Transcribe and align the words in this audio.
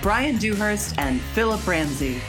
Brian 0.00 0.36
Dewhurst 0.36 0.96
and 0.96 1.20
Philip 1.20 1.66
Ramsey. 1.66 2.20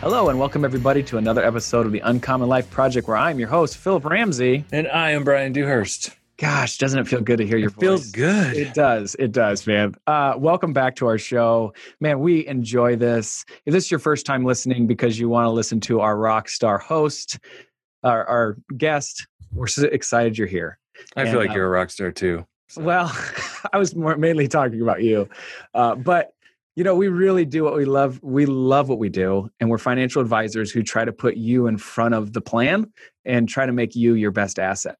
Hello, 0.00 0.28
and 0.28 0.38
welcome 0.38 0.62
everybody 0.62 1.02
to 1.04 1.16
another 1.16 1.42
episode 1.42 1.86
of 1.86 1.92
the 1.92 2.00
Uncommon 2.00 2.50
Life 2.50 2.70
Project, 2.70 3.08
where 3.08 3.16
I'm 3.16 3.38
your 3.38 3.48
host, 3.48 3.78
Philip 3.78 4.04
Ramsey. 4.04 4.62
And 4.72 4.86
I 4.88 5.12
am 5.12 5.24
Brian 5.24 5.54
Dewhurst. 5.54 6.10
Gosh, 6.36 6.76
doesn't 6.76 6.98
it 6.98 7.08
feel 7.08 7.22
good 7.22 7.38
to 7.38 7.46
hear 7.46 7.56
your 7.56 7.70
it 7.70 7.80
Feels 7.80 8.10
good. 8.10 8.54
It 8.54 8.74
does. 8.74 9.16
It 9.18 9.32
does, 9.32 9.66
man. 9.66 9.94
Uh, 10.06 10.34
welcome 10.36 10.74
back 10.74 10.96
to 10.96 11.06
our 11.06 11.16
show, 11.16 11.72
man. 11.98 12.20
We 12.20 12.46
enjoy 12.46 12.94
this. 12.94 13.46
If 13.64 13.72
this 13.72 13.86
is 13.86 13.90
your 13.90 14.00
first 14.00 14.26
time 14.26 14.44
listening 14.44 14.86
because 14.86 15.18
you 15.18 15.30
want 15.30 15.46
to 15.46 15.50
listen 15.50 15.80
to 15.80 16.00
our 16.00 16.18
rock 16.18 16.50
star 16.50 16.76
host, 16.76 17.38
our, 18.04 18.22
our 18.26 18.58
guest, 18.76 19.26
we're 19.50 19.66
so 19.66 19.84
excited 19.84 20.36
you're 20.36 20.46
here. 20.46 20.78
I 21.16 21.22
and, 21.22 21.30
feel 21.30 21.40
like 21.40 21.50
uh, 21.50 21.54
you're 21.54 21.68
a 21.68 21.70
rock 21.70 21.88
star 21.88 22.12
too. 22.12 22.46
So. 22.68 22.82
Well, 22.82 23.18
I 23.72 23.78
was 23.78 23.94
more 23.96 24.18
mainly 24.18 24.46
talking 24.46 24.82
about 24.82 25.02
you, 25.02 25.30
uh, 25.72 25.94
but 25.94 26.32
you 26.76 26.84
know 26.84 26.94
we 26.94 27.08
really 27.08 27.44
do 27.44 27.64
what 27.64 27.74
we 27.74 27.86
love 27.86 28.20
we 28.22 28.46
love 28.46 28.88
what 28.88 28.98
we 28.98 29.08
do 29.08 29.50
and 29.58 29.68
we're 29.68 29.78
financial 29.78 30.22
advisors 30.22 30.70
who 30.70 30.82
try 30.82 31.04
to 31.04 31.12
put 31.12 31.36
you 31.36 31.66
in 31.66 31.78
front 31.78 32.14
of 32.14 32.34
the 32.34 32.40
plan 32.40 32.92
and 33.24 33.48
try 33.48 33.66
to 33.66 33.72
make 33.72 33.96
you 33.96 34.14
your 34.14 34.30
best 34.30 34.58
asset. 34.58 34.96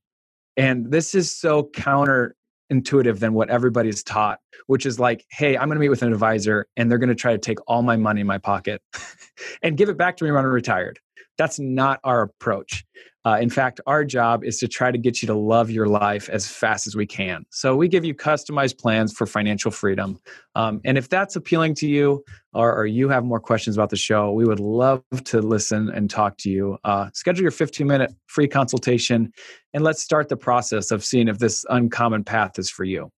And 0.56 0.91
this 0.91 1.15
is 1.15 1.31
so 1.31 1.65
counterintuitive 1.65 3.19
than 3.19 3.34
what 3.34 3.50
everybody's 3.50 4.03
taught 4.03 4.41
which 4.67 4.87
is 4.87 4.98
like 4.98 5.25
hey 5.31 5.56
i'm 5.56 5.69
going 5.69 5.77
to 5.77 5.81
meet 5.81 5.91
with 5.91 6.03
an 6.03 6.12
advisor 6.12 6.67
and 6.77 6.91
they're 6.91 6.98
going 6.98 7.09
to 7.09 7.15
try 7.15 7.33
to 7.33 7.39
take 7.39 7.59
all 7.69 7.83
my 7.83 7.97
money 7.97 8.22
in 8.22 8.27
my 8.27 8.39
pocket 8.39 8.83
and 9.62 9.77
give 9.77 9.89
it 9.89 9.97
back 9.97 10.17
to 10.17 10.25
me 10.25 10.33
when 10.33 10.45
i'm 10.45 10.50
retired. 10.50 10.98
That's 11.39 11.59
not 11.59 12.00
our 12.03 12.22
approach 12.22 12.84
uh, 13.27 13.38
in 13.41 13.50
fact, 13.50 13.80
our 13.88 14.05
job 14.05 14.44
is 14.44 14.56
to 14.58 14.69
try 14.69 14.92
to 14.92 14.98
get 14.98 15.20
you 15.20 15.27
to 15.27 15.34
love 15.34 15.69
your 15.69 15.88
life 15.88 16.28
as 16.28 16.46
fast 16.46 16.86
as 16.86 16.94
we 16.94 17.05
can. 17.05 17.44
So 17.50 17.74
we 17.74 17.88
give 17.88 18.05
you 18.05 18.14
customized 18.14 18.78
plans 18.78 19.12
for 19.12 19.27
financial 19.27 19.72
freedom. 19.72 20.20
Um, 20.55 20.80
and 20.84 20.96
if 20.96 21.08
that's 21.08 21.34
appealing 21.34 21.74
to 21.77 21.88
you 21.88 22.22
or, 22.52 22.72
or, 22.72 22.86
you 22.86 23.08
have 23.08 23.24
more 23.24 23.41
questions 23.41 23.77
about 23.77 23.91
the 23.91 23.97
show, 23.97 24.30
we 24.30 24.44
would 24.44 24.60
love 24.60 25.02
to 25.24 25.42
listen 25.42 25.91
and 25.91 26.08
talk 26.08 26.36
to 26.38 26.50
you. 26.50 26.78
Uh, 26.84 27.10
schedule 27.14 27.42
your 27.42 27.50
15 27.50 27.84
minute 27.84 28.12
free 28.27 28.47
consultation 28.47 29.32
and 29.74 29.82
let's 29.82 30.00
start 30.00 30.28
the 30.28 30.36
process 30.36 30.92
of 30.92 31.04
seeing 31.04 31.27
if 31.27 31.38
this 31.38 31.66
uncommon 31.69 32.22
path 32.22 32.60
is 32.60 32.70
for 32.70 32.84
you. 32.84 33.10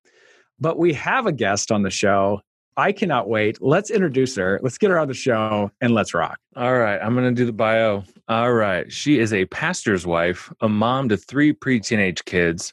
But 0.59 0.79
we 0.79 0.95
have 0.95 1.27
a 1.27 1.33
guest 1.33 1.71
on 1.71 1.83
the 1.83 1.91
show 1.91 2.41
I 2.79 2.93
cannot 2.93 3.29
wait. 3.29 3.61
Let's 3.61 3.91
introduce 3.91 4.37
her. 4.37 4.61
Let's 4.63 4.79
get 4.79 4.91
her 4.91 5.01
on 5.01 5.09
the 5.09 5.15
show 5.15 5.73
and 5.81 5.95
let's 5.95 6.15
rock. 6.15 6.39
All 6.55 6.79
right. 6.79 7.01
I'm 7.03 7.13
going 7.15 7.29
to 7.29 7.35
do 7.35 7.45
the 7.45 7.53
bio. 7.53 8.05
All 8.29 8.53
right. 8.53 8.91
She 8.91 9.19
is 9.19 9.33
a 9.33 9.47
pastor's 9.47 10.07
wife, 10.07 10.53
a 10.61 10.69
mom 10.69 11.09
to 11.09 11.17
three 11.17 11.53
pre 11.53 11.81
teenage 11.81 12.25
kids, 12.25 12.73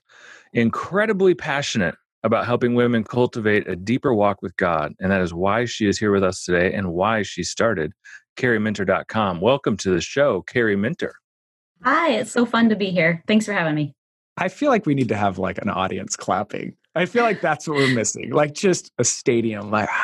incredibly 0.54 1.34
passionate 1.34 1.96
about 2.22 2.46
helping 2.46 2.76
women 2.76 3.04
cultivate 3.04 3.68
a 3.68 3.76
deeper 3.76 4.14
walk 4.14 4.44
with 4.44 4.56
God. 4.58 4.94
And 5.00 5.12
that 5.12 5.22
is 5.22 5.34
why 5.34 5.66
she 5.66 5.88
is 5.88 5.98
here 5.98 6.12
with 6.12 6.24
us 6.24 6.44
today 6.44 6.72
and 6.72 6.94
why 6.94 7.24
she 7.24 7.42
started 7.42 7.92
kariminter.com. 8.38 9.42
Welcome 9.42 9.76
to 9.78 9.90
the 9.90 10.02
show, 10.02 10.44
Kari 10.44 10.76
Minter. 10.76 11.16
Hi. 11.84 12.12
It's 12.12 12.32
so 12.32 12.46
fun 12.46 12.70
to 12.70 12.76
be 12.76 12.92
here. 12.92 13.24
Thanks 13.28 13.48
for 13.48 13.54
having 13.54 13.74
me. 13.74 13.96
I 14.38 14.50
feel 14.50 14.70
like 14.70 14.86
we 14.86 14.94
need 14.94 15.10
to 15.10 15.18
have 15.18 15.40
like 15.40 15.58
an 15.64 15.70
audience 15.70 16.16
clapping. 16.16 16.76
I 16.96 17.06
feel 17.06 17.24
like 17.24 17.42
that's 17.42 17.68
what 17.68 17.78
we're 17.78 17.94
missing. 17.94 18.32
Like 18.32 18.54
just 18.54 18.92
a 18.98 19.04
stadium, 19.04 19.70
like. 19.70 19.90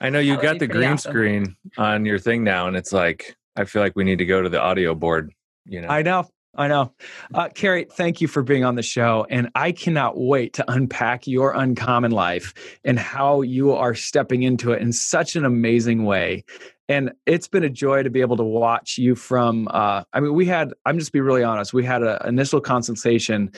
I 0.00 0.10
know 0.10 0.18
you 0.18 0.36
got 0.36 0.58
the 0.58 0.66
green 0.66 0.90
awesome. 0.90 1.12
screen 1.12 1.56
on 1.78 2.04
your 2.04 2.18
thing 2.18 2.44
now, 2.44 2.66
and 2.66 2.76
it's 2.76 2.92
like 2.92 3.36
I 3.56 3.64
feel 3.64 3.80
like 3.80 3.96
we 3.96 4.04
need 4.04 4.18
to 4.18 4.26
go 4.26 4.42
to 4.42 4.48
the 4.48 4.60
audio 4.60 4.94
board. 4.94 5.32
You 5.66 5.80
know, 5.80 5.88
I 5.88 6.02
know, 6.02 6.28
I 6.56 6.68
know. 6.68 6.92
Uh, 7.32 7.48
Kari, 7.48 7.86
thank 7.90 8.20
you 8.20 8.28
for 8.28 8.42
being 8.42 8.64
on 8.64 8.74
the 8.74 8.82
show, 8.82 9.26
and 9.30 9.48
I 9.54 9.72
cannot 9.72 10.18
wait 10.18 10.52
to 10.54 10.70
unpack 10.70 11.26
your 11.26 11.52
uncommon 11.52 12.10
life 12.10 12.52
and 12.84 12.98
how 12.98 13.40
you 13.40 13.72
are 13.72 13.94
stepping 13.94 14.42
into 14.42 14.72
it 14.72 14.82
in 14.82 14.92
such 14.92 15.36
an 15.36 15.44
amazing 15.44 16.04
way. 16.04 16.44
And 16.88 17.12
it's 17.24 17.48
been 17.48 17.64
a 17.64 17.70
joy 17.70 18.02
to 18.02 18.10
be 18.10 18.20
able 18.20 18.36
to 18.36 18.44
watch 18.44 18.98
you 18.98 19.14
from. 19.14 19.68
Uh, 19.70 20.02
I 20.12 20.20
mean, 20.20 20.34
we 20.34 20.44
had. 20.44 20.74
I'm 20.84 20.98
just 20.98 21.12
be 21.12 21.20
really 21.20 21.44
honest. 21.44 21.72
We 21.72 21.84
had 21.84 22.02
an 22.02 22.18
initial 22.26 22.60
consultation 22.60 23.52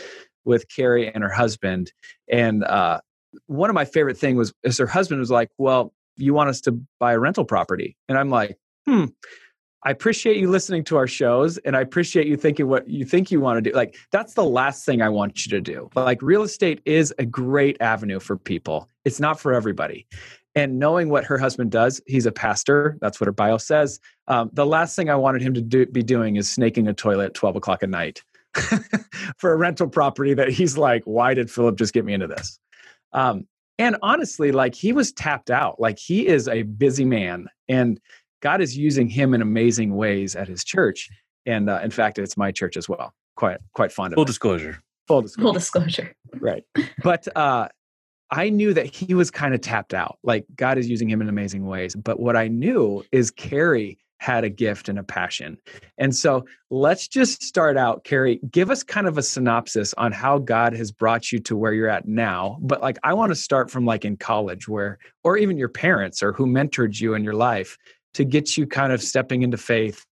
with 0.46 0.68
Kari 0.68 1.12
and 1.12 1.22
her 1.22 1.30
husband. 1.30 1.92
And 2.30 2.64
uh, 2.64 3.00
one 3.46 3.68
of 3.68 3.74
my 3.74 3.84
favorite 3.84 4.16
thing 4.16 4.36
was 4.36 4.52
is 4.62 4.78
her 4.78 4.86
husband 4.86 5.20
was 5.20 5.30
like, 5.30 5.50
"Well, 5.58 5.92
you 6.16 6.32
want 6.32 6.48
us 6.48 6.60
to 6.62 6.80
buy 6.98 7.12
a 7.12 7.18
rental 7.18 7.44
property?" 7.44 7.96
And 8.08 8.16
I'm 8.16 8.30
like, 8.30 8.56
"Hmm." 8.86 9.06
I 9.82 9.90
appreciate 9.90 10.38
you 10.38 10.50
listening 10.50 10.82
to 10.84 10.96
our 10.96 11.06
shows 11.06 11.58
and 11.58 11.76
I 11.76 11.80
appreciate 11.80 12.26
you 12.26 12.36
thinking 12.36 12.66
what 12.66 12.88
you 12.88 13.04
think 13.04 13.30
you 13.30 13.40
want 13.40 13.62
to 13.62 13.70
do. 13.70 13.76
Like, 13.76 13.94
that's 14.10 14.34
the 14.34 14.42
last 14.42 14.84
thing 14.84 15.00
I 15.00 15.08
want 15.08 15.46
you 15.46 15.50
to 15.50 15.60
do. 15.60 15.88
Like, 15.94 16.20
real 16.22 16.42
estate 16.42 16.80
is 16.84 17.14
a 17.20 17.24
great 17.24 17.76
avenue 17.80 18.18
for 18.18 18.36
people, 18.36 18.88
it's 19.04 19.20
not 19.20 19.38
for 19.38 19.54
everybody. 19.54 20.06
And 20.56 20.78
knowing 20.78 21.10
what 21.10 21.24
her 21.24 21.36
husband 21.36 21.70
does, 21.70 22.00
he's 22.06 22.24
a 22.24 22.32
pastor. 22.32 22.96
That's 23.00 23.20
what 23.20 23.26
her 23.26 23.32
bio 23.32 23.58
says. 23.58 24.00
Um, 24.26 24.48
the 24.54 24.64
last 24.64 24.96
thing 24.96 25.10
I 25.10 25.14
wanted 25.14 25.42
him 25.42 25.52
to 25.52 25.60
do, 25.60 25.84
be 25.84 26.02
doing 26.02 26.36
is 26.36 26.48
snaking 26.50 26.88
a 26.88 26.94
toilet 26.94 27.26
at 27.26 27.34
12 27.34 27.56
o'clock 27.56 27.82
at 27.82 27.90
night. 27.90 28.22
for 29.38 29.52
a 29.52 29.56
rental 29.56 29.88
property 29.88 30.34
that 30.34 30.48
he's 30.50 30.76
like, 30.78 31.02
why 31.04 31.34
did 31.34 31.50
Philip 31.50 31.76
just 31.76 31.92
get 31.92 32.04
me 32.04 32.14
into 32.14 32.26
this? 32.26 32.58
Um, 33.12 33.46
and 33.78 33.96
honestly, 34.02 34.52
like 34.52 34.74
he 34.74 34.92
was 34.92 35.12
tapped 35.12 35.50
out. 35.50 35.80
Like 35.80 35.98
he 35.98 36.26
is 36.26 36.48
a 36.48 36.62
busy 36.62 37.04
man, 37.04 37.48
and 37.68 38.00
God 38.40 38.60
is 38.60 38.76
using 38.76 39.08
him 39.08 39.34
in 39.34 39.42
amazing 39.42 39.96
ways 39.96 40.34
at 40.34 40.48
his 40.48 40.64
church. 40.64 41.08
And 41.44 41.68
uh, 41.68 41.80
in 41.82 41.90
fact, 41.90 42.18
it's 42.18 42.36
my 42.36 42.52
church 42.52 42.76
as 42.76 42.88
well. 42.88 43.12
Quite 43.36 43.58
quite 43.74 43.92
fond 43.92 44.12
of 44.12 44.16
full 44.16 44.24
it. 44.24 44.28
disclosure. 44.28 44.82
Full 45.08 45.22
disclosure. 45.22 45.44
Full 45.44 45.52
disclosure. 45.52 46.16
Right. 46.40 46.64
But 47.02 47.28
uh, 47.36 47.68
I 48.30 48.48
knew 48.48 48.72
that 48.74 48.86
he 48.86 49.14
was 49.14 49.30
kind 49.30 49.54
of 49.54 49.60
tapped 49.60 49.94
out. 49.94 50.18
Like 50.22 50.46
God 50.56 50.78
is 50.78 50.88
using 50.88 51.08
him 51.08 51.20
in 51.20 51.28
amazing 51.28 51.66
ways. 51.66 51.94
But 51.94 52.18
what 52.18 52.36
I 52.36 52.48
knew 52.48 53.04
is 53.12 53.30
Kari 53.30 53.98
had 54.18 54.44
a 54.44 54.48
gift 54.48 54.88
and 54.88 54.98
a 54.98 55.02
passion. 55.02 55.58
And 55.98 56.14
so 56.14 56.46
let's 56.70 57.06
just 57.06 57.42
start 57.42 57.76
out, 57.76 58.04
Kari. 58.04 58.40
Give 58.50 58.70
us 58.70 58.82
kind 58.82 59.06
of 59.06 59.18
a 59.18 59.22
synopsis 59.22 59.94
on 59.98 60.12
how 60.12 60.38
God 60.38 60.74
has 60.74 60.90
brought 60.90 61.32
you 61.32 61.38
to 61.40 61.56
where 61.56 61.72
you're 61.72 61.88
at 61.88 62.08
now. 62.08 62.58
But 62.60 62.80
like, 62.80 62.98
I 63.02 63.14
want 63.14 63.30
to 63.30 63.36
start 63.36 63.70
from 63.70 63.84
like 63.84 64.04
in 64.04 64.16
college, 64.16 64.68
where, 64.68 64.98
or 65.22 65.36
even 65.36 65.58
your 65.58 65.68
parents 65.68 66.22
or 66.22 66.32
who 66.32 66.46
mentored 66.46 67.00
you 67.00 67.14
in 67.14 67.24
your 67.24 67.34
life 67.34 67.76
to 68.14 68.24
get 68.24 68.56
you 68.56 68.66
kind 68.66 68.92
of 68.92 69.02
stepping 69.02 69.42
into 69.42 69.58
faith 69.58 70.04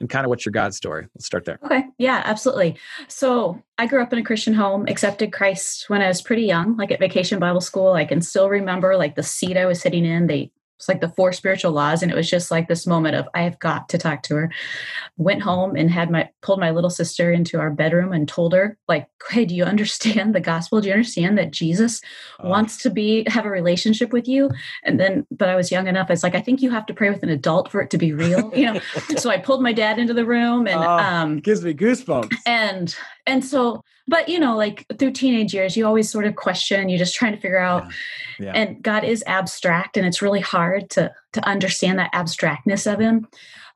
and 0.00 0.08
kind 0.08 0.24
of 0.24 0.30
what's 0.30 0.44
your 0.44 0.52
God 0.52 0.74
story? 0.74 1.08
Let's 1.14 1.26
start 1.26 1.44
there. 1.44 1.58
Okay. 1.64 1.84
Yeah, 1.98 2.22
absolutely. 2.24 2.76
So 3.08 3.62
I 3.78 3.86
grew 3.86 4.02
up 4.02 4.12
in 4.12 4.18
a 4.18 4.24
Christian 4.24 4.54
home, 4.54 4.86
accepted 4.86 5.32
Christ 5.32 5.88
when 5.88 6.02
I 6.02 6.08
was 6.08 6.22
pretty 6.22 6.42
young, 6.42 6.76
like 6.76 6.90
at 6.90 7.00
vacation 7.00 7.38
Bible 7.38 7.60
school. 7.60 7.92
I 7.92 8.04
can 8.04 8.20
still 8.20 8.48
remember 8.48 8.96
like 8.96 9.14
the 9.14 9.22
seat 9.22 9.56
I 9.56 9.66
was 9.66 9.80
sitting 9.80 10.04
in. 10.04 10.26
They 10.26 10.52
it's 10.82 10.88
like 10.88 11.00
the 11.00 11.10
four 11.10 11.32
spiritual 11.32 11.70
laws. 11.70 12.02
And 12.02 12.10
it 12.10 12.16
was 12.16 12.28
just 12.28 12.50
like 12.50 12.66
this 12.66 12.88
moment 12.88 13.14
of, 13.14 13.28
I 13.34 13.42
have 13.42 13.56
got 13.60 13.88
to 13.90 13.98
talk 13.98 14.24
to 14.24 14.34
her. 14.34 14.52
Went 15.16 15.40
home 15.40 15.76
and 15.76 15.88
had 15.88 16.10
my, 16.10 16.28
pulled 16.40 16.58
my 16.58 16.72
little 16.72 16.90
sister 16.90 17.30
into 17.30 17.60
our 17.60 17.70
bedroom 17.70 18.12
and 18.12 18.26
told 18.26 18.52
her, 18.52 18.76
like, 18.88 19.06
hey, 19.30 19.44
do 19.44 19.54
you 19.54 19.62
understand 19.62 20.34
the 20.34 20.40
gospel? 20.40 20.80
Do 20.80 20.88
you 20.88 20.94
understand 20.94 21.38
that 21.38 21.52
Jesus 21.52 22.00
uh, 22.40 22.48
wants 22.48 22.78
to 22.78 22.90
be, 22.90 23.22
have 23.28 23.46
a 23.46 23.48
relationship 23.48 24.12
with 24.12 24.26
you? 24.26 24.50
And 24.82 24.98
then, 24.98 25.24
but 25.30 25.48
I 25.48 25.54
was 25.54 25.70
young 25.70 25.86
enough. 25.86 26.10
It's 26.10 26.24
like, 26.24 26.34
I 26.34 26.40
think 26.40 26.62
you 26.62 26.70
have 26.72 26.86
to 26.86 26.94
pray 26.94 27.10
with 27.10 27.22
an 27.22 27.28
adult 27.28 27.70
for 27.70 27.80
it 27.80 27.90
to 27.90 27.98
be 27.98 28.12
real, 28.12 28.52
you 28.52 28.64
know? 28.72 28.80
so 29.16 29.30
I 29.30 29.38
pulled 29.38 29.62
my 29.62 29.72
dad 29.72 30.00
into 30.00 30.14
the 30.14 30.26
room 30.26 30.66
and, 30.66 30.80
uh, 30.80 30.96
um, 30.96 31.38
gives 31.38 31.62
me 31.62 31.74
goosebumps. 31.74 32.32
And, 32.44 32.96
and 33.26 33.44
so, 33.44 33.82
but 34.08 34.28
you 34.28 34.38
know, 34.38 34.56
like 34.56 34.86
through 34.98 35.12
teenage 35.12 35.54
years, 35.54 35.76
you 35.76 35.86
always 35.86 36.10
sort 36.10 36.26
of 36.26 36.36
question, 36.36 36.88
you're 36.88 36.98
just 36.98 37.14
trying 37.14 37.32
to 37.32 37.40
figure 37.40 37.58
out, 37.58 37.84
yeah. 38.38 38.46
Yeah. 38.46 38.52
and 38.54 38.82
God 38.82 39.04
is 39.04 39.22
abstract 39.26 39.96
and 39.96 40.06
it's 40.06 40.22
really 40.22 40.40
hard 40.40 40.90
to, 40.90 41.12
to 41.34 41.48
understand 41.48 41.98
that 41.98 42.10
abstractness 42.12 42.92
of 42.92 42.98
him 42.98 43.28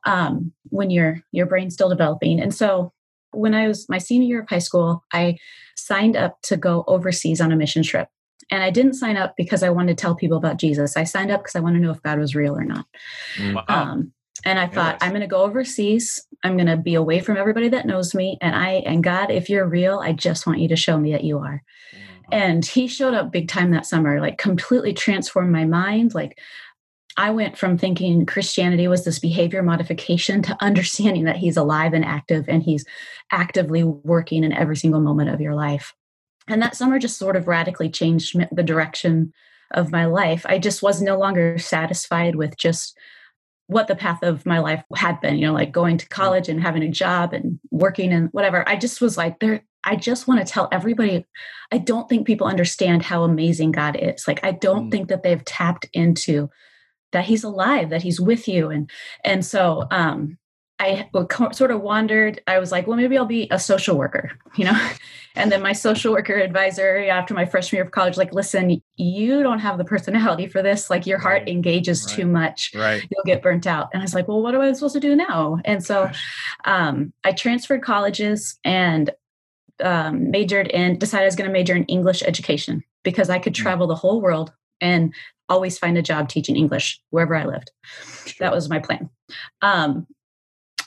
um, 0.05 0.53
when 0.71 0.91
your 0.91 1.23
your 1.33 1.47
brain's 1.47 1.75
still 1.75 1.89
developing. 1.89 2.41
And 2.41 2.55
so 2.55 2.93
when 3.33 3.55
I 3.55 3.69
was 3.69 3.89
my 3.89 3.99
senior 3.99 4.29
year 4.29 4.41
of 4.41 4.49
high 4.49 4.59
school, 4.59 5.05
I 5.13 5.39
signed 5.77 6.17
up 6.17 6.41
to 6.43 6.57
go 6.57 6.85
overseas 6.87 7.41
on 7.41 7.53
a 7.53 7.57
mission 7.57 7.83
trip. 7.83 8.09
And 8.51 8.63
I 8.63 8.71
didn't 8.71 8.95
sign 8.95 9.17
up 9.17 9.35
because 9.37 9.63
I 9.63 9.71
wanted 9.71 9.97
to 9.97 10.01
tell 10.01 10.15
people 10.15 10.37
about 10.37 10.59
Jesus. 10.59 10.97
I 10.97 11.05
signed 11.05 11.33
up 11.33 11.43
because 11.43 11.57
I 11.57 11.61
want 11.61 11.75
to 11.75 11.81
know 11.81 11.91
if 11.91 12.03
God 12.03 12.19
was 12.19 12.37
real 12.37 12.57
or 12.57 12.65
not. 12.65 12.87
Wow. 13.41 13.65
Um, 13.69 14.13
and 14.45 14.59
I 14.59 14.69
thought. 14.69 14.99
I'm 15.01 15.11
going 15.11 15.23
to 15.23 15.27
go 15.27 15.43
overseas. 15.43 16.25
I'm 16.43 16.57
going 16.57 16.67
to 16.67 16.77
be 16.77 16.95
away 16.95 17.21
from 17.21 17.37
everybody 17.37 17.69
that 17.71 17.87
knows 17.87 18.15
me. 18.15 18.39
And 18.41 18.55
I, 18.55 18.83
and 18.87 19.03
God, 19.03 19.31
if 19.31 19.49
you're 19.49 19.67
real, 19.67 19.99
I 19.99 20.13
just 20.13 20.47
want 20.47 20.61
you 20.61 20.69
to 20.69 20.77
show 20.77 20.99
me 20.99 21.13
that 21.13 21.25
you 21.25 21.39
are. 21.39 21.63
And 22.33 22.65
he 22.65 22.89
showed 22.89 23.15
up 23.15 23.31
big 23.31 23.49
time 23.49 23.71
that 23.71 23.87
summer, 23.87 24.21
like 24.21 24.39
completely 24.39 24.93
transformed 24.93 25.53
my 25.53 25.65
mind. 25.65 26.15
Like 26.15 26.39
I 27.17 27.31
went 27.31 27.57
from 27.57 27.79
thinking 27.79 28.27
Christianity 28.27 28.89
was 28.89 29.05
this 29.05 29.19
behavior 29.19 29.63
modification 29.63 30.43
to 30.43 30.57
understanding 30.65 31.25
that 31.25 31.37
he's 31.37 31.57
alive 31.57 31.93
and 31.93 32.05
active 32.05 32.49
and 32.49 32.63
he's 32.63 32.85
actively 33.31 33.85
working 33.85 34.45
in 34.45 34.53
every 34.53 34.77
single 34.77 35.01
moment 35.01 35.31
of 35.31 35.41
your 35.41 35.55
life. 35.55 35.95
And 36.49 36.63
that 36.63 36.77
summer 36.77 36.99
just 36.99 37.19
sort 37.19 37.37
of 37.37 37.49
radically 37.49 37.91
changed 37.91 38.37
the 38.53 38.63
direction 38.63 39.33
of 39.73 39.91
my 39.91 40.05
life. 40.07 40.47
I 40.49 40.59
just 40.59 40.83
was 40.83 41.03
no 41.03 41.19
longer 41.19 41.59
satisfied 41.59 42.37
with 42.37 42.57
just 42.57 42.97
what 43.69 43.89
the 43.89 43.97
path 43.97 44.23
of 44.23 44.47
my 44.47 44.59
life 44.61 44.83
had 44.95 45.21
been, 45.21 45.37
you 45.37 45.47
know, 45.47 45.53
like 45.53 45.73
going 45.73 45.99
to 45.99 46.09
college 46.09 46.49
and 46.49 46.63
having 46.63 46.83
a 46.83 46.89
job 46.89 47.33
and 47.33 47.59
working 47.71 48.13
and 48.13 48.29
whatever. 48.33 48.69
I 48.69 48.77
just 48.77 49.01
was 49.01 49.17
like, 49.17 49.41
there, 49.41 49.65
I 49.83 49.97
just 49.97 50.29
want 50.29 50.45
to 50.45 50.53
tell 50.53 50.69
everybody, 50.71 51.25
I 51.73 51.79
don't 51.79 52.09
think 52.09 52.27
people 52.27 52.47
understand 52.47 53.03
how 53.03 53.25
amazing 53.25 53.73
God 53.73 53.97
is. 54.01 54.29
Like, 54.29 54.45
I 54.45 54.53
don't 54.53 54.89
mm. 54.89 54.91
think 54.91 55.09
that 55.09 55.23
they've 55.23 55.45
tapped 55.45 55.89
into 55.93 56.49
that 57.13 57.25
he's 57.25 57.45
alive, 57.45 57.91
that 57.91 58.03
he's 58.03 58.21
with 58.21 58.47
you. 58.47 58.71
And, 58.71 58.91
and 59.25 59.45
so, 59.45 59.87
um, 59.91 60.39
I 60.79 61.09
sort 61.53 61.71
of 61.71 61.81
wandered. 61.81 62.43
I 62.47 62.59
was 62.59 62.71
like, 62.71 62.87
well, 62.87 62.97
maybe 62.97 63.17
I'll 63.17 63.25
be 63.25 63.49
a 63.51 63.59
social 63.59 63.97
worker, 63.97 64.33
you 64.57 64.65
know? 64.65 64.91
And 65.39 65.53
then 65.53 65.61
my 65.61 65.75
social 65.75 66.15
worker 66.15 66.35
advisor 66.37 66.97
after 67.11 67.35
my 67.35 67.45
freshman 67.45 67.77
year 67.77 67.85
of 67.85 67.91
college, 67.91 68.17
like, 68.17 68.33
listen, 68.33 68.81
you 68.97 69.43
don't 69.43 69.59
have 69.59 69.77
the 69.77 69.85
personality 69.85 70.47
for 70.47 70.63
this. 70.63 70.89
Like, 70.89 71.07
your 71.07 71.19
heart 71.19 71.41
right. 71.41 71.49
engages 71.49 72.07
right. 72.07 72.17
too 72.17 72.25
much. 72.25 72.73
Right. 72.75 73.07
You'll 73.11 73.23
get 73.27 73.43
burnt 73.43 73.67
out. 73.67 73.91
And 73.93 74.01
I 74.01 74.05
was 74.05 74.15
like, 74.15 74.29
well, 74.29 74.41
what 74.41 74.55
am 74.55 74.63
I 74.63 74.73
supposed 74.73 74.95
to 74.95 75.01
do 75.01 75.15
now? 75.15 75.59
And 75.67 75.85
so 75.85 76.11
um, 76.65 77.13
I 77.23 77.33
transferred 77.33 77.83
colleges 77.83 78.59
and 78.65 79.11
um, 79.83 80.31
majored 80.31 80.69
in, 80.69 80.99
decided 80.99 81.25
I 81.25 81.27
was 81.27 81.37
going 81.37 81.51
to 81.51 81.53
major 81.53 81.77
in 81.77 81.85
English 81.85 82.23
education 82.23 82.83
because 83.03 83.29
I 83.29 83.39
could 83.39 83.53
mm. 83.53 83.57
travel 83.57 83.87
the 83.87 83.95
whole 83.95 84.23
world 84.23 84.55
and 84.81 85.15
always 85.51 85.79
find 85.79 85.99
a 85.99 86.03
job 86.03 86.31
teaching 86.31 86.57
English 86.57 86.99
wherever 87.11 87.37
I 87.37 87.45
lived. 87.45 87.71
Sure. 88.25 88.35
That 88.41 88.55
was 88.55 88.71
my 88.71 88.79
plan. 88.79 89.11
Um, 89.61 90.07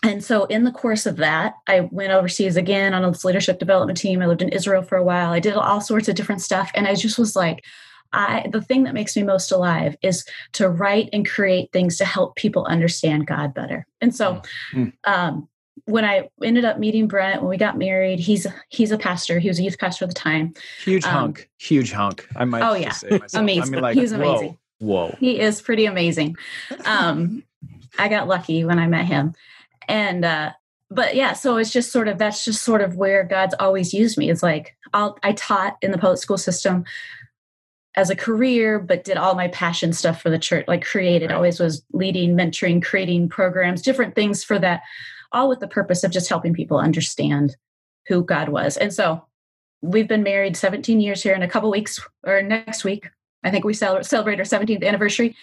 and 0.03 0.23
so 0.23 0.45
in 0.45 0.63
the 0.63 0.71
course 0.71 1.05
of 1.05 1.17
that 1.17 1.55
i 1.67 1.81
went 1.91 2.11
overseas 2.11 2.55
again 2.55 2.93
on 2.93 3.03
a 3.03 3.13
leadership 3.23 3.59
development 3.59 3.97
team 3.97 4.21
i 4.21 4.25
lived 4.25 4.41
in 4.41 4.49
israel 4.49 4.81
for 4.81 4.97
a 4.97 5.03
while 5.03 5.31
i 5.31 5.39
did 5.39 5.53
all 5.53 5.81
sorts 5.81 6.07
of 6.07 6.15
different 6.15 6.41
stuff 6.41 6.71
and 6.73 6.87
i 6.87 6.95
just 6.95 7.17
was 7.19 7.35
like 7.35 7.63
I, 8.11 8.47
the 8.51 8.61
thing 8.61 8.83
that 8.85 8.93
makes 8.93 9.15
me 9.15 9.23
most 9.23 9.51
alive 9.51 9.95
is 10.01 10.25
to 10.53 10.67
write 10.67 11.09
and 11.13 11.27
create 11.27 11.71
things 11.71 11.97
to 11.97 12.05
help 12.05 12.35
people 12.35 12.65
understand 12.65 13.27
God 13.27 13.53
better. 13.53 13.85
And 14.01 14.15
so, 14.15 14.41
mm-hmm. 14.73 14.89
um, 15.03 15.47
when 15.85 16.05
I 16.05 16.29
ended 16.43 16.65
up 16.65 16.79
meeting 16.79 17.07
Brent 17.07 17.41
when 17.41 17.49
we 17.49 17.57
got 17.57 17.77
married, 17.77 18.19
he's 18.19 18.45
he's 18.69 18.91
a 18.91 18.97
pastor. 18.97 19.39
He 19.39 19.47
was 19.47 19.59
a 19.59 19.63
youth 19.63 19.77
pastor 19.79 20.05
at 20.05 20.09
the 20.09 20.15
time. 20.15 20.53
Huge 20.83 21.03
um, 21.05 21.11
hunk, 21.11 21.49
huge 21.57 21.91
hunk. 21.91 22.27
I 22.35 22.45
might. 22.45 22.61
Oh 22.61 22.73
yeah, 22.73 22.93
amazing. 23.03 23.39
I 23.39 23.41
mean, 23.41 23.81
like, 23.81 23.97
he's 23.97 24.11
amazing. 24.11 24.57
Whoa, 24.79 25.07
whoa. 25.07 25.15
He 25.19 25.39
is 25.39 25.61
pretty 25.61 25.85
amazing. 25.85 26.35
Um, 26.85 27.43
I 27.97 28.07
got 28.07 28.27
lucky 28.27 28.63
when 28.65 28.79
I 28.79 28.87
met 28.87 29.05
him, 29.05 29.33
and 29.89 30.23
uh 30.23 30.51
but 30.89 31.15
yeah 31.15 31.33
so 31.33 31.57
it's 31.57 31.71
just 31.71 31.91
sort 31.91 32.07
of 32.07 32.17
that's 32.17 32.45
just 32.45 32.63
sort 32.63 32.81
of 32.81 32.95
where 32.95 33.23
god's 33.23 33.55
always 33.59 33.93
used 33.93 34.17
me. 34.17 34.29
It's 34.29 34.43
like 34.43 34.77
I'll, 34.93 35.17
i 35.23 35.33
taught 35.33 35.77
in 35.81 35.91
the 35.91 35.97
public 35.97 36.19
school 36.19 36.37
system 36.37 36.85
as 37.95 38.09
a 38.09 38.15
career 38.15 38.79
but 38.79 39.03
did 39.03 39.17
all 39.17 39.35
my 39.35 39.49
passion 39.49 39.91
stuff 39.91 40.21
for 40.21 40.29
the 40.29 40.39
church 40.39 40.65
like 40.67 40.85
created 40.85 41.29
right. 41.29 41.35
always 41.35 41.59
was 41.59 41.83
leading 41.91 42.35
mentoring 42.35 42.81
creating 42.81 43.27
programs 43.27 43.81
different 43.81 44.15
things 44.15 44.43
for 44.43 44.57
that 44.57 44.81
all 45.31 45.49
with 45.49 45.59
the 45.59 45.67
purpose 45.67 46.03
of 46.03 46.11
just 46.11 46.29
helping 46.29 46.53
people 46.53 46.77
understand 46.77 47.55
who 48.07 48.23
god 48.23 48.49
was. 48.49 48.77
And 48.77 48.93
so 48.93 49.23
we've 49.81 50.07
been 50.07 50.23
married 50.23 50.57
17 50.57 50.99
years 50.99 51.23
here 51.23 51.33
in 51.33 51.43
a 51.43 51.47
couple 51.47 51.71
weeks 51.71 51.99
or 52.25 52.41
next 52.41 52.83
week 52.83 53.07
i 53.43 53.51
think 53.51 53.63
we 53.63 53.73
celebrate 53.73 54.39
our 54.39 54.45
17th 54.45 54.83
anniversary. 54.83 55.35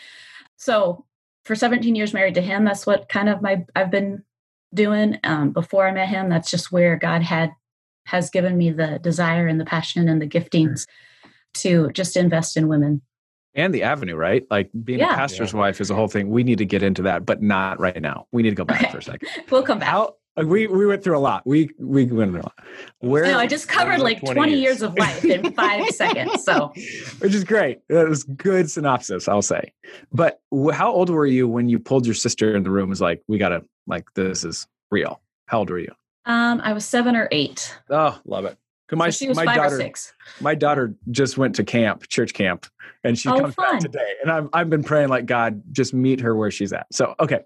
So 0.56 1.04
for 1.44 1.54
17 1.54 1.94
years 1.94 2.12
married 2.12 2.34
to 2.34 2.42
him 2.42 2.64
that's 2.64 2.86
what 2.86 3.08
kind 3.08 3.28
of 3.28 3.40
my 3.40 3.64
i've 3.74 3.90
been 3.90 4.24
doing 4.74 5.18
um, 5.24 5.50
before 5.50 5.88
I 5.88 5.92
met 5.92 6.08
him. 6.08 6.28
That's 6.28 6.50
just 6.50 6.72
where 6.72 6.96
God 6.96 7.22
had 7.22 7.52
has 8.06 8.30
given 8.30 8.56
me 8.56 8.70
the 8.70 8.98
desire 9.02 9.46
and 9.48 9.60
the 9.60 9.64
passion 9.64 10.08
and 10.08 10.22
the 10.22 10.28
giftings 10.28 10.86
to 11.54 11.90
just 11.90 12.16
invest 12.16 12.56
in 12.56 12.68
women. 12.68 13.02
And 13.54 13.74
the 13.74 13.82
avenue, 13.82 14.16
right? 14.16 14.46
Like 14.50 14.70
being 14.84 14.98
yeah. 14.98 15.12
a 15.12 15.16
pastor's 15.16 15.52
yeah. 15.52 15.60
wife 15.60 15.80
is 15.80 15.90
a 15.90 15.94
whole 15.94 16.08
thing. 16.08 16.28
We 16.28 16.44
need 16.44 16.58
to 16.58 16.66
get 16.66 16.82
into 16.82 17.02
that, 17.02 17.24
but 17.24 17.42
not 17.42 17.80
right 17.80 18.00
now. 18.00 18.26
We 18.30 18.42
need 18.42 18.50
to 18.50 18.56
go 18.56 18.64
back 18.64 18.82
okay. 18.82 18.92
for 18.92 18.98
a 18.98 19.02
second. 19.02 19.28
we'll 19.50 19.62
come 19.62 19.78
back. 19.78 19.88
How, 19.88 20.14
uh, 20.38 20.44
we 20.44 20.66
we 20.66 20.84
went 20.84 21.02
through 21.02 21.16
a 21.16 21.20
lot. 21.20 21.46
We 21.46 21.70
we 21.78 22.04
went 22.04 22.32
through 22.32 22.42
a 22.42 22.42
lot. 22.42 22.58
Where 22.98 23.24
no, 23.24 23.38
I 23.38 23.46
just 23.46 23.68
covered 23.68 24.00
like 24.00 24.20
20, 24.20 24.34
20 24.34 24.52
years. 24.52 24.62
years. 24.62 24.82
of 24.82 24.94
life 24.98 25.24
in 25.24 25.52
five 25.54 25.86
seconds. 25.94 26.44
So, 26.44 26.74
which 27.18 27.34
is 27.34 27.44
great. 27.44 27.78
That 27.88 28.06
was 28.06 28.24
good 28.24 28.70
synopsis, 28.70 29.28
I'll 29.28 29.40
say. 29.40 29.72
But 30.12 30.40
how 30.72 30.92
old 30.92 31.08
were 31.08 31.26
you 31.26 31.48
when 31.48 31.70
you 31.70 31.78
pulled 31.78 32.04
your 32.04 32.14
sister 32.14 32.54
in 32.54 32.62
the 32.62 32.70
room? 32.70 32.90
Was 32.90 33.00
like, 33.00 33.22
we 33.26 33.38
gotta 33.38 33.64
like 33.86 34.12
this 34.14 34.44
is 34.44 34.66
real. 34.90 35.20
How 35.46 35.58
old 35.58 35.70
were 35.70 35.78
you? 35.78 35.92
Um, 36.24 36.60
I 36.62 36.72
was 36.72 36.84
seven 36.84 37.14
or 37.16 37.28
eight. 37.30 37.76
Oh, 37.88 38.18
love 38.24 38.44
it. 38.44 38.58
My, 38.92 39.10
so 39.10 39.32
my 39.32 39.44
daughter. 39.44 39.92
My 40.40 40.54
daughter 40.54 40.94
just 41.10 41.36
went 41.36 41.56
to 41.56 41.64
camp, 41.64 42.06
church 42.08 42.34
camp, 42.34 42.66
and 43.02 43.18
she 43.18 43.28
oh, 43.28 43.40
comes 43.40 43.54
fun. 43.54 43.72
back 43.72 43.80
today. 43.80 44.12
And 44.22 44.30
I've 44.30 44.48
I've 44.52 44.70
been 44.70 44.84
praying 44.84 45.08
like 45.08 45.26
God 45.26 45.62
just 45.72 45.92
meet 45.92 46.20
her 46.20 46.36
where 46.36 46.52
she's 46.52 46.72
at. 46.72 46.86
So 46.92 47.14
okay, 47.18 47.40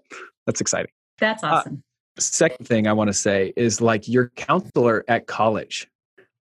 that's 0.45 0.61
exciting. 0.61 0.91
That's 1.17 1.43
uh, 1.43 1.47
awesome. 1.47 1.83
Uh, 2.17 2.21
second 2.21 2.67
thing 2.67 2.87
I 2.87 2.93
want 2.93 3.07
to 3.07 3.13
say 3.13 3.53
is 3.55 3.81
like 3.81 4.07
your 4.07 4.29
counselor 4.35 5.03
at 5.07 5.25
college. 5.25 5.87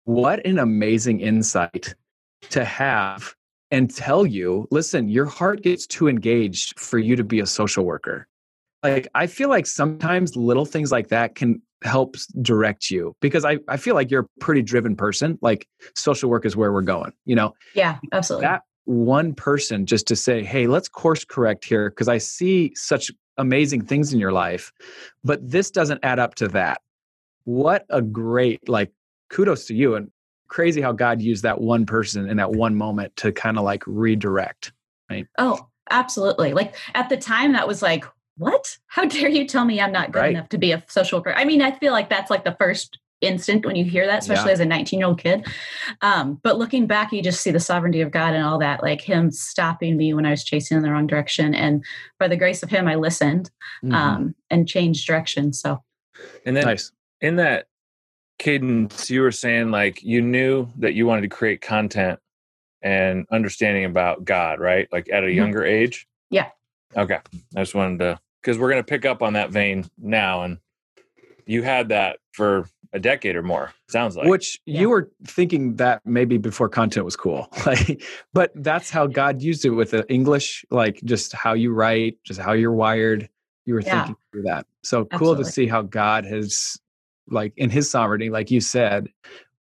What 0.05 0.45
an 0.45 0.59
amazing 0.59 1.21
insight 1.21 1.95
to 2.49 2.63
have 2.63 3.35
and 3.71 3.93
tell 3.93 4.27
you, 4.27 4.67
listen, 4.69 5.09
your 5.09 5.25
heart 5.25 5.63
gets 5.63 5.87
too 5.87 6.07
engaged 6.07 6.79
for 6.79 6.99
you 6.99 7.15
to 7.15 7.23
be 7.23 7.39
a 7.39 7.47
social 7.47 7.85
worker 7.85 8.27
like 8.83 9.07
i 9.15 9.25
feel 9.25 9.49
like 9.49 9.65
sometimes 9.65 10.35
little 10.35 10.65
things 10.65 10.91
like 10.91 11.07
that 11.07 11.35
can 11.35 11.61
help 11.83 12.15
direct 12.41 12.89
you 12.89 13.15
because 13.21 13.45
I, 13.45 13.59
I 13.67 13.77
feel 13.77 13.93
like 13.95 14.09
you're 14.09 14.21
a 14.21 14.39
pretty 14.39 14.61
driven 14.61 14.95
person 14.95 15.37
like 15.41 15.67
social 15.95 16.29
work 16.29 16.45
is 16.45 16.55
where 16.55 16.71
we're 16.71 16.81
going 16.81 17.11
you 17.25 17.35
know? 17.35 17.53
Yeah 17.73 17.97
absolutely. 18.11 18.47
That 18.47 18.61
one 18.85 19.33
person 19.33 19.85
just 19.85 20.07
to 20.07 20.15
say 20.15 20.43
hey 20.43 20.67
let's 20.67 20.89
course 20.89 21.23
correct 21.23 21.63
here 21.65 21.89
because 21.89 22.07
i 22.09 22.17
see 22.17 22.73
such 22.75 23.11
amazing 23.37 23.81
things 23.83 24.13
in 24.13 24.19
your 24.19 24.31
life 24.31 24.71
but 25.23 25.39
this 25.47 25.71
doesn't 25.71 25.99
add 26.03 26.19
up 26.19 26.35
to 26.35 26.47
that. 26.49 26.81
What 27.45 27.85
a 27.89 28.01
great 28.01 28.67
like 28.69 28.91
kudos 29.29 29.65
to 29.65 29.75
you 29.75 29.95
and 29.95 30.09
crazy 30.47 30.81
how 30.81 30.91
god 30.91 31.21
used 31.21 31.43
that 31.43 31.59
one 31.59 31.85
person 31.85 32.29
in 32.29 32.37
that 32.37 32.51
one 32.51 32.75
moment 32.75 33.15
to 33.17 33.31
kind 33.31 33.57
of 33.57 33.63
like 33.63 33.83
redirect 33.87 34.71
right? 35.09 35.27
Oh 35.37 35.67
absolutely 35.89 36.53
like 36.53 36.75
at 36.93 37.09
the 37.09 37.17
time 37.17 37.53
that 37.53 37.67
was 37.67 37.81
like 37.81 38.05
what? 38.37 38.77
How 38.87 39.05
dare 39.05 39.29
you 39.29 39.47
tell 39.47 39.65
me 39.65 39.79
I'm 39.79 39.91
not 39.91 40.11
good 40.11 40.19
right. 40.19 40.31
enough 40.31 40.49
to 40.49 40.57
be 40.57 40.71
a 40.71 40.83
social 40.87 41.19
worker? 41.19 41.33
I 41.35 41.45
mean, 41.45 41.61
I 41.61 41.71
feel 41.71 41.91
like 41.91 42.09
that's 42.09 42.29
like 42.29 42.43
the 42.43 42.55
first 42.59 42.97
instant 43.23 43.65
when 43.65 43.75
you 43.75 43.85
hear 43.85 44.05
that, 44.05 44.19
especially 44.19 44.49
yeah. 44.49 44.53
as 44.53 44.59
a 44.59 44.65
19 44.65 44.99
year 44.99 45.07
old 45.07 45.19
kid. 45.19 45.47
Um, 46.01 46.39
but 46.43 46.57
looking 46.57 46.87
back, 46.87 47.11
you 47.11 47.23
just 47.23 47.41
see 47.41 47.51
the 47.51 47.59
sovereignty 47.59 48.01
of 48.01 48.11
God 48.11 48.33
and 48.33 48.43
all 48.43 48.59
that, 48.59 48.83
like 48.83 49.01
Him 49.01 49.31
stopping 49.31 49.97
me 49.97 50.13
when 50.13 50.25
I 50.25 50.31
was 50.31 50.43
chasing 50.43 50.77
in 50.77 50.83
the 50.83 50.91
wrong 50.91 51.07
direction. 51.07 51.55
And 51.55 51.83
by 52.19 52.27
the 52.27 52.37
grace 52.37 52.63
of 52.63 52.69
Him, 52.69 52.87
I 52.87 52.95
listened 52.95 53.49
mm-hmm. 53.83 53.93
um, 53.93 54.35
and 54.49 54.67
changed 54.67 55.07
direction. 55.07 55.53
So, 55.53 55.81
and 56.45 56.55
then 56.55 56.65
nice. 56.65 56.91
in 57.21 57.37
that 57.37 57.67
cadence, 58.39 59.09
you 59.09 59.21
were 59.21 59.31
saying 59.31 59.71
like 59.71 60.03
you 60.03 60.21
knew 60.21 60.67
that 60.77 60.93
you 60.93 61.05
wanted 61.05 61.21
to 61.21 61.29
create 61.29 61.61
content 61.61 62.19
and 62.81 63.25
understanding 63.31 63.85
about 63.85 64.25
God, 64.25 64.59
right? 64.59 64.87
Like 64.91 65.09
at 65.09 65.23
a 65.23 65.27
mm-hmm. 65.27 65.37
younger 65.37 65.63
age. 65.63 66.07
Yeah. 66.29 66.49
Okay. 66.95 67.19
I 67.55 67.61
just 67.61 67.73
wanted 67.73 67.99
to, 67.99 68.19
because 68.43 68.57
we're 68.57 68.69
going 68.69 68.83
to 68.83 68.87
pick 68.87 69.05
up 69.05 69.21
on 69.21 69.33
that 69.33 69.51
vein 69.51 69.85
now. 69.97 70.43
And 70.43 70.57
you 71.45 71.63
had 71.63 71.89
that 71.89 72.19
for 72.33 72.67
a 72.91 72.99
decade 72.99 73.35
or 73.35 73.41
more, 73.41 73.73
sounds 73.87 74.15
like. 74.15 74.27
Which 74.27 74.59
yeah. 74.65 74.81
you 74.81 74.89
were 74.89 75.09
thinking 75.25 75.77
that 75.77 76.01
maybe 76.05 76.37
before 76.37 76.69
content 76.69 77.05
was 77.05 77.15
cool. 77.15 77.47
like, 77.65 78.03
but 78.33 78.51
that's 78.55 78.89
how 78.89 79.07
God 79.07 79.41
used 79.41 79.65
it 79.65 79.71
with 79.71 79.91
the 79.91 80.07
English, 80.11 80.65
like 80.69 80.99
just 81.03 81.33
how 81.33 81.53
you 81.53 81.73
write, 81.73 82.17
just 82.23 82.39
how 82.39 82.51
you're 82.51 82.73
wired. 82.73 83.29
You 83.65 83.75
were 83.75 83.81
yeah. 83.81 84.05
thinking 84.05 84.15
through 84.31 84.43
that. 84.43 84.67
So 84.83 85.07
Absolutely. 85.11 85.17
cool 85.17 85.35
to 85.37 85.45
see 85.49 85.67
how 85.67 85.81
God 85.83 86.25
has, 86.25 86.77
like, 87.29 87.53
in 87.55 87.69
his 87.69 87.89
sovereignty, 87.89 88.29
like 88.29 88.51
you 88.51 88.59
said, 88.59 89.07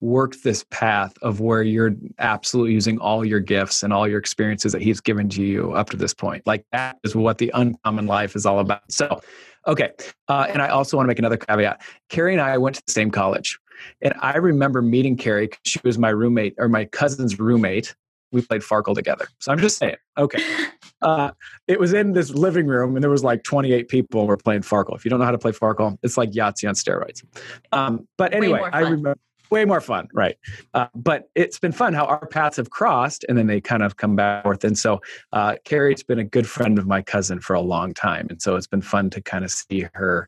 worked 0.02 0.44
this 0.44 0.64
path 0.70 1.14
of 1.22 1.40
where 1.40 1.64
you're 1.64 1.96
absolutely 2.20 2.74
using 2.74 3.00
all 3.00 3.26
your 3.26 3.40
gifts 3.40 3.84
and 3.84 3.92
all 3.92 4.08
your 4.08 4.20
experiences 4.20 4.72
that 4.72 4.82
he's 4.82 5.02
given 5.02 5.30
to 5.30 5.42
you 5.42 5.72
up 5.74 5.90
to 5.90 5.98
this 5.98 6.14
point. 6.14 6.46
Like 6.46 6.66
that 6.72 6.98
is 7.04 7.16
what 7.16 7.40
the 7.40 7.52
uncommon 7.54 8.06
life 8.06 8.36
is 8.36 8.46
all 8.46 8.60
about. 8.60 8.92
So, 8.92 9.22
okay. 9.68 9.92
Uh, 10.28 10.48
and 10.50 10.62
I 10.62 10.70
also 10.70 10.98
want 10.98 11.06
to 11.06 11.08
make 11.08 11.20
another 11.20 11.38
caveat. 11.38 11.82
Kari 12.10 12.34
and 12.34 12.42
I 12.42 12.58
went 12.58 12.76
to 12.76 12.84
the 12.86 12.92
same 12.92 13.12
college. 13.12 13.58
And 14.02 14.14
I 14.22 14.38
remember 14.38 14.82
meeting 14.82 15.18
Kari. 15.18 15.48
Because 15.48 15.60
she 15.66 15.80
was 15.84 15.98
my 15.98 16.10
roommate 16.10 16.56
or 16.58 16.68
my 16.68 16.86
cousin's 16.86 17.40
roommate. 17.40 17.96
We 18.32 18.42
played 18.42 18.62
Farkle 18.62 18.94
together. 18.94 19.28
So 19.40 19.52
I'm 19.52 19.60
just 19.60 19.78
saying, 19.78 19.98
okay. 20.18 20.44
Uh, 21.04 21.30
it 21.68 21.80
was 21.80 21.94
in 21.94 22.14
this 22.14 22.32
living 22.32 22.66
room 22.66 22.96
and 22.96 23.04
there 23.04 23.12
was 23.12 23.24
like 23.24 23.44
28 23.44 23.88
people 23.88 24.26
were 24.26 24.36
playing 24.36 24.62
Farkle. 24.62 24.96
If 24.96 25.06
you 25.06 25.12
don't 25.12 25.20
know 25.20 25.26
how 25.26 25.32
to 25.32 25.38
play 25.38 25.52
Farkle, 25.52 25.96
it's 26.02 26.18
like 26.18 26.32
Yahtzee 26.32 26.68
on 26.68 26.74
steroids. 26.74 27.24
Um, 27.72 28.08
but 28.18 28.34
anyway, 28.34 28.68
I 28.74 28.80
remember 28.80 29.20
way 29.52 29.66
more 29.66 29.82
fun, 29.82 30.08
right? 30.14 30.38
Uh, 30.74 30.88
but 30.96 31.30
it's 31.36 31.60
been 31.60 31.72
fun 31.72 31.94
how 31.94 32.06
our 32.06 32.26
paths 32.28 32.58
have 32.58 32.70
crossed 32.70 33.26
and 33.28 33.38
then 33.38 33.48
they 33.48 33.62
kind 33.62 33.84
of 33.84 33.98
come 33.98 34.16
back 34.16 34.44
forth. 34.44 34.64
And 34.64 34.78
so 34.78 35.02
uh, 35.34 35.56
Kari's 35.66 36.04
been 36.04 36.20
a 36.20 36.24
good 36.24 36.48
friend 36.48 36.78
of 36.78 36.88
my 36.88 37.02
cousin 37.02 37.40
for 37.40 37.54
a 37.54 37.62
long 37.62 37.94
time. 37.94 38.28
And 38.30 38.42
so 38.42 38.56
it's 38.56 38.68
been 38.68 38.82
fun 38.82 39.10
to 39.12 39.22
kind 39.22 39.44
of 39.44 39.52
see 39.52 39.88
her 39.94 40.28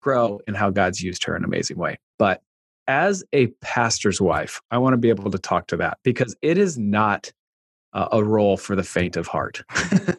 grow 0.00 0.40
and 0.46 0.56
how 0.56 0.70
God's 0.70 1.02
used 1.02 1.24
her 1.24 1.36
in 1.36 1.42
an 1.42 1.48
amazing 1.48 1.76
way. 1.76 1.98
But 2.18 2.42
as 2.86 3.22
a 3.32 3.48
pastor's 3.60 4.20
wife, 4.20 4.60
I 4.70 4.78
want 4.78 4.94
to 4.94 4.98
be 4.98 5.10
able 5.10 5.30
to 5.30 5.38
talk 5.38 5.66
to 5.68 5.76
that 5.76 5.98
because 6.02 6.34
it 6.42 6.58
is 6.58 6.78
not 6.78 7.30
uh, 7.92 8.08
a 8.12 8.24
role 8.24 8.56
for 8.56 8.74
the 8.74 8.82
faint 8.82 9.16
of 9.16 9.26
heart. 9.26 9.62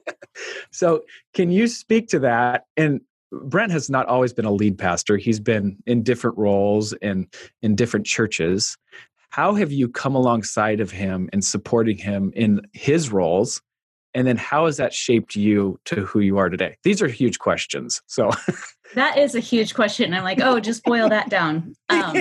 so, 0.71 1.03
can 1.33 1.51
you 1.51 1.67
speak 1.67 2.07
to 2.09 2.19
that? 2.19 2.65
And 2.77 3.01
Brent 3.31 3.71
has 3.71 3.89
not 3.89 4.07
always 4.07 4.33
been 4.33 4.45
a 4.45 4.51
lead 4.51 4.77
pastor. 4.77 5.17
He's 5.17 5.39
been 5.39 5.77
in 5.85 6.03
different 6.03 6.37
roles 6.37 6.93
and 7.01 7.27
in 7.61 7.75
different 7.75 8.05
churches. 8.05 8.77
How 9.29 9.53
have 9.53 9.71
you 9.71 9.87
come 9.87 10.15
alongside 10.15 10.79
of 10.79 10.91
him 10.91 11.29
and 11.31 11.43
supporting 11.43 11.97
him 11.97 12.31
in 12.35 12.61
his 12.73 13.11
roles? 13.11 13.61
And 14.15 14.25
then 14.25 14.37
how 14.37 14.65
has 14.65 14.77
that 14.77 14.93
shaped 14.93 15.35
you 15.35 15.79
to 15.85 16.03
who 16.03 16.19
you 16.19 16.39
are 16.39 16.49
today? 16.49 16.77
These 16.83 17.01
are 17.01 17.07
huge 17.07 17.37
questions. 17.37 18.01
So 18.07 18.31
that 18.95 19.19
is 19.19 19.35
a 19.35 19.39
huge 19.39 19.75
question. 19.75 20.13
I'm 20.13 20.23
like, 20.23 20.41
oh, 20.41 20.59
just 20.59 20.83
boil 20.83 21.09
that 21.09 21.29
down. 21.29 21.75
Um, 21.89 22.15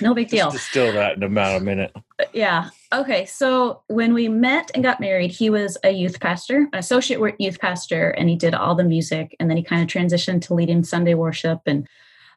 no 0.00 0.14
big 0.14 0.28
deal. 0.28 0.50
Just 0.50 0.64
distill 0.66 0.92
that 0.92 1.16
in 1.16 1.22
about 1.22 1.60
a 1.60 1.64
minute. 1.64 1.94
Yeah. 2.32 2.70
Okay. 2.92 3.26
So 3.26 3.82
when 3.86 4.14
we 4.14 4.28
met 4.28 4.70
and 4.74 4.82
got 4.82 5.00
married, 5.00 5.30
he 5.30 5.50
was 5.50 5.76
a 5.84 5.90
youth 5.90 6.20
pastor, 6.20 6.68
an 6.72 6.78
associate 6.78 7.34
youth 7.38 7.60
pastor, 7.60 8.10
and 8.10 8.28
he 8.28 8.36
did 8.36 8.54
all 8.54 8.74
the 8.74 8.84
music. 8.84 9.36
And 9.38 9.48
then 9.48 9.56
he 9.56 9.62
kind 9.62 9.82
of 9.82 9.88
transitioned 9.88 10.42
to 10.42 10.54
leading 10.54 10.84
Sunday 10.84 11.14
worship. 11.14 11.60
And 11.66 11.86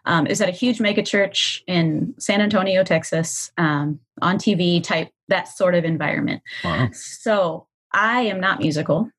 um, 0.06 0.26
it 0.26 0.30
was 0.30 0.42
at 0.42 0.50
a 0.50 0.54
huge 0.54 0.82
mega 0.82 1.02
church 1.02 1.64
in 1.68 2.14
San 2.20 2.42
Antonio, 2.42 2.84
Texas, 2.84 3.52
um, 3.58 4.00
on 4.22 4.38
TV 4.38 4.84
type, 4.84 5.10
that 5.30 5.48
sort 5.48 5.76
of 5.76 5.86
environment. 5.86 6.42
Wow. 6.64 6.90
So 6.92 7.68
I 7.94 8.22
am 8.22 8.40
not 8.40 8.60
musical. 8.60 9.10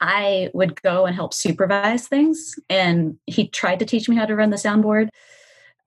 I 0.00 0.50
would 0.52 0.80
go 0.82 1.06
and 1.06 1.14
help 1.14 1.32
supervise 1.32 2.06
things. 2.06 2.54
And 2.68 3.18
he 3.26 3.48
tried 3.48 3.78
to 3.78 3.86
teach 3.86 4.08
me 4.08 4.16
how 4.16 4.26
to 4.26 4.36
run 4.36 4.50
the 4.50 4.56
soundboard. 4.56 5.08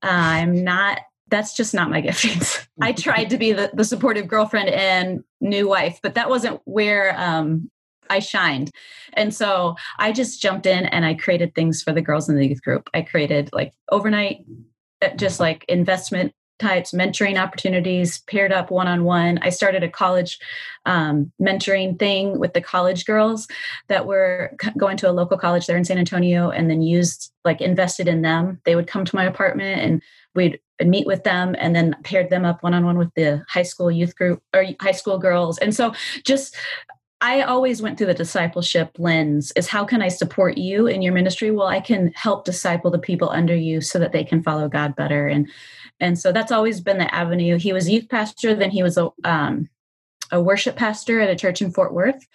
I'm 0.01 0.63
not 0.63 0.99
that's 1.29 1.55
just 1.55 1.73
not 1.73 1.89
my 1.89 2.01
giftings. 2.01 2.67
I 2.81 2.91
tried 2.93 3.29
to 3.29 3.37
be 3.37 3.53
the, 3.53 3.71
the 3.73 3.83
supportive 3.83 4.27
girlfriend 4.27 4.69
and 4.69 5.23
new 5.41 5.67
wife, 5.67 5.99
but 6.01 6.15
that 6.15 6.29
wasn't 6.29 6.61
where 6.65 7.19
um, 7.19 7.69
I 8.09 8.19
shined. 8.19 8.71
And 9.13 9.33
so 9.33 9.75
I 9.97 10.11
just 10.11 10.41
jumped 10.41 10.65
in 10.65 10.85
and 10.85 11.05
I 11.05 11.13
created 11.13 11.55
things 11.55 11.81
for 11.81 11.93
the 11.93 12.01
girls 12.01 12.29
in 12.29 12.35
the 12.35 12.47
youth 12.47 12.63
group. 12.63 12.89
I 12.93 13.01
created 13.01 13.49
like 13.53 13.73
overnight, 13.91 14.45
uh, 15.01 15.09
just 15.15 15.39
like 15.39 15.65
investment 15.67 16.33
types, 16.59 16.91
mentoring 16.91 17.41
opportunities, 17.41 18.19
paired 18.27 18.51
up 18.51 18.69
one 18.69 18.87
on 18.87 19.05
one. 19.05 19.39
I 19.41 19.49
started 19.49 19.81
a 19.81 19.89
college 19.89 20.37
um, 20.85 21.31
mentoring 21.41 21.97
thing 21.97 22.37
with 22.37 22.53
the 22.53 22.61
college 22.61 23.05
girls 23.05 23.47
that 23.87 24.05
were 24.05 24.51
going 24.77 24.97
to 24.97 25.09
a 25.09 25.13
local 25.13 25.37
college 25.37 25.67
there 25.67 25.77
in 25.77 25.85
San 25.85 25.97
Antonio 25.97 26.49
and 26.49 26.69
then 26.69 26.81
used 26.81 27.31
like 27.45 27.61
invested 27.61 28.09
in 28.09 28.21
them. 28.21 28.59
They 28.65 28.75
would 28.75 28.87
come 28.87 29.05
to 29.05 29.15
my 29.15 29.23
apartment 29.23 29.81
and 29.81 30.03
we'd 30.35 30.59
meet 30.85 31.07
with 31.07 31.23
them 31.23 31.55
and 31.57 31.75
then 31.75 31.95
paired 32.03 32.29
them 32.29 32.45
up 32.45 32.63
one 32.63 32.73
on 32.73 32.85
one 32.85 32.97
with 32.97 33.13
the 33.15 33.43
high 33.47 33.63
school 33.63 33.91
youth 33.91 34.15
group 34.15 34.41
or 34.53 34.65
high 34.81 34.91
school 34.91 35.17
girls. 35.17 35.57
And 35.57 35.75
so 35.75 35.93
just 36.23 36.55
I 37.21 37.41
always 37.41 37.81
went 37.81 37.97
through 37.97 38.07
the 38.07 38.13
discipleship 38.13 38.91
lens 38.97 39.51
is 39.57 39.67
how 39.67 39.83
can 39.83 40.01
I 40.01 40.07
support 40.07 40.57
you 40.57 40.87
in 40.87 41.01
your 41.01 41.13
ministry? 41.13 41.51
Well, 41.51 41.67
I 41.67 41.81
can 41.81 42.13
help 42.15 42.45
disciple 42.45 42.91
the 42.91 42.99
people 42.99 43.29
under 43.29 43.55
you 43.55 43.81
so 43.81 43.99
that 43.99 44.13
they 44.13 44.23
can 44.23 44.41
follow 44.41 44.69
God 44.69 44.95
better. 44.95 45.27
And 45.27 45.49
and 45.99 46.17
so 46.17 46.31
that's 46.31 46.51
always 46.51 46.79
been 46.79 46.97
the 46.97 47.13
avenue. 47.13 47.57
He 47.57 47.73
was 47.73 47.89
youth 47.89 48.07
pastor, 48.07 48.55
then 48.55 48.71
he 48.71 48.83
was 48.83 48.97
a 48.97 49.09
um, 49.25 49.69
a 50.31 50.41
worship 50.41 50.77
pastor 50.77 51.19
at 51.19 51.29
a 51.29 51.35
church 51.35 51.61
in 51.61 51.71
Fort 51.71 51.93
Worth 51.93 52.25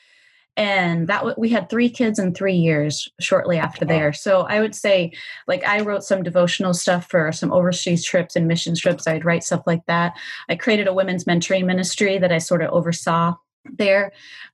and 0.56 1.08
that 1.08 1.38
we 1.38 1.48
had 1.48 1.68
three 1.68 1.90
kids 1.90 2.18
in 2.18 2.32
three 2.32 2.54
years 2.54 3.08
shortly 3.20 3.58
after 3.58 3.84
there. 3.84 4.12
So 4.12 4.42
i 4.42 4.60
would 4.60 4.74
say 4.74 5.12
like 5.46 5.64
i 5.66 5.80
wrote 5.80 6.04
some 6.04 6.22
devotional 6.22 6.74
stuff 6.74 7.08
for 7.08 7.32
some 7.32 7.52
overseas 7.52 8.04
trips 8.04 8.36
and 8.36 8.46
mission 8.46 8.74
trips. 8.74 9.06
I'd 9.06 9.24
write 9.24 9.44
stuff 9.44 9.62
like 9.66 9.84
that. 9.86 10.14
I 10.48 10.56
created 10.56 10.86
a 10.86 10.94
women's 10.94 11.24
mentoring 11.24 11.64
ministry 11.64 12.18
that 12.18 12.32
i 12.32 12.38
sort 12.38 12.62
of 12.62 12.70
oversaw 12.70 13.34
there. 13.64 14.12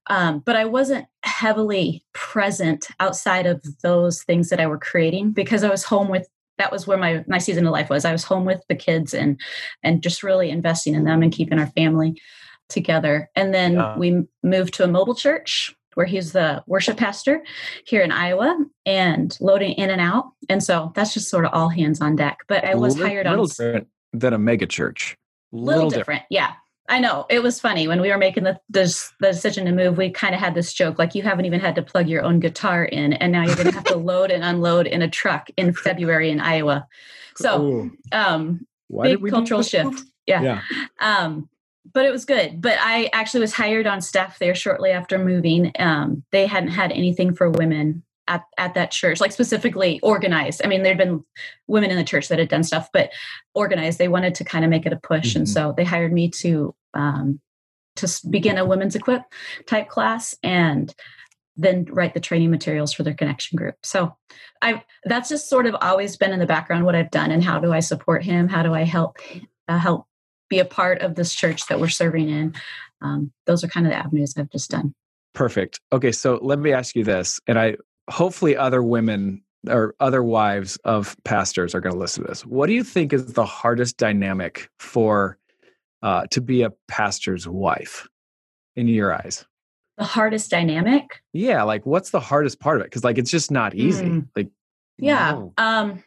Um, 0.09 0.41
but 0.41 0.57
i 0.57 0.65
wasn't 0.65 1.07
heavily 1.23 2.03
present 2.13 2.87
outside 3.01 3.47
of 3.47 3.63
those 3.83 4.23
things 4.23 4.49
that 4.49 4.61
i 4.61 4.67
were 4.67 4.79
creating 4.79 5.33
because 5.33 5.65
i 5.65 5.69
was 5.69 5.85
home 5.85 6.09
with 6.09 6.29
that 6.61 6.71
was 6.71 6.87
where 6.87 6.99
my 6.99 7.25
my 7.27 7.39
season 7.39 7.67
of 7.67 7.73
life 7.73 7.89
was. 7.89 8.05
I 8.05 8.13
was 8.13 8.23
home 8.23 8.45
with 8.45 8.63
the 8.69 8.77
kids 8.77 9.15
and 9.15 9.41
and 9.83 10.03
just 10.03 10.23
really 10.23 10.51
investing 10.51 10.95
in 10.95 11.05
them 11.05 11.23
and 11.23 11.33
keeping 11.33 11.59
our 11.59 11.69
family 11.69 12.21
together. 12.69 13.29
And 13.35 13.53
then 13.53 13.75
yeah. 13.75 13.99
we 13.99 14.23
moved 14.43 14.75
to 14.75 14.85
a 14.85 14.89
mobile 14.89 15.15
church 15.15 15.75
where 15.95 16.07
he's 16.07 16.33
the 16.33 16.63
worship 16.67 16.97
pastor 16.97 17.43
here 17.85 18.03
in 18.03 18.13
Iowa 18.13 18.65
and 18.87 19.37
loading 19.41 19.73
in 19.73 19.91
and 19.91 20.01
out. 20.01 20.33
And 20.49 20.63
so 20.63 20.93
that's 20.95 21.15
just 21.15 21.29
sort 21.29 21.45
of 21.45 21.53
all 21.53 21.69
hands 21.69 22.01
on 22.01 22.17
deck. 22.17 22.39
But 22.49 22.65
I 22.65 22.75
was 22.75 22.97
little, 22.97 23.09
hired 23.09 23.27
on. 23.27 23.33
Little 23.33 23.47
different 23.47 23.89
than 24.13 24.33
a 24.33 24.39
mega 24.39 24.67
church. 24.67 25.17
Little, 25.53 25.67
little 25.67 25.91
different. 25.91 26.23
different. 26.23 26.25
Yeah. 26.31 26.53
I 26.89 26.99
know 26.99 27.25
it 27.31 27.41
was 27.41 27.61
funny 27.61 27.87
when 27.87 28.01
we 28.01 28.09
were 28.09 28.19
making 28.19 28.43
the, 28.43 28.59
the, 28.69 28.83
the 29.21 29.29
decision 29.29 29.65
to 29.67 29.73
move. 29.73 29.97
We 29.97 30.11
kind 30.11 30.35
of 30.35 30.41
had 30.41 30.55
this 30.55 30.73
joke, 30.73 30.99
like 30.99 31.15
you 31.15 31.23
haven't 31.23 31.45
even 31.45 31.61
had 31.61 31.77
to 31.77 31.83
plug 31.83 32.09
your 32.09 32.23
own 32.25 32.41
guitar 32.41 32.85
in, 32.85 33.13
and 33.13 33.31
now 33.31 33.45
you're 33.45 33.55
going 33.55 33.69
to 33.69 33.75
have 33.75 33.85
to 33.85 33.97
load 33.97 34.33
and 34.33 34.43
unload 34.43 34.89
in 34.89 35.01
a 35.01 35.09
truck 35.09 35.51
in 35.57 35.73
February 35.73 36.31
in 36.31 36.41
Iowa. 36.41 36.89
So, 37.37 37.91
um, 38.11 38.67
Why 38.89 39.15
big 39.15 39.31
cultural 39.31 39.63
shift. 39.63 40.03
Yeah. 40.27 40.43
yeah. 40.43 40.63
Um, 40.99 41.49
but 41.93 42.05
it 42.05 42.13
was 42.13 42.25
good. 42.25 42.61
But 42.61 42.79
I 42.81 43.11
actually 43.13 43.41
was 43.41 43.53
hired 43.53 43.87
on 43.87 44.01
staff 44.01 44.39
there 44.39 44.55
shortly 44.55 44.91
after 44.91 45.19
moving. 45.19 45.73
Um, 45.79 46.25
they 46.33 46.47
hadn't 46.47 46.71
had 46.71 46.93
anything 46.93 47.35
for 47.35 47.51
women 47.51 48.03
at, 48.29 48.45
at 48.59 48.75
that 48.75 48.91
church, 48.93 49.21
like 49.21 49.33
specifically 49.33 49.99
organized. 50.03 50.63
I 50.65 50.69
mean, 50.69 50.83
there'd 50.83 50.99
been 50.99 51.25
women 51.67 51.91
in 51.91 51.97
the 51.97 52.05
church 52.05 52.29
that 52.29 52.39
had 52.39 52.49
done 52.49 52.63
stuff, 52.63 52.89
but 52.93 53.11
organized. 53.55 53.99
They 53.99 54.09
wanted 54.09 54.35
to 54.37 54.45
kind 54.45 54.65
of 54.65 54.71
make 54.71 54.87
it 54.87 54.93
a 54.93 54.97
push, 54.97 55.31
mm-hmm. 55.31 55.39
and 55.39 55.49
so 55.49 55.75
they 55.77 55.85
hired 55.85 56.13
me 56.13 56.31
to 56.31 56.75
um, 56.95 57.41
to 57.97 58.09
begin 58.31 58.59
a 58.59 58.65
women's 58.65 58.95
equip 58.95 59.23
type 59.67 59.89
class 59.89 60.35
and 60.43 60.95
then 61.57 61.85
write 61.91 62.15
the 62.15 62.21
training 62.21 62.51
materials 62.51 62.93
for 62.93 63.03
their 63.03 63.15
connection 63.15 63.57
group. 63.57 63.75
So 63.83 64.17
I 64.63 64.83
that's 65.05 65.29
just 65.29 65.49
sort 65.49 65.67
of 65.67 65.77
always 65.81 66.17
been 66.17 66.33
in 66.33 66.39
the 66.39 66.47
background 66.47 66.85
what 66.85 66.95
I've 66.95 67.11
done 67.11 67.31
and 67.31 67.43
how 67.43 67.59
do 67.59 67.73
I 67.73 67.81
support 67.81 68.23
him? 68.23 68.49
How 68.49 68.63
do 68.63 68.73
I 68.73 68.85
help 68.85 69.19
uh, 69.69 69.79
help 69.79 70.07
be 70.51 70.59
a 70.59 70.65
part 70.65 71.01
of 71.01 71.15
this 71.15 71.35
church 71.35 71.67
that 71.69 71.81
we're 71.81 71.89
serving 71.89 72.29
in. 72.29 72.55
Um, 73.01 73.33
those 73.47 73.65
are 73.65 73.69
kind 73.69 73.87
of 73.87 73.93
the 73.93 73.99
avenues 73.99 74.35
I've 74.37 74.51
just 74.51 74.71
done. 74.71 74.95
Perfect. 75.33 75.81
Okay, 75.93 76.13
so 76.13 76.39
let 76.43 76.59
me 76.59 76.73
ask 76.73 76.95
you 76.95 77.05
this, 77.05 77.41
and 77.47 77.59
I 77.59 77.77
hopefully 78.11 78.57
other 78.57 78.83
women 78.83 79.43
or 79.69 79.95
other 80.01 80.23
wives 80.23 80.77
of 80.85 81.17
pastors 81.25 81.75
are 81.75 81.81
going 81.81 81.93
to 81.93 81.99
listen 81.99 82.25
to 82.25 82.29
this. 82.29 82.45
What 82.45 82.67
do 82.67 82.73
you 82.73 82.85
think 82.85 83.13
is 83.13 83.33
the 83.33 83.45
hardest 83.45 83.97
dynamic 83.97 84.69
for 84.79 85.39
uh, 86.03 86.27
to 86.31 86.41
be 86.41 86.63
a 86.63 86.73
pastor's 86.89 87.47
wife 87.47 88.09
in 88.77 88.89
your 88.89 89.15
eyes? 89.15 89.45
The 89.99 90.05
hardest 90.05 90.51
dynamic? 90.51 91.23
Yeah, 91.33 91.63
like 91.63 91.85
what's 91.85 92.11
the 92.11 92.21
hardest 92.21 92.59
part 92.59 92.77
of 92.77 92.83
it? 92.83 92.87
Because 92.87 93.05
like 93.05 93.19
it's 93.19 93.31
just 93.31 93.51
not 93.51 93.75
easy. 93.75 94.07
Mm. 94.07 94.29
Like 94.35 94.49
yeah. 94.97 95.33
No. 95.33 95.53
Um 95.59 96.03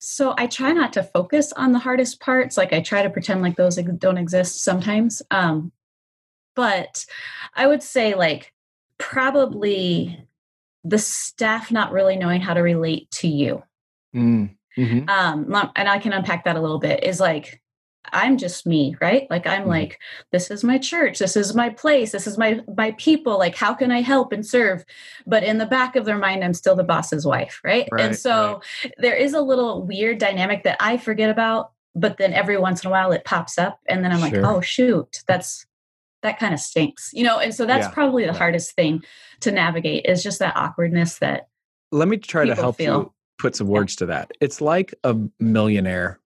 so 0.00 0.34
I 0.38 0.46
try 0.46 0.72
not 0.72 0.94
to 0.94 1.02
focus 1.02 1.52
on 1.52 1.72
the 1.72 1.78
hardest 1.78 2.20
parts. 2.20 2.56
Like 2.56 2.72
I 2.72 2.80
try 2.80 3.02
to 3.02 3.10
pretend 3.10 3.42
like 3.42 3.56
those 3.56 3.76
don't 3.76 4.16
exist 4.16 4.64
sometimes. 4.64 5.20
Um, 5.30 5.72
but 6.56 7.04
I 7.54 7.66
would 7.66 7.82
say 7.82 8.14
like 8.14 8.54
probably 8.96 10.26
the 10.84 10.98
staff 10.98 11.70
not 11.70 11.92
really 11.92 12.16
knowing 12.16 12.40
how 12.40 12.54
to 12.54 12.60
relate 12.60 13.10
to 13.10 13.28
you. 13.28 13.62
Mm, 14.16 14.56
mm-hmm. 14.76 15.08
Um, 15.08 15.70
and 15.76 15.88
I 15.88 15.98
can 15.98 16.14
unpack 16.14 16.44
that 16.44 16.56
a 16.56 16.60
little 16.60 16.78
bit. 16.78 17.04
Is 17.04 17.20
like 17.20 17.59
I'm 18.12 18.38
just 18.38 18.66
me, 18.66 18.96
right? 19.00 19.26
Like 19.30 19.46
I'm 19.46 19.62
mm-hmm. 19.62 19.70
like, 19.70 20.00
this 20.32 20.50
is 20.50 20.64
my 20.64 20.78
church, 20.78 21.18
this 21.18 21.36
is 21.36 21.54
my 21.54 21.68
place, 21.68 22.12
this 22.12 22.26
is 22.26 22.38
my 22.38 22.60
my 22.76 22.92
people. 22.92 23.38
Like, 23.38 23.54
how 23.54 23.74
can 23.74 23.90
I 23.90 24.00
help 24.00 24.32
and 24.32 24.44
serve? 24.44 24.84
But 25.26 25.44
in 25.44 25.58
the 25.58 25.66
back 25.66 25.96
of 25.96 26.04
their 26.04 26.18
mind, 26.18 26.42
I'm 26.42 26.54
still 26.54 26.74
the 26.74 26.84
boss's 26.84 27.26
wife, 27.26 27.60
right? 27.62 27.88
right 27.92 28.06
and 28.06 28.16
so 28.16 28.62
right. 28.84 28.94
there 28.98 29.14
is 29.14 29.34
a 29.34 29.40
little 29.40 29.82
weird 29.82 30.18
dynamic 30.18 30.64
that 30.64 30.78
I 30.80 30.96
forget 30.96 31.30
about, 31.30 31.72
but 31.94 32.16
then 32.16 32.32
every 32.32 32.56
once 32.56 32.82
in 32.82 32.88
a 32.88 32.90
while 32.90 33.12
it 33.12 33.24
pops 33.24 33.58
up, 33.58 33.78
and 33.88 34.02
then 34.02 34.12
I'm 34.12 34.30
sure. 34.30 34.40
like, 34.40 34.50
oh 34.50 34.60
shoot, 34.60 35.22
that's 35.26 35.66
that 36.22 36.38
kind 36.38 36.54
of 36.54 36.60
stinks, 36.60 37.10
you 37.12 37.24
know. 37.24 37.38
And 37.38 37.54
so 37.54 37.66
that's 37.66 37.86
yeah. 37.86 37.92
probably 37.92 38.24
the 38.24 38.32
yeah. 38.32 38.38
hardest 38.38 38.72
thing 38.72 39.02
to 39.40 39.50
navigate 39.50 40.06
is 40.06 40.22
just 40.22 40.38
that 40.38 40.56
awkwardness 40.56 41.18
that. 41.18 41.48
Let 41.92 42.08
me 42.08 42.16
try 42.16 42.44
to 42.46 42.54
help 42.54 42.76
feel. 42.76 42.98
you 42.98 43.12
put 43.38 43.56
some 43.56 43.66
words 43.66 43.94
yeah. 43.94 43.98
to 43.98 44.06
that. 44.06 44.30
It's 44.40 44.60
like 44.60 44.94
a 45.04 45.16
millionaire 45.38 46.20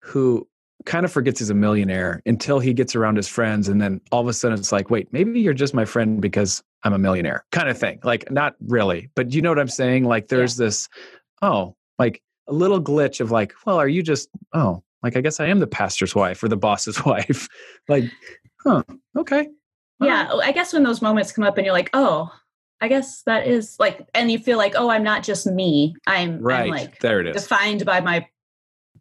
who 0.00 0.48
kind 0.84 1.04
of 1.04 1.12
forgets 1.12 1.38
he's 1.38 1.50
a 1.50 1.54
millionaire 1.54 2.20
until 2.26 2.58
he 2.58 2.74
gets 2.74 2.94
around 2.94 3.16
his 3.16 3.28
friends 3.28 3.68
and 3.68 3.80
then 3.80 4.00
all 4.12 4.20
of 4.20 4.28
a 4.28 4.32
sudden 4.32 4.58
it's 4.58 4.72
like 4.72 4.90
wait 4.90 5.10
maybe 5.12 5.40
you're 5.40 5.54
just 5.54 5.72
my 5.72 5.84
friend 5.84 6.20
because 6.20 6.62
i'm 6.82 6.92
a 6.92 6.98
millionaire 6.98 7.44
kind 7.52 7.68
of 7.68 7.78
thing. 7.78 7.98
Like 8.02 8.30
not 8.30 8.54
really 8.66 9.10
but 9.14 9.32
you 9.32 9.40
know 9.40 9.50
what 9.50 9.58
i'm 9.58 9.68
saying? 9.68 10.04
Like 10.04 10.28
there's 10.28 10.58
yeah. 10.58 10.66
this 10.66 10.88
oh 11.42 11.74
like 11.98 12.22
a 12.48 12.52
little 12.52 12.82
glitch 12.82 13.20
of 13.20 13.30
like 13.30 13.54
well 13.64 13.78
are 13.78 13.88
you 13.88 14.02
just 14.02 14.28
oh 14.52 14.82
like 15.02 15.16
i 15.16 15.20
guess 15.20 15.40
i 15.40 15.46
am 15.46 15.60
the 15.60 15.66
pastor's 15.66 16.14
wife 16.14 16.42
or 16.42 16.48
the 16.48 16.56
boss's 16.56 17.02
wife. 17.06 17.48
Like 17.88 18.04
huh 18.62 18.82
okay 19.16 19.48
yeah 20.00 20.28
oh, 20.30 20.40
i 20.40 20.52
guess 20.52 20.72
when 20.72 20.82
those 20.82 21.00
moments 21.00 21.32
come 21.32 21.44
up 21.44 21.56
and 21.56 21.64
you're 21.64 21.74
like 21.74 21.90
oh 21.92 22.30
i 22.80 22.88
guess 22.88 23.22
that 23.22 23.46
is 23.46 23.76
like 23.78 24.06
and 24.14 24.30
you 24.30 24.38
feel 24.38 24.58
like 24.58 24.74
oh 24.76 24.90
i'm 24.90 25.04
not 25.04 25.22
just 25.22 25.46
me. 25.46 25.94
I'm 26.06 26.40
right 26.40 26.64
I'm 26.64 26.70
like 26.70 26.98
there 27.00 27.20
it 27.20 27.28
is. 27.28 27.42
defined 27.42 27.86
by 27.86 28.00
my 28.00 28.26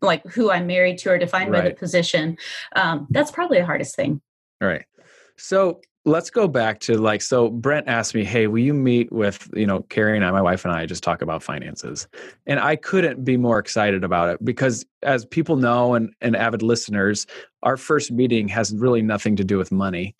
like 0.04 0.26
who 0.28 0.52
i'm 0.52 0.68
married 0.68 0.98
to 0.98 1.10
or 1.10 1.18
defined 1.18 1.52
right. 1.52 1.64
by 1.64 1.70
the 1.70 1.76
position 1.76 2.38
um 2.76 3.08
that's 3.10 3.32
probably 3.32 3.60
the 3.60 3.66
hardest 3.66 3.96
thing. 3.96 4.22
All 4.62 4.68
right. 4.68 4.86
So 5.38 5.82
let's 6.06 6.30
go 6.30 6.50
back 6.50 6.82
to 6.82 6.98
like 6.98 7.22
so 7.22 7.50
brent 7.50 7.88
asked 7.88 8.14
me 8.14 8.26
hey 8.26 8.48
will 8.48 8.60
you 8.60 8.74
meet 8.74 9.10
with 9.14 9.50
you 9.54 9.66
know 9.66 9.80
kari 9.84 10.18
and 10.18 10.26
i 10.26 10.32
my 10.32 10.42
wife 10.42 10.66
and 10.66 10.74
i 10.74 10.86
just 10.86 11.02
talk 11.02 11.22
about 11.22 11.42
finances? 11.42 12.08
And 12.46 12.60
i 12.60 12.76
couldn't 12.76 13.24
be 13.24 13.38
more 13.38 13.58
excited 13.58 14.04
about 14.04 14.30
it 14.30 14.44
because 14.44 14.86
as 15.02 15.26
people 15.26 15.56
know 15.56 15.94
and, 15.94 16.14
and 16.20 16.36
avid 16.36 16.62
listeners 16.62 17.26
our 17.62 17.78
first 17.78 18.12
meeting 18.12 18.50
has 18.50 18.74
really 18.76 19.02
nothing 19.02 19.38
to 19.38 19.46
do 19.46 19.58
with 19.58 19.72
money 19.72 20.14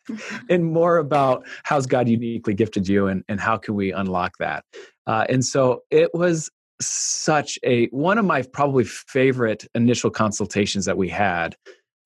and 0.50 0.66
more 0.66 0.98
about 0.98 1.46
how's 1.62 1.86
god 1.86 2.06
uniquely 2.06 2.52
gifted 2.52 2.86
you 2.86 3.06
and, 3.06 3.24
and 3.28 3.40
how 3.40 3.56
can 3.56 3.74
we 3.74 3.92
unlock 3.92 4.36
that. 4.38 4.64
Uh, 5.06 5.24
and 5.28 5.44
so 5.44 5.82
it 5.90 6.10
was 6.14 6.50
such 6.80 7.58
a 7.62 7.86
one 7.88 8.18
of 8.18 8.24
my 8.24 8.42
probably 8.42 8.84
favorite 8.84 9.66
initial 9.74 10.10
consultations 10.10 10.84
that 10.86 10.96
we 10.96 11.08
had 11.08 11.56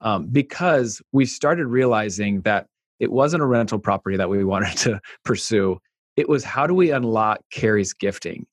um, 0.00 0.26
because 0.26 1.00
we 1.12 1.26
started 1.26 1.66
realizing 1.66 2.40
that 2.42 2.66
it 3.00 3.10
wasn't 3.10 3.42
a 3.42 3.46
rental 3.46 3.78
property 3.78 4.16
that 4.16 4.28
we 4.28 4.44
wanted 4.44 4.76
to 4.78 5.00
pursue. 5.24 5.78
It 6.16 6.28
was 6.28 6.44
how 6.44 6.66
do 6.66 6.74
we 6.74 6.90
unlock 6.90 7.40
Kari's 7.50 7.92
gifting? 7.92 8.46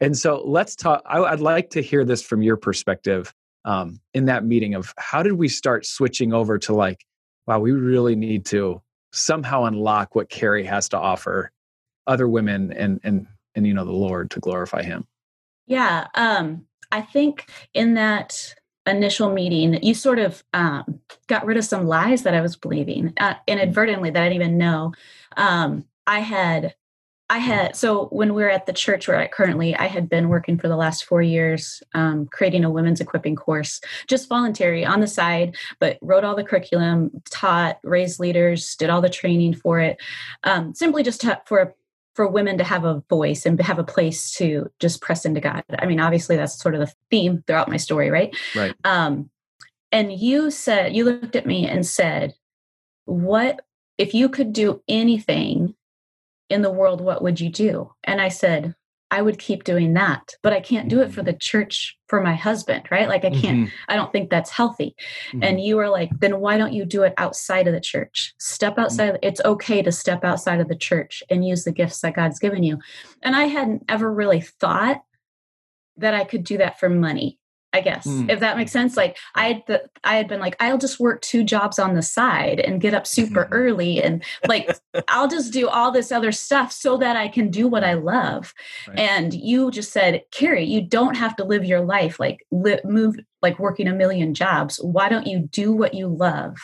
And 0.00 0.16
so 0.16 0.42
let's 0.44 0.76
talk. 0.76 1.02
I, 1.06 1.18
would 1.18 1.40
like 1.40 1.70
to 1.70 1.82
hear 1.82 2.04
this 2.04 2.22
from 2.22 2.42
your 2.42 2.56
perspective 2.56 3.34
um, 3.64 4.00
in 4.14 4.26
that 4.26 4.44
meeting 4.44 4.74
of 4.74 4.94
how 4.96 5.22
did 5.22 5.32
we 5.32 5.48
start 5.48 5.84
switching 5.86 6.32
over 6.32 6.58
to 6.58 6.74
like, 6.74 7.04
wow, 7.46 7.58
we 7.58 7.72
really 7.72 8.14
need 8.14 8.46
to 8.46 8.80
somehow 9.12 9.64
unlock 9.64 10.14
what 10.14 10.28
Kari 10.28 10.64
has 10.64 10.88
to 10.90 10.98
offer 10.98 11.50
other 12.06 12.28
women 12.28 12.72
and 12.72 13.00
and 13.02 13.26
and 13.54 13.66
you 13.66 13.74
know 13.74 13.84
the 13.84 13.92
Lord 13.92 14.30
to 14.32 14.40
glorify 14.40 14.82
Him. 14.82 15.06
Yeah, 15.68 16.06
um, 16.14 16.64
I 16.90 17.02
think 17.02 17.50
in 17.74 17.94
that 17.94 18.54
initial 18.86 19.30
meeting, 19.30 19.82
you 19.82 19.92
sort 19.92 20.18
of 20.18 20.42
um, 20.54 21.00
got 21.26 21.44
rid 21.44 21.58
of 21.58 21.64
some 21.64 21.86
lies 21.86 22.22
that 22.22 22.34
I 22.34 22.40
was 22.40 22.56
believing 22.56 23.12
uh, 23.20 23.34
inadvertently 23.46 24.10
that 24.10 24.22
I 24.22 24.28
didn't 24.30 24.42
even 24.42 24.58
know. 24.58 24.94
Um, 25.36 25.84
I 26.06 26.20
had, 26.20 26.74
I 27.28 27.36
had, 27.36 27.76
so 27.76 28.06
when 28.06 28.32
we 28.32 28.42
are 28.44 28.48
at 28.48 28.64
the 28.64 28.72
church 28.72 29.06
where 29.06 29.18
I 29.18 29.28
currently, 29.28 29.76
I 29.76 29.88
had 29.88 30.08
been 30.08 30.30
working 30.30 30.56
for 30.56 30.68
the 30.68 30.76
last 30.76 31.04
four 31.04 31.20
years, 31.20 31.82
um, 31.92 32.26
creating 32.32 32.64
a 32.64 32.70
women's 32.70 33.02
equipping 33.02 33.36
course, 33.36 33.82
just 34.08 34.30
voluntary 34.30 34.86
on 34.86 35.00
the 35.00 35.06
side, 35.06 35.54
but 35.80 35.98
wrote 36.00 36.24
all 36.24 36.34
the 36.34 36.44
curriculum, 36.44 37.10
taught, 37.30 37.78
raised 37.84 38.18
leaders, 38.18 38.74
did 38.76 38.88
all 38.88 39.02
the 39.02 39.10
training 39.10 39.52
for 39.52 39.78
it, 39.80 39.98
um, 40.44 40.74
simply 40.74 41.02
just 41.02 41.20
to, 41.20 41.38
for 41.44 41.58
a 41.60 41.72
for 42.18 42.26
women 42.26 42.58
to 42.58 42.64
have 42.64 42.84
a 42.84 43.00
voice 43.08 43.46
and 43.46 43.60
have 43.60 43.78
a 43.78 43.84
place 43.84 44.32
to 44.32 44.68
just 44.80 45.00
press 45.00 45.24
into 45.24 45.40
God. 45.40 45.62
I 45.78 45.86
mean, 45.86 46.00
obviously 46.00 46.34
that's 46.34 46.60
sort 46.60 46.74
of 46.74 46.80
the 46.80 46.92
theme 47.12 47.44
throughout 47.46 47.68
my 47.68 47.76
story, 47.76 48.10
right? 48.10 48.36
Right. 48.56 48.74
Um, 48.82 49.30
and 49.92 50.12
you 50.12 50.50
said 50.50 50.96
you 50.96 51.04
looked 51.04 51.36
at 51.36 51.46
me 51.46 51.68
and 51.68 51.86
said, 51.86 52.34
"What 53.04 53.60
if 53.98 54.14
you 54.14 54.28
could 54.28 54.52
do 54.52 54.82
anything 54.88 55.76
in 56.50 56.62
the 56.62 56.72
world? 56.72 57.00
What 57.00 57.22
would 57.22 57.40
you 57.40 57.50
do?" 57.50 57.92
And 58.02 58.20
I 58.20 58.30
said, 58.30 58.74
I 59.10 59.22
would 59.22 59.38
keep 59.38 59.64
doing 59.64 59.94
that, 59.94 60.34
but 60.42 60.52
I 60.52 60.60
can't 60.60 60.88
do 60.88 61.00
it 61.00 61.08
for 61.10 61.20
mm-hmm. 61.20 61.30
the 61.30 61.38
church 61.38 61.96
for 62.08 62.20
my 62.20 62.34
husband, 62.34 62.84
right? 62.90 63.08
Like 63.08 63.24
I 63.24 63.30
can't, 63.30 63.68
mm-hmm. 63.68 63.74
I 63.88 63.96
don't 63.96 64.12
think 64.12 64.28
that's 64.28 64.50
healthy. 64.50 64.94
Mm-hmm. 65.28 65.42
And 65.42 65.60
you 65.60 65.78
are 65.78 65.88
like, 65.88 66.10
then 66.20 66.40
why 66.40 66.58
don't 66.58 66.72
you 66.72 66.84
do 66.84 67.02
it 67.02 67.14
outside 67.16 67.66
of 67.66 67.74
the 67.74 67.80
church? 67.80 68.34
Step 68.38 68.72
mm-hmm. 68.72 68.80
outside. 68.80 69.14
Mm-hmm. 69.14 69.28
It's 69.28 69.40
okay 69.44 69.82
to 69.82 69.92
step 69.92 70.24
outside 70.24 70.60
of 70.60 70.68
the 70.68 70.76
church 70.76 71.22
and 71.30 71.46
use 71.46 71.64
the 71.64 71.72
gifts 71.72 72.00
that 72.00 72.16
God's 72.16 72.38
given 72.38 72.62
you. 72.62 72.78
And 73.22 73.34
I 73.34 73.44
hadn't 73.44 73.84
ever 73.88 74.12
really 74.12 74.40
thought 74.40 75.02
that 75.96 76.14
I 76.14 76.24
could 76.24 76.44
do 76.44 76.58
that 76.58 76.78
for 76.78 76.88
money. 76.88 77.38
I 77.72 77.82
guess 77.82 78.06
mm. 78.06 78.30
if 78.30 78.40
that 78.40 78.56
makes 78.56 78.72
sense. 78.72 78.96
Like 78.96 79.18
I 79.34 79.48
had, 79.48 79.62
the, 79.66 79.84
I 80.02 80.16
had 80.16 80.26
been 80.26 80.40
like, 80.40 80.56
I'll 80.58 80.78
just 80.78 80.98
work 80.98 81.20
two 81.20 81.44
jobs 81.44 81.78
on 81.78 81.94
the 81.94 82.02
side 82.02 82.60
and 82.60 82.80
get 82.80 82.94
up 82.94 83.06
super 83.06 83.44
mm-hmm. 83.44 83.52
early, 83.52 84.02
and 84.02 84.24
like 84.46 84.70
I'll 85.08 85.28
just 85.28 85.52
do 85.52 85.68
all 85.68 85.90
this 85.90 86.10
other 86.10 86.32
stuff 86.32 86.72
so 86.72 86.96
that 86.96 87.16
I 87.16 87.28
can 87.28 87.50
do 87.50 87.68
what 87.68 87.84
I 87.84 87.94
love. 87.94 88.54
Right. 88.86 88.98
And 88.98 89.34
you 89.34 89.70
just 89.70 89.92
said, 89.92 90.22
Kari, 90.30 90.64
you 90.64 90.80
don't 90.80 91.16
have 91.16 91.36
to 91.36 91.44
live 91.44 91.64
your 91.64 91.80
life 91.80 92.18
like 92.18 92.46
li- 92.50 92.80
move 92.84 93.16
like 93.42 93.58
working 93.58 93.86
a 93.86 93.94
million 93.94 94.34
jobs. 94.34 94.78
Why 94.82 95.08
don't 95.08 95.26
you 95.26 95.40
do 95.40 95.72
what 95.72 95.94
you 95.94 96.08
love 96.08 96.56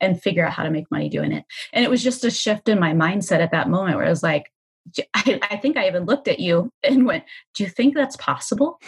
and 0.00 0.22
figure 0.22 0.46
out 0.46 0.52
how 0.52 0.62
to 0.62 0.70
make 0.70 0.90
money 0.90 1.08
doing 1.08 1.32
it? 1.32 1.44
And 1.72 1.84
it 1.84 1.90
was 1.90 2.02
just 2.02 2.24
a 2.24 2.30
shift 2.30 2.68
in 2.68 2.78
my 2.78 2.92
mindset 2.92 3.40
at 3.40 3.52
that 3.52 3.68
moment 3.68 3.96
where 3.96 4.06
I 4.06 4.10
was 4.10 4.22
like, 4.22 4.52
I, 5.14 5.40
I, 5.50 5.56
think 5.56 5.76
I 5.76 5.86
even 5.86 6.04
looked 6.04 6.28
at 6.28 6.40
you 6.40 6.72
and 6.82 7.06
went, 7.06 7.24
Do 7.54 7.62
you 7.62 7.68
think 7.68 7.94
that's 7.94 8.16
possible? 8.16 8.80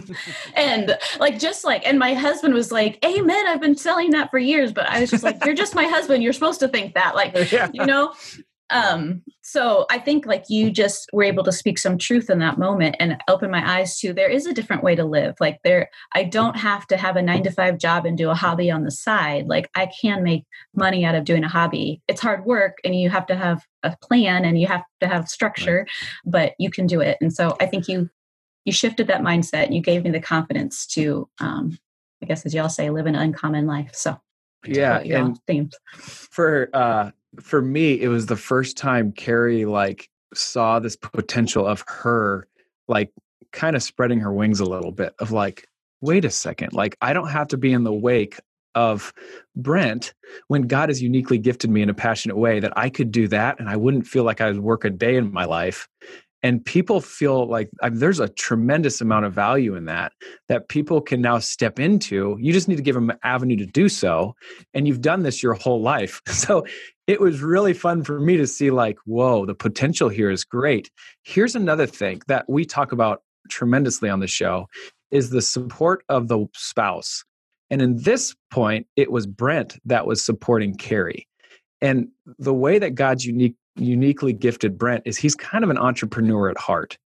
and 0.54 0.96
like, 1.18 1.38
just 1.38 1.64
like, 1.64 1.86
and 1.86 1.98
my 1.98 2.14
husband 2.14 2.54
was 2.54 2.72
like, 2.72 2.98
Amen. 3.04 3.46
I've 3.46 3.60
been 3.60 3.76
selling 3.76 4.10
that 4.10 4.30
for 4.30 4.38
years. 4.38 4.72
But 4.72 4.88
I 4.88 5.00
was 5.00 5.10
just 5.10 5.24
like, 5.24 5.44
You're 5.44 5.54
just 5.54 5.74
my 5.74 5.84
husband. 5.84 6.22
You're 6.22 6.32
supposed 6.32 6.60
to 6.60 6.68
think 6.68 6.94
that. 6.94 7.14
Like, 7.14 7.34
yeah. 7.52 7.70
you 7.72 7.84
know? 7.84 8.14
Um 8.70 9.22
so 9.42 9.84
i 9.90 9.98
think 9.98 10.24
like 10.24 10.44
you 10.48 10.70
just 10.70 11.10
were 11.12 11.22
able 11.22 11.44
to 11.44 11.52
speak 11.52 11.78
some 11.78 11.98
truth 11.98 12.30
in 12.30 12.38
that 12.38 12.58
moment 12.58 12.96
and 12.98 13.20
open 13.28 13.50
my 13.50 13.78
eyes 13.78 13.98
to 13.98 14.12
there 14.14 14.30
is 14.30 14.46
a 14.46 14.54
different 14.54 14.82
way 14.82 14.94
to 14.94 15.04
live. 15.04 15.34
Like 15.38 15.58
there 15.64 15.90
i 16.14 16.24
don't 16.24 16.56
have 16.56 16.86
to 16.86 16.96
have 16.96 17.16
a 17.16 17.22
9 17.22 17.42
to 17.44 17.50
5 17.50 17.78
job 17.78 18.06
and 18.06 18.16
do 18.16 18.30
a 18.30 18.34
hobby 18.34 18.70
on 18.70 18.84
the 18.84 18.90
side. 18.90 19.46
Like 19.46 19.70
i 19.74 19.86
can 20.00 20.22
make 20.22 20.44
money 20.74 21.04
out 21.04 21.14
of 21.14 21.24
doing 21.24 21.44
a 21.44 21.48
hobby. 21.48 22.00
It's 22.08 22.22
hard 22.22 22.46
work 22.46 22.78
and 22.84 22.98
you 22.98 23.10
have 23.10 23.26
to 23.26 23.36
have 23.36 23.62
a 23.82 23.96
plan 24.02 24.46
and 24.46 24.58
you 24.58 24.66
have 24.66 24.82
to 25.00 25.08
have 25.08 25.28
structure 25.28 25.86
but 26.24 26.54
you 26.58 26.70
can 26.70 26.86
do 26.86 27.00
it. 27.00 27.18
And 27.20 27.32
so 27.32 27.56
i 27.60 27.66
think 27.66 27.86
you 27.86 28.08
you 28.64 28.72
shifted 28.72 29.08
that 29.08 29.20
mindset. 29.20 29.64
And 29.66 29.74
you 29.74 29.82
gave 29.82 30.04
me 30.04 30.10
the 30.10 30.20
confidence 30.20 30.86
to 30.88 31.28
um 31.38 31.78
i 32.22 32.26
guess 32.26 32.46
as 32.46 32.54
y'all 32.54 32.70
say 32.70 32.88
live 32.88 33.06
an 33.06 33.14
uncommon 33.14 33.66
life. 33.66 33.90
So 33.94 34.18
yeah 35.02 35.20
and 35.20 35.38
themes. 35.46 35.74
for 35.98 36.70
uh 36.72 37.10
for 37.40 37.62
me, 37.62 38.00
it 38.00 38.08
was 38.08 38.26
the 38.26 38.36
first 38.36 38.76
time 38.76 39.12
Kari 39.12 39.64
like 39.64 40.08
saw 40.34 40.78
this 40.78 40.96
potential 40.96 41.66
of 41.66 41.84
her 41.88 42.46
like 42.88 43.10
kind 43.52 43.76
of 43.76 43.82
spreading 43.82 44.20
her 44.20 44.32
wings 44.32 44.60
a 44.60 44.64
little 44.64 44.92
bit 44.92 45.14
of 45.18 45.32
like, 45.32 45.66
wait 46.00 46.24
a 46.24 46.30
second, 46.30 46.72
like 46.72 46.96
I 47.00 47.12
don't 47.12 47.28
have 47.28 47.48
to 47.48 47.56
be 47.56 47.72
in 47.72 47.84
the 47.84 47.92
wake 47.92 48.38
of 48.74 49.12
Brent 49.54 50.12
when 50.48 50.62
God 50.62 50.88
has 50.88 51.00
uniquely 51.00 51.38
gifted 51.38 51.70
me 51.70 51.82
in 51.82 51.88
a 51.88 51.94
passionate 51.94 52.36
way 52.36 52.60
that 52.60 52.76
I 52.76 52.90
could 52.90 53.10
do 53.10 53.28
that 53.28 53.60
and 53.60 53.68
I 53.68 53.76
wouldn't 53.76 54.06
feel 54.06 54.24
like 54.24 54.40
I 54.40 54.50
would 54.50 54.60
work 54.60 54.84
a 54.84 54.90
day 54.90 55.16
in 55.16 55.32
my 55.32 55.44
life. 55.44 55.88
And 56.42 56.62
people 56.62 57.00
feel 57.00 57.46
like 57.48 57.70
I 57.80 57.88
mean, 57.88 58.00
there's 58.00 58.20
a 58.20 58.28
tremendous 58.28 59.00
amount 59.00 59.24
of 59.24 59.32
value 59.32 59.76
in 59.76 59.86
that 59.86 60.12
that 60.48 60.68
people 60.68 61.00
can 61.00 61.22
now 61.22 61.38
step 61.38 61.80
into. 61.80 62.36
You 62.38 62.52
just 62.52 62.68
need 62.68 62.76
to 62.76 62.82
give 62.82 62.94
them 62.94 63.08
an 63.08 63.18
avenue 63.22 63.56
to 63.56 63.66
do 63.66 63.88
so 63.88 64.34
and 64.74 64.86
you've 64.86 65.00
done 65.00 65.22
this 65.22 65.42
your 65.42 65.54
whole 65.54 65.80
life. 65.80 66.20
So 66.34 66.66
it 67.06 67.20
was 67.20 67.42
really 67.42 67.74
fun 67.74 68.02
for 68.02 68.18
me 68.18 68.36
to 68.36 68.46
see 68.46 68.70
like 68.70 68.98
whoa 69.04 69.46
the 69.46 69.54
potential 69.54 70.08
here 70.08 70.30
is 70.30 70.44
great 70.44 70.90
here's 71.22 71.54
another 71.54 71.86
thing 71.86 72.20
that 72.26 72.44
we 72.48 72.64
talk 72.64 72.92
about 72.92 73.22
tremendously 73.50 74.08
on 74.08 74.20
the 74.20 74.26
show 74.26 74.66
is 75.10 75.30
the 75.30 75.42
support 75.42 76.04
of 76.08 76.28
the 76.28 76.46
spouse 76.54 77.24
and 77.70 77.82
in 77.82 77.96
this 78.02 78.34
point 78.50 78.86
it 78.96 79.10
was 79.10 79.26
brent 79.26 79.78
that 79.84 80.06
was 80.06 80.24
supporting 80.24 80.74
kari 80.74 81.28
and 81.80 82.08
the 82.38 82.54
way 82.54 82.78
that 82.78 82.94
god's 82.94 83.26
unique 83.26 83.56
uniquely 83.76 84.32
gifted 84.32 84.78
Brent 84.78 85.02
is 85.04 85.16
he's 85.16 85.34
kind 85.34 85.64
of 85.64 85.70
an 85.70 85.78
entrepreneur 85.78 86.48
at 86.48 86.58
heart. 86.58 86.98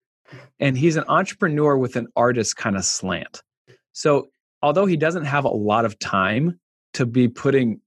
And 0.58 0.76
he's 0.76 0.96
an 0.96 1.04
entrepreneur 1.08 1.76
with 1.76 1.96
an 1.96 2.08
artist 2.16 2.56
kind 2.56 2.76
of 2.76 2.84
slant. 2.84 3.42
So, 3.92 4.28
although 4.62 4.86
he 4.86 4.96
doesn't 4.96 5.24
have 5.24 5.44
a 5.44 5.50
lot 5.50 5.84
of 5.84 5.98
time 5.98 6.58
to 6.94 7.06
be 7.06 7.28
putting 7.28 7.80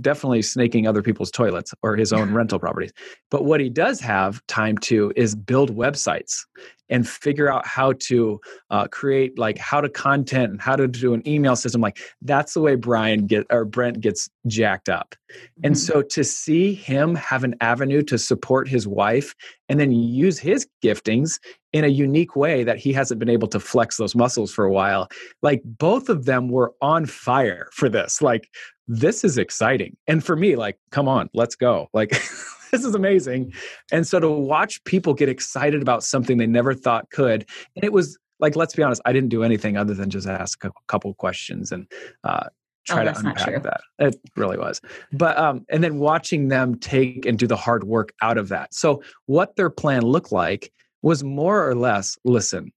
definitely 0.00 0.42
snaking 0.42 0.86
other 0.86 1.02
people's 1.02 1.30
toilets 1.30 1.72
or 1.82 1.96
his 1.96 2.12
own 2.12 2.32
rental 2.34 2.58
properties. 2.58 2.92
But 3.30 3.44
what 3.44 3.60
he 3.60 3.68
does 3.70 4.00
have 4.00 4.44
time 4.46 4.78
to 4.78 5.12
is 5.16 5.34
build 5.34 5.74
websites 5.74 6.40
and 6.88 7.08
figure 7.08 7.50
out 7.50 7.66
how 7.66 7.92
to 7.92 8.40
uh, 8.70 8.86
create 8.88 9.38
like 9.38 9.58
how 9.58 9.80
to 9.80 9.88
content 9.88 10.50
and 10.50 10.60
how 10.60 10.76
to 10.76 10.86
do 10.86 11.14
an 11.14 11.26
email 11.26 11.56
system. 11.56 11.80
Like 11.80 11.98
that's 12.22 12.54
the 12.54 12.60
way 12.60 12.74
Brian 12.74 13.26
get 13.26 13.46
or 13.50 13.64
Brent 13.64 14.00
gets 14.00 14.28
jacked 14.46 14.88
up. 14.88 15.14
And 15.62 15.74
mm-hmm. 15.74 15.92
so 15.92 16.02
to 16.02 16.24
see 16.24 16.74
him 16.74 17.14
have 17.14 17.44
an 17.44 17.54
avenue 17.60 18.02
to 18.02 18.18
support 18.18 18.68
his 18.68 18.86
wife 18.86 19.34
and 19.68 19.80
then 19.80 19.92
use 19.92 20.38
his 20.38 20.66
giftings 20.82 21.40
in 21.72 21.84
a 21.84 21.88
unique 21.88 22.36
way 22.36 22.62
that 22.62 22.78
he 22.78 22.92
hasn't 22.92 23.18
been 23.18 23.30
able 23.30 23.48
to 23.48 23.58
flex 23.58 23.96
those 23.96 24.14
muscles 24.14 24.52
for 24.52 24.64
a 24.64 24.70
while. 24.70 25.08
Like 25.42 25.62
both 25.64 26.08
of 26.08 26.26
them 26.26 26.48
were 26.48 26.72
on 26.80 27.06
fire 27.06 27.68
for 27.72 27.88
this. 27.88 28.22
Like 28.22 28.48
this 28.86 29.24
is 29.24 29.38
exciting. 29.38 29.96
And 30.06 30.22
for 30.22 30.36
me, 30.36 30.56
like, 30.56 30.78
come 30.90 31.08
on, 31.08 31.30
let's 31.32 31.54
go. 31.54 31.88
Like, 31.92 32.10
this 32.74 32.84
is 32.84 32.94
amazing. 32.94 33.52
And 33.92 34.06
so 34.06 34.18
to 34.18 34.28
watch 34.28 34.82
people 34.84 35.14
get 35.14 35.28
excited 35.28 35.80
about 35.80 36.02
something 36.02 36.38
they 36.38 36.46
never 36.46 36.74
thought 36.74 37.08
could, 37.10 37.46
and 37.76 37.84
it 37.84 37.92
was 37.92 38.18
like 38.40 38.56
let's 38.56 38.74
be 38.74 38.82
honest, 38.82 39.00
I 39.04 39.12
didn't 39.12 39.28
do 39.28 39.44
anything 39.44 39.76
other 39.76 39.94
than 39.94 40.10
just 40.10 40.26
ask 40.26 40.64
a 40.64 40.72
couple 40.88 41.14
questions 41.14 41.70
and 41.70 41.86
uh, 42.24 42.48
try 42.84 43.02
oh, 43.06 43.12
to 43.12 43.18
unpack 43.18 43.62
that. 43.62 43.80
It 44.00 44.16
really 44.36 44.58
was. 44.58 44.80
But 45.12 45.38
um, 45.38 45.64
and 45.68 45.84
then 45.84 45.98
watching 45.98 46.48
them 46.48 46.76
take 46.78 47.26
and 47.26 47.38
do 47.38 47.46
the 47.46 47.56
hard 47.56 47.84
work 47.84 48.12
out 48.22 48.38
of 48.38 48.48
that. 48.48 48.74
So 48.74 49.02
what 49.26 49.54
their 49.54 49.70
plan 49.70 50.02
looked 50.02 50.32
like 50.32 50.72
was 51.02 51.22
more 51.22 51.68
or 51.68 51.76
less, 51.76 52.18
listen, 52.24 52.72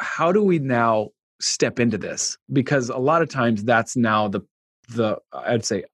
how 0.00 0.32
do 0.32 0.42
we 0.42 0.58
now 0.58 1.10
step 1.40 1.78
into 1.78 1.96
this? 1.96 2.36
Because 2.52 2.88
a 2.88 2.98
lot 2.98 3.22
of 3.22 3.28
times 3.28 3.62
that's 3.62 3.96
now 3.96 4.26
the 4.26 4.40
the 4.88 5.18
I'd 5.32 5.64
say 5.64 5.84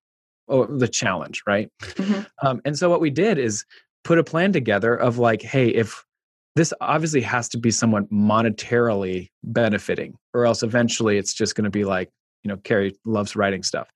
oh, 0.49 0.67
the 0.67 0.89
challenge, 0.89 1.43
right? 1.47 1.71
Mm-hmm. 1.81 2.47
Um, 2.47 2.61
and 2.65 2.79
so 2.79 2.91
what 2.91 3.01
we 3.01 3.11
did 3.11 3.39
is 3.39 3.65
put 4.05 4.19
a 4.19 4.25
plan 4.25 4.53
together 4.53 4.95
of 4.95 5.19
like, 5.19 5.43
hey, 5.43 5.69
if 5.69 6.05
this 6.57 6.73
obviously 6.81 7.21
has 7.23 7.49
to 7.51 7.59
be 7.59 7.71
someone 7.71 8.07
monetarily 8.07 9.31
benefiting, 9.43 10.17
or 10.33 10.47
else 10.47 10.63
eventually 10.63 11.19
it's 11.19 11.35
just 11.35 11.55
going 11.55 11.65
to 11.65 11.71
be 11.71 11.85
like, 11.85 12.11
you 12.45 12.49
know, 12.51 12.59
Kari 12.59 12.95
loves 13.07 13.35
writing 13.35 13.63
stuff, 13.63 13.91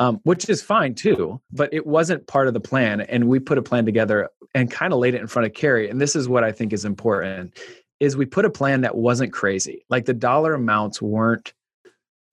um, 0.00 0.20
which 0.24 0.48
is 0.50 0.60
fine 0.60 0.94
too, 0.94 1.40
but 1.52 1.72
it 1.72 1.86
wasn't 1.86 2.26
part 2.26 2.48
of 2.48 2.54
the 2.54 2.60
plan. 2.60 3.00
And 3.00 3.28
we 3.28 3.38
put 3.38 3.58
a 3.58 3.62
plan 3.62 3.86
together 3.86 4.28
and 4.54 4.70
kind 4.70 4.92
of 4.92 4.98
laid 4.98 5.14
it 5.14 5.20
in 5.20 5.28
front 5.28 5.46
of 5.46 5.54
Kari. 5.54 5.88
And 5.88 6.00
this 6.00 6.16
is 6.16 6.28
what 6.28 6.42
I 6.42 6.50
think 6.50 6.72
is 6.72 6.84
important 6.84 7.56
is 8.00 8.16
we 8.16 8.26
put 8.26 8.44
a 8.44 8.50
plan 8.50 8.80
that 8.80 8.96
wasn't 8.96 9.32
crazy. 9.32 9.86
Like 9.88 10.06
the 10.06 10.14
dollar 10.14 10.54
amounts 10.54 11.00
weren't 11.00 11.54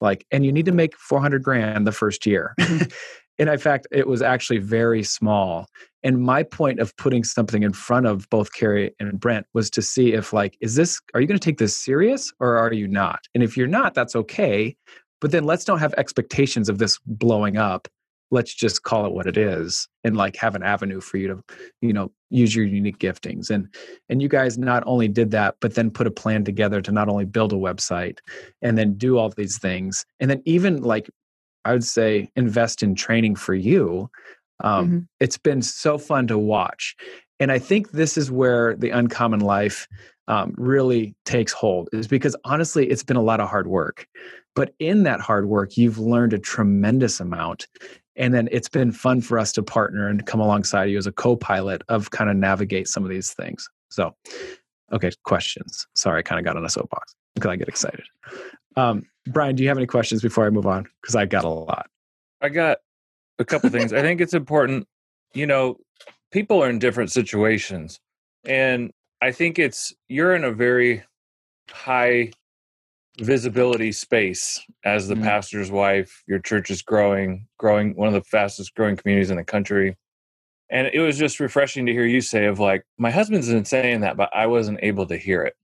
like, 0.00 0.26
and 0.32 0.44
you 0.44 0.52
need 0.52 0.66
to 0.66 0.72
make 0.72 0.96
400 0.96 1.42
grand 1.44 1.86
the 1.86 1.92
first 1.92 2.26
year. 2.26 2.56
And 3.40 3.48
in 3.48 3.58
fact, 3.58 3.86
it 3.90 4.06
was 4.06 4.20
actually 4.20 4.58
very 4.58 5.02
small. 5.02 5.66
And 6.02 6.20
my 6.20 6.42
point 6.42 6.78
of 6.78 6.94
putting 6.96 7.24
something 7.24 7.62
in 7.62 7.72
front 7.72 8.06
of 8.06 8.28
both 8.28 8.52
Kari 8.52 8.94
and 9.00 9.18
Brent 9.18 9.46
was 9.54 9.70
to 9.70 9.82
see 9.82 10.12
if, 10.12 10.34
like, 10.34 10.58
is 10.60 10.74
this, 10.74 11.00
are 11.14 11.22
you 11.22 11.26
going 11.26 11.40
to 11.40 11.44
take 11.44 11.58
this 11.58 11.74
serious 11.74 12.30
or 12.38 12.58
are 12.58 12.72
you 12.72 12.86
not? 12.86 13.20
And 13.34 13.42
if 13.42 13.56
you're 13.56 13.66
not, 13.66 13.94
that's 13.94 14.14
okay. 14.14 14.76
But 15.22 15.30
then 15.30 15.44
let's 15.44 15.64
don't 15.64 15.78
have 15.78 15.94
expectations 15.94 16.68
of 16.68 16.76
this 16.78 16.98
blowing 17.06 17.56
up. 17.56 17.88
Let's 18.30 18.54
just 18.54 18.82
call 18.82 19.06
it 19.06 19.12
what 19.12 19.26
it 19.26 19.36
is 19.38 19.88
and 20.04 20.16
like 20.16 20.36
have 20.36 20.54
an 20.54 20.62
avenue 20.62 21.00
for 21.00 21.16
you 21.16 21.28
to, 21.28 21.42
you 21.80 21.92
know, 21.92 22.12
use 22.28 22.54
your 22.54 22.64
unique 22.64 22.98
giftings. 22.98 23.50
And 23.50 23.74
and 24.08 24.22
you 24.22 24.28
guys 24.28 24.56
not 24.56 24.84
only 24.86 25.08
did 25.08 25.32
that, 25.32 25.56
but 25.60 25.74
then 25.74 25.90
put 25.90 26.06
a 26.06 26.12
plan 26.12 26.44
together 26.44 26.80
to 26.82 26.92
not 26.92 27.08
only 27.08 27.24
build 27.24 27.52
a 27.52 27.56
website 27.56 28.18
and 28.62 28.78
then 28.78 28.94
do 28.94 29.18
all 29.18 29.30
these 29.30 29.58
things. 29.58 30.04
And 30.20 30.30
then 30.30 30.42
even 30.44 30.80
like 30.82 31.10
I 31.64 31.72
would 31.72 31.84
say 31.84 32.30
invest 32.36 32.82
in 32.82 32.94
training 32.94 33.36
for 33.36 33.54
you. 33.54 34.10
Um, 34.62 34.86
mm-hmm. 34.86 34.98
It's 35.20 35.38
been 35.38 35.62
so 35.62 35.98
fun 35.98 36.26
to 36.28 36.38
watch. 36.38 36.96
And 37.38 37.50
I 37.50 37.58
think 37.58 37.92
this 37.92 38.16
is 38.16 38.30
where 38.30 38.76
the 38.76 38.90
uncommon 38.90 39.40
life 39.40 39.88
um, 40.28 40.54
really 40.56 41.14
takes 41.24 41.52
hold, 41.52 41.88
is 41.92 42.06
because 42.06 42.36
honestly, 42.44 42.86
it's 42.86 43.02
been 43.02 43.16
a 43.16 43.22
lot 43.22 43.40
of 43.40 43.48
hard 43.48 43.66
work. 43.66 44.06
But 44.54 44.74
in 44.78 45.04
that 45.04 45.20
hard 45.20 45.48
work, 45.48 45.76
you've 45.76 45.98
learned 45.98 46.32
a 46.32 46.38
tremendous 46.38 47.20
amount. 47.20 47.66
And 48.16 48.34
then 48.34 48.48
it's 48.52 48.68
been 48.68 48.92
fun 48.92 49.22
for 49.22 49.38
us 49.38 49.52
to 49.52 49.62
partner 49.62 50.08
and 50.08 50.26
come 50.26 50.40
alongside 50.40 50.84
you 50.84 50.98
as 50.98 51.06
a 51.06 51.12
co 51.12 51.36
pilot 51.36 51.82
of 51.88 52.10
kind 52.10 52.28
of 52.28 52.36
navigate 52.36 52.88
some 52.88 53.02
of 53.02 53.10
these 53.10 53.32
things. 53.32 53.68
So, 53.90 54.14
okay, 54.92 55.10
questions. 55.24 55.86
Sorry, 55.94 56.18
I 56.18 56.22
kind 56.22 56.38
of 56.38 56.44
got 56.44 56.56
on 56.56 56.64
a 56.64 56.68
soapbox 56.68 57.14
because 57.34 57.50
I 57.50 57.56
get 57.56 57.68
excited. 57.68 58.04
Um, 58.76 59.04
Brian, 59.32 59.54
do 59.54 59.62
you 59.62 59.68
have 59.68 59.78
any 59.78 59.86
questions 59.86 60.22
before 60.22 60.46
I 60.46 60.50
move 60.50 60.66
on? 60.66 60.86
Because 61.00 61.16
I 61.16 61.26
got 61.26 61.44
a 61.44 61.48
lot. 61.48 61.88
I 62.40 62.48
got 62.48 62.78
a 63.38 63.44
couple 63.44 63.70
things. 63.70 63.92
I 63.92 64.02
think 64.02 64.20
it's 64.20 64.34
important, 64.34 64.86
you 65.34 65.46
know, 65.46 65.78
people 66.30 66.62
are 66.62 66.70
in 66.70 66.78
different 66.78 67.10
situations. 67.10 68.00
And 68.44 68.92
I 69.20 69.32
think 69.32 69.58
it's, 69.58 69.92
you're 70.08 70.34
in 70.34 70.44
a 70.44 70.52
very 70.52 71.02
high 71.70 72.32
visibility 73.18 73.92
space 73.92 74.60
as 74.84 75.08
the 75.08 75.14
mm-hmm. 75.14 75.24
pastor's 75.24 75.70
wife. 75.70 76.22
Your 76.26 76.38
church 76.38 76.70
is 76.70 76.82
growing, 76.82 77.46
growing 77.58 77.94
one 77.96 78.08
of 78.08 78.14
the 78.14 78.22
fastest 78.22 78.74
growing 78.74 78.96
communities 78.96 79.30
in 79.30 79.36
the 79.36 79.44
country. 79.44 79.96
And 80.70 80.88
it 80.92 81.00
was 81.00 81.18
just 81.18 81.40
refreshing 81.40 81.86
to 81.86 81.92
hear 81.92 82.06
you 82.06 82.20
say 82.20 82.46
of 82.46 82.60
like, 82.60 82.84
my 82.96 83.10
husband's 83.10 83.48
been 83.48 83.64
saying 83.64 84.00
that, 84.00 84.16
but 84.16 84.30
I 84.34 84.46
wasn't 84.46 84.78
able 84.82 85.06
to 85.06 85.16
hear 85.16 85.42
it. 85.42 85.54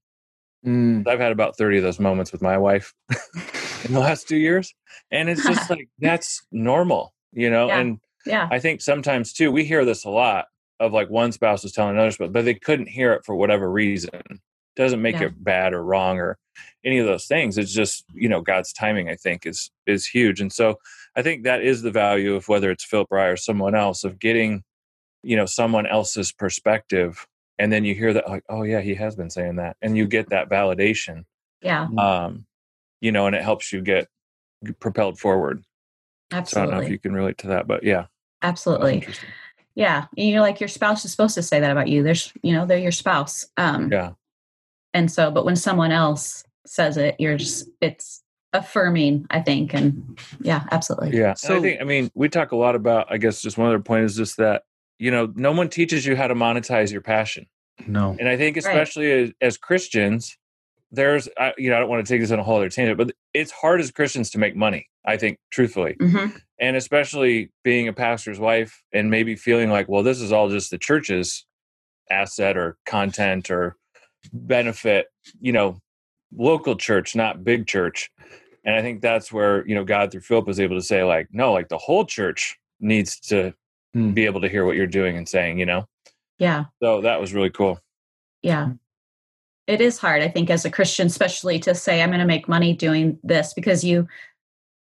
Mm. 0.65 1.07
I've 1.07 1.19
had 1.19 1.31
about 1.31 1.57
30 1.57 1.77
of 1.77 1.83
those 1.83 1.99
moments 1.99 2.31
with 2.31 2.41
my 2.41 2.57
wife 2.57 2.93
in 3.85 3.93
the 3.93 3.99
last 3.99 4.27
two 4.27 4.37
years. 4.37 4.73
And 5.11 5.29
it's 5.29 5.43
just 5.43 5.69
like, 5.69 5.89
that's 5.99 6.41
normal, 6.51 7.13
you 7.31 7.49
know? 7.49 7.67
Yeah. 7.67 7.79
And 7.79 7.99
yeah. 8.25 8.47
I 8.51 8.59
think 8.59 8.81
sometimes 8.81 9.33
too, 9.33 9.51
we 9.51 9.65
hear 9.65 9.85
this 9.85 10.05
a 10.05 10.09
lot 10.09 10.45
of 10.79 10.93
like 10.93 11.09
one 11.09 11.31
spouse 11.31 11.63
is 11.63 11.71
telling 11.71 11.95
another 11.95 12.11
spouse, 12.11 12.29
but 12.31 12.45
they 12.45 12.53
couldn't 12.53 12.87
hear 12.87 13.13
it 13.13 13.25
for 13.25 13.35
whatever 13.35 13.69
reason 13.69 14.41
doesn't 14.77 15.01
make 15.01 15.19
yeah. 15.19 15.25
it 15.25 15.43
bad 15.43 15.73
or 15.73 15.83
wrong 15.83 16.19
or 16.19 16.37
any 16.85 16.99
of 16.99 17.05
those 17.05 17.25
things 17.25 17.57
it's 17.57 17.73
just 17.73 18.05
you 18.13 18.29
know 18.29 18.41
god's 18.41 18.71
timing 18.71 19.09
i 19.09 19.15
think 19.15 19.45
is 19.45 19.71
is 19.85 20.05
huge 20.05 20.39
and 20.39 20.53
so 20.53 20.75
i 21.15 21.21
think 21.21 21.43
that 21.43 21.61
is 21.61 21.81
the 21.81 21.91
value 21.91 22.35
of 22.35 22.47
whether 22.47 22.71
it's 22.71 22.85
philip 22.85 23.07
rye 23.11 23.25
or 23.25 23.35
someone 23.35 23.75
else 23.75 24.03
of 24.03 24.19
getting 24.19 24.63
you 25.23 25.35
know 25.35 25.45
someone 25.45 25.85
else's 25.85 26.31
perspective 26.31 27.27
and 27.59 27.71
then 27.71 27.83
you 27.83 27.93
hear 27.93 28.13
that 28.13 28.29
like 28.29 28.43
oh 28.49 28.63
yeah 28.63 28.79
he 28.79 28.95
has 28.95 29.15
been 29.15 29.29
saying 29.29 29.57
that 29.57 29.75
and 29.81 29.97
you 29.97 30.07
get 30.07 30.29
that 30.29 30.49
validation 30.49 31.25
yeah 31.61 31.87
um 31.97 32.45
you 33.01 33.11
know 33.11 33.27
and 33.27 33.35
it 33.35 33.43
helps 33.43 33.71
you 33.71 33.81
get 33.81 34.07
propelled 34.79 35.19
forward. 35.19 35.63
Absolutely 36.31 36.51
so 36.51 36.61
i 36.61 36.65
don't 36.65 36.81
know 36.81 36.85
if 36.85 36.91
you 36.91 36.99
can 36.99 37.13
relate 37.13 37.37
to 37.39 37.47
that 37.47 37.67
but 37.67 37.83
yeah. 37.83 38.05
Absolutely. 38.41 39.07
yeah 39.75 40.05
and 40.17 40.27
you're 40.29 40.41
like 40.41 40.59
your 40.59 40.67
spouse 40.67 41.05
is 41.05 41.11
supposed 41.11 41.35
to 41.35 41.43
say 41.43 41.59
that 41.59 41.71
about 41.71 41.87
you. 41.87 42.03
There's 42.03 42.33
you 42.41 42.53
know 42.53 42.65
they're 42.65 42.77
your 42.77 42.91
spouse 42.91 43.45
um 43.57 43.91
yeah. 43.91 44.11
and 44.93 45.11
so 45.11 45.31
but 45.31 45.45
when 45.45 45.55
someone 45.55 45.91
else 45.91 46.43
says 46.65 46.97
it 46.97 47.15
you're 47.17 47.37
just 47.37 47.69
it's 47.81 48.23
affirming 48.53 49.25
i 49.29 49.39
think 49.39 49.73
and 49.73 50.19
yeah 50.41 50.63
absolutely. 50.71 51.17
Yeah 51.17 51.33
so 51.33 51.57
i 51.57 51.59
think 51.61 51.81
i 51.81 51.83
mean 51.83 52.09
we 52.13 52.29
talk 52.29 52.51
a 52.51 52.55
lot 52.55 52.75
about 52.75 53.07
i 53.09 53.17
guess 53.17 53.41
just 53.41 53.57
one 53.57 53.67
other 53.67 53.79
point 53.79 54.03
is 54.03 54.15
just 54.15 54.37
that 54.37 54.63
you 54.99 55.11
know 55.11 55.31
no 55.35 55.51
one 55.51 55.69
teaches 55.69 56.05
you 56.05 56.15
how 56.15 56.27
to 56.27 56.35
monetize 56.35 56.91
your 56.91 57.01
passion. 57.01 57.45
No. 57.85 58.15
And 58.19 58.27
i 58.27 58.35
think 58.35 58.57
especially 58.57 59.11
right. 59.11 59.23
as, 59.23 59.31
as, 59.41 59.57
christians 59.57 60.37
there's 60.91 61.27
I, 61.37 61.53
you 61.57 61.69
know 61.69 61.75
i 61.75 61.79
don't 61.79 61.89
want 61.89 62.05
to 62.05 62.11
take 62.11 62.21
this 62.21 62.31
on 62.31 62.39
a 62.39 62.43
whole 62.43 62.57
other 62.57 62.69
tangent 62.69 62.97
but 62.97 63.11
it's 63.33 63.51
hard 63.51 63.81
as 63.81 63.91
christians 63.91 64.29
to 64.31 64.39
make 64.39 64.55
money 64.55 64.87
i 65.05 65.17
think 65.17 65.37
truthfully 65.51 65.95
mm-hmm. 65.99 66.35
and 66.59 66.77
especially 66.77 67.51
being 67.63 67.87
a 67.87 67.93
pastor's 67.93 68.39
wife 68.39 68.81
and 68.93 69.11
maybe 69.11 69.35
feeling 69.35 69.69
like 69.69 69.89
well 69.89 70.03
this 70.03 70.21
is 70.21 70.31
all 70.31 70.49
just 70.49 70.71
the 70.71 70.77
church's 70.77 71.45
asset 72.09 72.57
or 72.57 72.77
content 72.85 73.51
or 73.51 73.75
benefit, 74.33 75.07
you 75.39 75.51
know, 75.51 75.79
local 76.35 76.75
church, 76.75 77.15
not 77.15 77.43
big 77.43 77.67
church. 77.67 78.09
And 78.63 78.75
I 78.75 78.81
think 78.81 79.01
that's 79.01 79.31
where, 79.31 79.65
you 79.67 79.75
know, 79.75 79.83
God 79.83 80.11
through 80.11 80.21
Philip 80.21 80.47
was 80.47 80.59
able 80.59 80.75
to 80.75 80.81
say, 80.81 81.03
like, 81.03 81.27
no, 81.31 81.53
like 81.53 81.69
the 81.69 81.77
whole 81.77 82.05
church 82.05 82.57
needs 82.79 83.19
to 83.21 83.53
mm. 83.95 84.13
be 84.13 84.25
able 84.25 84.41
to 84.41 84.49
hear 84.49 84.65
what 84.65 84.75
you're 84.75 84.87
doing 84.87 85.17
and 85.17 85.27
saying, 85.27 85.59
you 85.59 85.65
know? 85.65 85.85
Yeah. 86.37 86.65
So 86.83 87.01
that 87.01 87.19
was 87.19 87.33
really 87.33 87.49
cool. 87.49 87.79
Yeah. 88.41 88.71
It 89.67 89.81
is 89.81 89.97
hard, 89.97 90.21
I 90.21 90.29
think, 90.29 90.49
as 90.49 90.65
a 90.65 90.71
Christian, 90.71 91.07
especially 91.07 91.59
to 91.59 91.75
say, 91.75 92.01
I'm 92.01 92.09
going 92.09 92.19
to 92.19 92.25
make 92.25 92.47
money 92.47 92.73
doing 92.73 93.19
this 93.23 93.53
because 93.53 93.83
you 93.83 94.07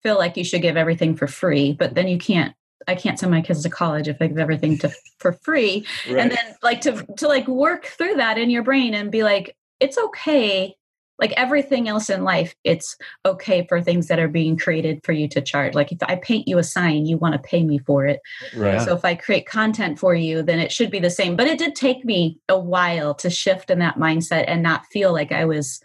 feel 0.02 0.16
like 0.16 0.36
you 0.36 0.44
should 0.44 0.62
give 0.62 0.76
everything 0.76 1.16
for 1.16 1.26
free, 1.26 1.72
but 1.72 1.94
then 1.94 2.08
you 2.08 2.18
can't 2.18 2.54
I 2.88 2.94
can't 2.94 3.18
send 3.18 3.32
my 3.32 3.40
kids 3.40 3.62
to 3.62 3.70
college 3.70 4.06
if 4.06 4.18
I 4.20 4.28
give 4.28 4.38
everything 4.38 4.78
to 4.78 4.92
for 5.18 5.32
free. 5.32 5.86
Right. 6.08 6.18
And 6.18 6.30
then 6.30 6.54
like 6.62 6.80
to 6.82 7.04
to 7.16 7.28
like 7.28 7.48
work 7.48 7.86
through 7.86 8.14
that 8.14 8.38
in 8.38 8.50
your 8.50 8.62
brain 8.62 8.94
and 8.94 9.10
be 9.10 9.22
like, 9.22 9.56
it's 9.80 9.98
okay. 9.98 10.76
Like 11.18 11.32
everything 11.32 11.88
else 11.88 12.10
in 12.10 12.24
life, 12.24 12.54
it's 12.62 12.96
okay 13.24 13.66
for 13.66 13.80
things 13.80 14.08
that 14.08 14.18
are 14.18 14.28
being 14.28 14.56
created 14.56 15.00
for 15.04 15.12
you 15.12 15.28
to 15.28 15.40
charge. 15.40 15.74
Like 15.74 15.92
if 15.92 15.98
I 16.02 16.16
paint 16.16 16.46
you 16.46 16.58
a 16.58 16.64
sign, 16.64 17.06
you 17.06 17.16
want 17.16 17.32
to 17.32 17.38
pay 17.38 17.62
me 17.64 17.78
for 17.78 18.04
it. 18.06 18.20
Right. 18.54 18.80
So 18.82 18.94
if 18.94 19.04
I 19.04 19.14
create 19.14 19.46
content 19.46 19.98
for 19.98 20.14
you, 20.14 20.42
then 20.42 20.58
it 20.58 20.70
should 20.70 20.90
be 20.90 20.98
the 20.98 21.10
same. 21.10 21.36
But 21.36 21.46
it 21.46 21.58
did 21.58 21.74
take 21.74 22.04
me 22.04 22.38
a 22.48 22.58
while 22.58 23.14
to 23.14 23.30
shift 23.30 23.70
in 23.70 23.78
that 23.78 23.96
mindset 23.96 24.44
and 24.46 24.62
not 24.62 24.86
feel 24.86 25.12
like 25.12 25.32
I 25.32 25.46
was 25.46 25.80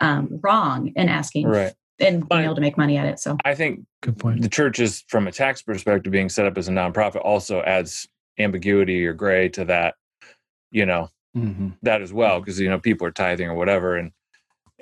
um, 0.00 0.40
wrong 0.42 0.92
in 0.96 1.08
asking 1.08 1.48
right 1.48 1.74
and 2.02 2.28
being 2.28 2.42
able 2.42 2.54
to 2.54 2.60
make 2.60 2.76
money 2.76 2.96
at 2.96 3.06
it. 3.06 3.18
So 3.18 3.36
I 3.44 3.54
think 3.54 3.84
good 4.02 4.18
point. 4.18 4.42
The 4.42 4.48
church 4.48 4.80
is 4.80 5.04
from 5.08 5.26
a 5.26 5.32
tax 5.32 5.62
perspective 5.62 6.12
being 6.12 6.28
set 6.28 6.46
up 6.46 6.58
as 6.58 6.68
a 6.68 6.72
nonprofit 6.72 7.24
also 7.24 7.62
adds 7.62 8.08
ambiguity 8.38 9.06
or 9.06 9.12
gray 9.12 9.48
to 9.50 9.64
that, 9.66 9.94
you 10.70 10.86
know, 10.86 11.08
mm-hmm. 11.36 11.68
that 11.82 12.02
as 12.02 12.12
well 12.12 12.40
because 12.40 12.58
you 12.58 12.68
know 12.68 12.80
people 12.80 13.06
are 13.06 13.12
tithing 13.12 13.48
or 13.48 13.54
whatever, 13.54 13.96
and 13.96 14.12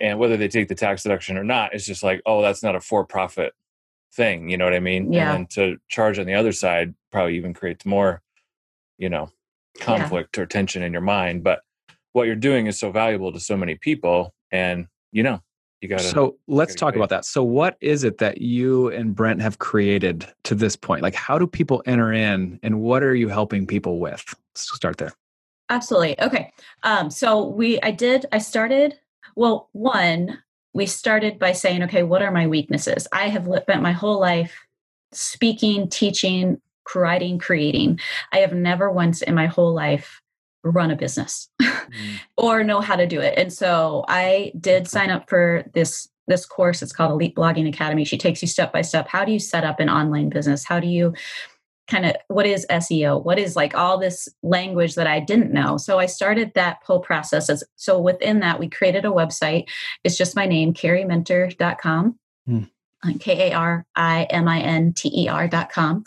and 0.01 0.19
whether 0.19 0.37
they 0.37 0.49
take 0.49 0.69
the 0.69 0.75
tax 0.75 1.03
deduction 1.03 1.37
or 1.37 1.45
not, 1.45 1.75
it's 1.75 1.87
just 1.87 2.03
like 2.03 2.23
oh 2.27 2.43
that's 2.43 2.63
not 2.63 2.77
a 2.77 2.81
for 2.81 3.05
profit 3.05 3.55
thing. 4.13 4.49
You 4.49 4.57
know 4.57 4.65
what 4.65 4.75
I 4.75 4.81
mean? 4.81 5.13
Yeah. 5.13 5.35
And 5.35 5.49
to 5.51 5.79
charge 5.89 6.19
on 6.19 6.27
the 6.27 6.35
other 6.35 6.53
side 6.53 6.95
probably 7.13 7.37
even 7.37 7.55
creates 7.55 7.87
more, 7.87 8.23
you 8.99 9.09
know, 9.09 9.31
conflict 9.79 10.37
yeah. 10.37 10.43
or 10.43 10.47
tension 10.47 10.83
in 10.83 10.93
your 10.93 11.03
mind. 11.03 11.45
But 11.45 11.61
what 12.13 12.27
you're 12.27 12.37
doing 12.37 12.67
is 12.67 12.79
so 12.79 12.91
valuable 12.91 13.33
to 13.33 13.41
so 13.41 13.57
many 13.57 13.77
people, 13.77 14.35
and 14.51 14.87
you 15.13 15.23
know 15.23 15.41
you 15.81 15.89
got 15.89 16.01
to. 16.01 16.05
so 16.05 16.37
let's 16.47 16.75
talk 16.75 16.95
about 16.95 17.09
that 17.09 17.25
so 17.25 17.43
what 17.43 17.77
is 17.81 18.05
it 18.05 18.19
that 18.19 18.41
you 18.41 18.89
and 18.89 19.15
brent 19.15 19.41
have 19.41 19.59
created 19.59 20.27
to 20.45 20.55
this 20.55 20.77
point 20.77 21.03
like 21.03 21.15
how 21.15 21.39
do 21.39 21.47
people 21.47 21.83
enter 21.87 22.13
in 22.13 22.59
and 22.63 22.81
what 22.81 23.03
are 23.03 23.15
you 23.15 23.29
helping 23.29 23.67
people 23.67 23.99
with 23.99 24.35
let's 24.55 24.75
start 24.75 24.99
there 24.99 25.13
absolutely 25.71 26.21
okay 26.21 26.53
um, 26.83 27.11
so 27.11 27.47
we 27.47 27.81
i 27.83 27.91
did 27.91 28.27
i 28.33 28.39
started 28.39 28.99
well, 29.37 29.69
one, 29.73 30.39
we 30.73 30.87
started 30.87 31.39
by 31.39 31.53
saying, 31.53 31.83
okay, 31.85 32.03
what 32.03 32.23
are 32.23 32.31
my 32.31 32.47
weaknesses? 32.47 33.07
I 33.13 33.29
have 33.29 33.49
spent 33.63 33.83
my 33.83 33.93
whole 33.93 34.21
life 34.21 34.55
speaking, 35.13 35.89
teaching, 35.89 36.61
writing, 36.95 37.39
creating. 37.39 38.01
I 38.33 38.39
have 38.39 38.53
never 38.53 38.91
once 38.91 39.23
in 39.23 39.35
my 39.35 39.47
whole 39.47 39.75
life 39.75 40.21
run 40.63 40.91
a 40.91 40.97
business 40.97 41.49
mm. 41.61 42.21
or 42.37 42.63
know 42.63 42.81
how 42.81 42.97
to 42.97 43.07
do 43.07 43.21
it. 43.21 43.35
And 43.37 43.53
so 43.53 44.05
I 44.09 44.53
did 44.61 44.89
sign 44.89 45.11
up 45.11 45.29
for 45.29 45.65
this 45.75 46.09
this 46.27 46.47
course. 46.47 46.81
It's 46.81 46.93
called 46.93 47.11
Elite 47.11 47.35
Blogging 47.35 47.69
Academy. 47.69 48.05
She 48.05 48.17
takes 48.17 48.41
you 48.41 48.47
step 48.47 48.73
by 48.73 48.83
step. 48.83 49.09
How 49.09 49.25
do 49.25 49.33
you 49.33 49.41
set 49.41 49.65
up 49.65 49.81
an 49.81 49.91
online 49.91 50.29
business? 50.29 50.65
How 50.65 50.79
do 50.79 50.87
you 50.87 51.13
kind 51.91 52.07
of 52.07 52.17
what 52.29 52.47
is 52.47 52.67
SEO? 52.71 53.23
What 53.23 53.39
is 53.39 53.57
like 53.57 53.75
all 53.75 53.99
this 53.99 54.29
language 54.43 54.95
that 54.95 55.07
I 55.07 55.21
didn't 55.21 55.53
know? 55.53 55.77
So 55.77 55.99
I 55.99 56.07
started 56.07 56.53
that 56.55 56.79
whole 56.85 57.01
process. 57.01 57.51
As, 57.51 57.65
so 57.77 58.01
within 58.01 58.41
that, 58.41 58.59
we 58.59 58.69
created 58.69 59.05
a 59.05 59.09
website. 59.09 59.69
It's 60.05 60.17
just 60.17 60.37
my 60.37 60.47
name, 60.47 60.73
kariminter.com. 60.73 62.19
Mm. 62.49 62.71
K 63.19 63.51
A 63.51 63.55
R 63.55 63.87
I 63.97 64.25
M 64.25 64.47
I 64.47 64.61
N 64.61 64.93
T 64.93 65.11
E 65.25 65.29
R 65.29 65.49
dot 65.49 65.73
com. 65.73 66.05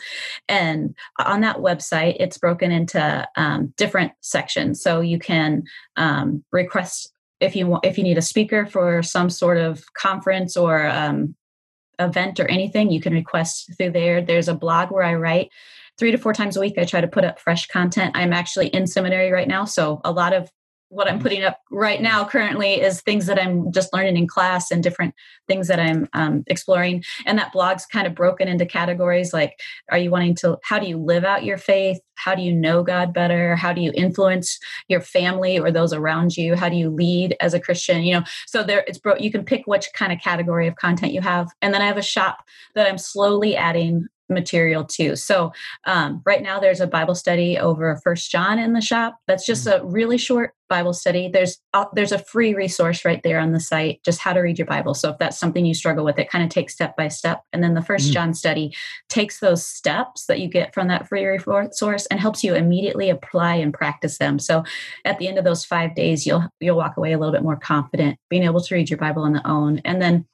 And 0.48 0.96
on 1.20 1.42
that 1.42 1.58
website, 1.58 2.18
it's 2.20 2.38
broken 2.38 2.72
into 2.72 3.28
um, 3.36 3.74
different 3.78 4.12
sections. 4.22 4.82
So 4.82 5.02
you 5.02 5.18
can 5.18 5.64
um, 5.98 6.44
request 6.52 7.12
if 7.40 7.56
you 7.56 7.68
want, 7.68 7.84
if 7.84 7.98
you 7.98 8.04
need 8.04 8.20
a 8.20 8.22
speaker 8.22 8.66
for 8.66 9.02
some 9.02 9.30
sort 9.30 9.58
of 9.58 9.84
conference 9.96 10.56
or 10.56 10.86
um, 10.88 11.36
event 12.00 12.40
or 12.40 12.46
anything, 12.48 12.92
you 12.92 13.02
can 13.02 13.14
request 13.14 13.72
through 13.78 13.92
there. 13.92 14.22
There's 14.22 14.48
a 14.48 14.56
blog 14.56 14.92
where 14.92 15.04
I 15.04 15.16
write 15.16 15.52
three 15.98 16.12
to 16.12 16.18
four 16.18 16.34
times 16.34 16.58
a 16.58 16.60
week. 16.60 16.78
I 16.78 16.86
try 16.86 17.02
to 17.02 17.08
put 17.08 17.24
up 17.24 17.40
fresh 17.40 17.68
content. 17.68 18.16
I'm 18.16 18.34
actually 18.34 18.68
in 18.68 18.88
seminary 18.88 19.32
right 19.32 19.48
now, 19.48 19.66
so 19.66 20.02
a 20.04 20.12
lot 20.12 20.34
of 20.34 20.50
what 20.94 21.10
I'm 21.10 21.20
putting 21.20 21.44
up 21.44 21.60
right 21.72 22.02
now 22.02 22.24
currently 22.24 22.80
is 22.80 23.02
things 23.02 23.26
that 23.26 23.40
I'm 23.40 23.72
just 23.72 23.92
learning 23.94 24.16
in 24.16 24.28
class 24.28 24.70
and 24.70 24.84
different 24.84 25.16
things 25.48 25.68
that 25.68 25.80
I'm 25.80 26.08
um, 26.14 26.44
exploring. 26.48 27.04
And 27.26 27.38
that 27.40 27.52
blog's 27.52 27.86
kind 27.86 28.06
of 28.06 28.14
broken 28.14 28.48
into 28.48 28.66
categories 28.66 29.34
like, 29.34 29.60
are 29.92 29.98
you 29.98 30.12
wanting 30.12 30.36
to, 30.36 30.58
how 30.64 30.78
do 30.80 30.88
you 30.88 30.98
live 30.98 31.26
out 31.26 31.44
your 31.44 31.58
faith? 31.58 32.00
How 32.16 32.36
do 32.36 32.44
you 32.44 32.54
know 32.54 32.84
God 32.84 33.14
better? 33.14 33.56
How 33.56 33.74
do 33.74 33.82
you 33.82 33.92
influence 33.96 34.60
your 34.88 35.02
family 35.02 35.58
or 35.58 35.72
those 35.72 35.94
around 35.94 36.38
you? 36.38 36.56
How 36.56 36.70
do 36.70 36.76
you 36.76 36.90
lead 36.90 37.36
as 37.40 37.56
a 37.56 37.60
Christian? 37.60 38.04
You 38.04 38.20
know, 38.20 38.24
so 38.46 38.64
there 38.64 38.84
it's 38.88 39.00
bro- 39.00 39.18
you 39.18 39.32
can 39.32 39.44
pick 39.44 39.66
which 39.66 39.88
kind 39.96 40.14
of 40.14 40.20
category 40.22 40.68
of 40.68 40.76
content 40.76 41.12
you 41.14 41.22
have. 41.22 41.50
And 41.62 41.74
then 41.74 41.82
I 41.82 41.88
have 41.88 41.98
a 41.98 42.04
shop 42.04 42.46
that 42.76 42.88
I'm 42.88 43.00
slowly 43.00 43.56
adding 43.56 44.06
material 44.34 44.84
too. 44.84 45.16
So 45.16 45.52
um, 45.86 46.22
right 46.26 46.42
now 46.42 46.60
there's 46.60 46.82
a 46.82 46.88
Bible 46.88 47.16
study 47.16 47.58
over 47.58 48.00
First 48.04 48.32
John 48.32 48.60
in 48.60 48.74
the 48.74 48.82
shop. 48.82 49.18
That's 49.28 49.46
just 49.46 49.68
mm. 49.68 49.80
a 49.80 49.86
really 49.86 50.18
short 50.18 50.54
Bible 50.70 50.94
study. 50.94 51.30
There's 51.32 51.60
uh, 51.74 51.86
there's 51.94 52.12
a 52.12 52.18
free 52.18 52.56
resource 52.56 53.06
right 53.06 53.22
there 53.22 53.40
on 53.40 53.52
the 53.52 53.60
site, 53.60 54.02
just 54.04 54.20
how 54.20 54.34
to 54.34 54.40
read 54.40 54.58
your 54.58 54.66
Bible. 54.66 54.96
So 54.96 55.12
if 55.12 55.20
that's 55.20 55.38
something 55.38 55.66
you 55.66 55.76
struggle 55.76 56.04
with, 56.04 56.18
it 56.18 56.32
kind 56.32 56.44
of 56.44 56.50
takes 56.50 56.74
step 56.74 56.98
by 56.98 57.10
step. 57.10 57.44
And 57.54 57.64
then 57.64 57.76
the 57.76 57.82
First 57.84 58.10
mm. 58.10 58.14
John 58.14 58.34
study 58.34 58.74
takes 59.08 59.40
those 59.40 59.66
steps 59.66 60.26
that 60.26 60.40
you 60.40 60.48
get 60.48 60.74
from 60.74 60.88
that 60.88 61.08
free 61.08 61.26
resource 61.26 62.08
and 62.08 62.20
helps 62.20 62.44
you 62.44 62.56
immediately 62.56 63.10
apply 63.10 63.56
and 63.56 63.74
practice 63.74 64.18
them. 64.18 64.40
So 64.40 64.64
at 65.06 65.20
the 65.20 65.28
end 65.28 65.38
of 65.38 65.44
those 65.44 65.64
five 65.64 65.94
days, 65.96 66.26
you'll 66.26 66.48
you'll 66.60 66.78
walk 66.78 66.98
away 66.98 67.14
a 67.14 67.20
little 67.20 67.34
bit 67.34 67.44
more 67.44 67.58
confident, 67.58 68.18
being 68.30 68.44
able 68.44 68.62
to 68.62 68.74
read 68.74 68.90
your 68.90 68.98
Bible 68.98 69.24
on 69.24 69.34
the 69.34 69.48
own. 69.48 69.80
And 69.86 70.02
then 70.02 70.26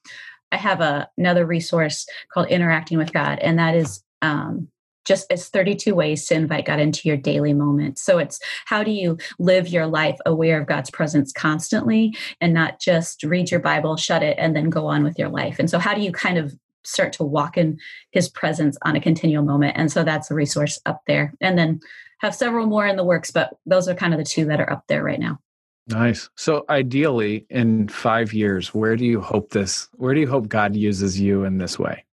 I 0.52 0.58
have 0.58 0.82
a, 0.82 1.10
another 1.18 1.46
resource 1.46 2.06
called 2.32 2.48
Interacting 2.48 2.98
with 2.98 3.14
God, 3.14 3.40
and 3.40 3.60
that 3.60 3.76
is 3.76 4.04
um, 4.22 4.68
just 5.06 5.26
it's 5.32 5.50
32 5.50 5.96
ways 5.96 6.26
to 6.28 6.36
invite 6.36 6.66
God 6.66 6.80
into 6.80 7.08
your 7.08 7.18
daily 7.18 7.54
moments. 7.54 8.02
So 8.02 8.20
it's 8.20 8.40
how 8.66 8.84
do 8.84 8.92
you 8.92 9.18
live 9.40 9.68
your 9.68 9.88
life 9.88 10.18
aware 10.26 10.62
of 10.62 10.68
God's 10.68 10.92
presence 10.92 11.32
constantly 11.32 12.16
and 12.40 12.54
not 12.54 12.80
just 12.80 13.24
read 13.24 13.50
your 13.50 13.60
Bible, 13.60 13.98
shut 13.98 14.24
it, 14.24 14.38
and 14.40 14.56
then 14.56 14.70
go 14.70 14.86
on 14.86 15.04
with 15.04 15.18
your 15.18 15.30
life. 15.30 15.58
And 15.58 15.70
so 15.70 15.80
how 15.80 15.96
do 15.96 16.02
you 16.02 16.12
kind 16.12 16.38
of 16.38 16.54
start 16.84 17.12
to 17.14 17.24
walk 17.24 17.58
in 17.58 17.80
his 18.12 18.30
presence 18.30 18.78
on 18.84 18.96
a 18.96 19.02
continual 19.02 19.44
moment? 19.44 19.76
And 19.78 19.92
so 19.92 20.04
that's 20.04 20.30
a 20.30 20.36
resource 20.36 20.80
up 20.86 21.02
there. 21.08 21.34
And 21.42 21.58
then 21.58 21.80
have 22.20 22.36
several 22.36 22.68
more 22.68 22.86
in 22.86 22.96
the 22.96 23.04
works, 23.04 23.32
but 23.32 23.58
those 23.66 23.88
are 23.88 23.96
kind 23.96 24.14
of 24.14 24.20
the 24.20 24.26
two 24.26 24.46
that 24.46 24.60
are 24.60 24.72
up 24.72 24.84
there 24.88 25.04
right 25.04 25.20
now. 25.20 25.40
Nice. 25.89 26.30
So 26.36 26.65
ideally 26.69 27.47
in 27.49 27.88
5 27.88 28.34
years, 28.34 28.73
where 28.73 28.95
do 28.95 29.06
you 29.06 29.21
hope 29.21 29.49
this 29.52 29.89
where 29.93 30.13
do 30.13 30.19
you 30.19 30.28
hope 30.28 30.47
God 30.47 30.75
uses 30.75 31.19
you 31.19 31.43
in 31.43 31.58
this 31.58 31.80
way? 31.80 32.06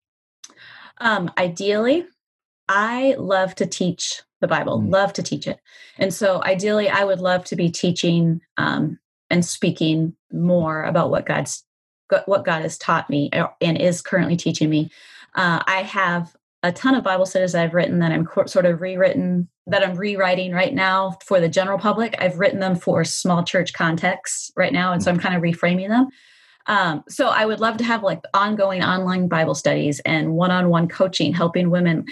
Um 0.98 1.30
ideally, 1.36 2.06
I 2.68 3.16
love 3.18 3.54
to 3.56 3.66
teach 3.66 4.22
the 4.40 4.48
Bible, 4.48 4.80
mm. 4.80 4.90
love 4.90 5.12
to 5.14 5.22
teach 5.22 5.46
it. 5.46 5.60
And 5.98 6.12
so 6.12 6.42
ideally 6.42 6.88
I 6.88 7.04
would 7.04 7.20
love 7.20 7.44
to 7.46 7.56
be 7.56 7.70
teaching 7.70 8.40
um 8.56 8.98
and 9.28 9.44
speaking 9.44 10.16
more 10.32 10.84
about 10.84 11.10
what 11.10 11.26
God's 11.26 11.64
what 12.26 12.44
God 12.44 12.62
has 12.62 12.78
taught 12.78 13.10
me 13.10 13.30
uh, 13.32 13.48
and 13.60 13.76
is 13.76 14.00
currently 14.00 14.36
teaching 14.36 14.70
me. 14.70 14.90
Uh, 15.34 15.62
I 15.66 15.82
have 15.82 16.34
a 16.66 16.72
ton 16.72 16.94
of 16.94 17.04
Bible 17.04 17.26
studies 17.26 17.54
I've 17.54 17.74
written 17.74 18.00
that 18.00 18.12
I'm 18.12 18.26
sort 18.46 18.66
of 18.66 18.80
rewritten 18.80 19.48
that 19.68 19.82
I'm 19.82 19.96
rewriting 19.96 20.52
right 20.52 20.74
now 20.74 21.18
for 21.24 21.40
the 21.40 21.48
general 21.48 21.78
public. 21.78 22.14
I've 22.18 22.38
written 22.38 22.60
them 22.60 22.76
for 22.76 23.04
small 23.04 23.42
church 23.42 23.72
contexts 23.72 24.52
right 24.56 24.72
now, 24.72 24.92
and 24.92 25.02
so 25.02 25.10
I'm 25.10 25.18
kind 25.18 25.34
of 25.34 25.42
reframing 25.42 25.88
them. 25.88 26.08
Um, 26.66 27.04
so 27.08 27.28
I 27.28 27.46
would 27.46 27.60
love 27.60 27.76
to 27.78 27.84
have 27.84 28.02
like 28.02 28.22
ongoing 28.34 28.82
online 28.82 29.28
Bible 29.28 29.54
studies 29.54 30.00
and 30.00 30.32
one-on-one 30.34 30.88
coaching, 30.88 31.32
helping 31.32 31.70
women 31.70 32.06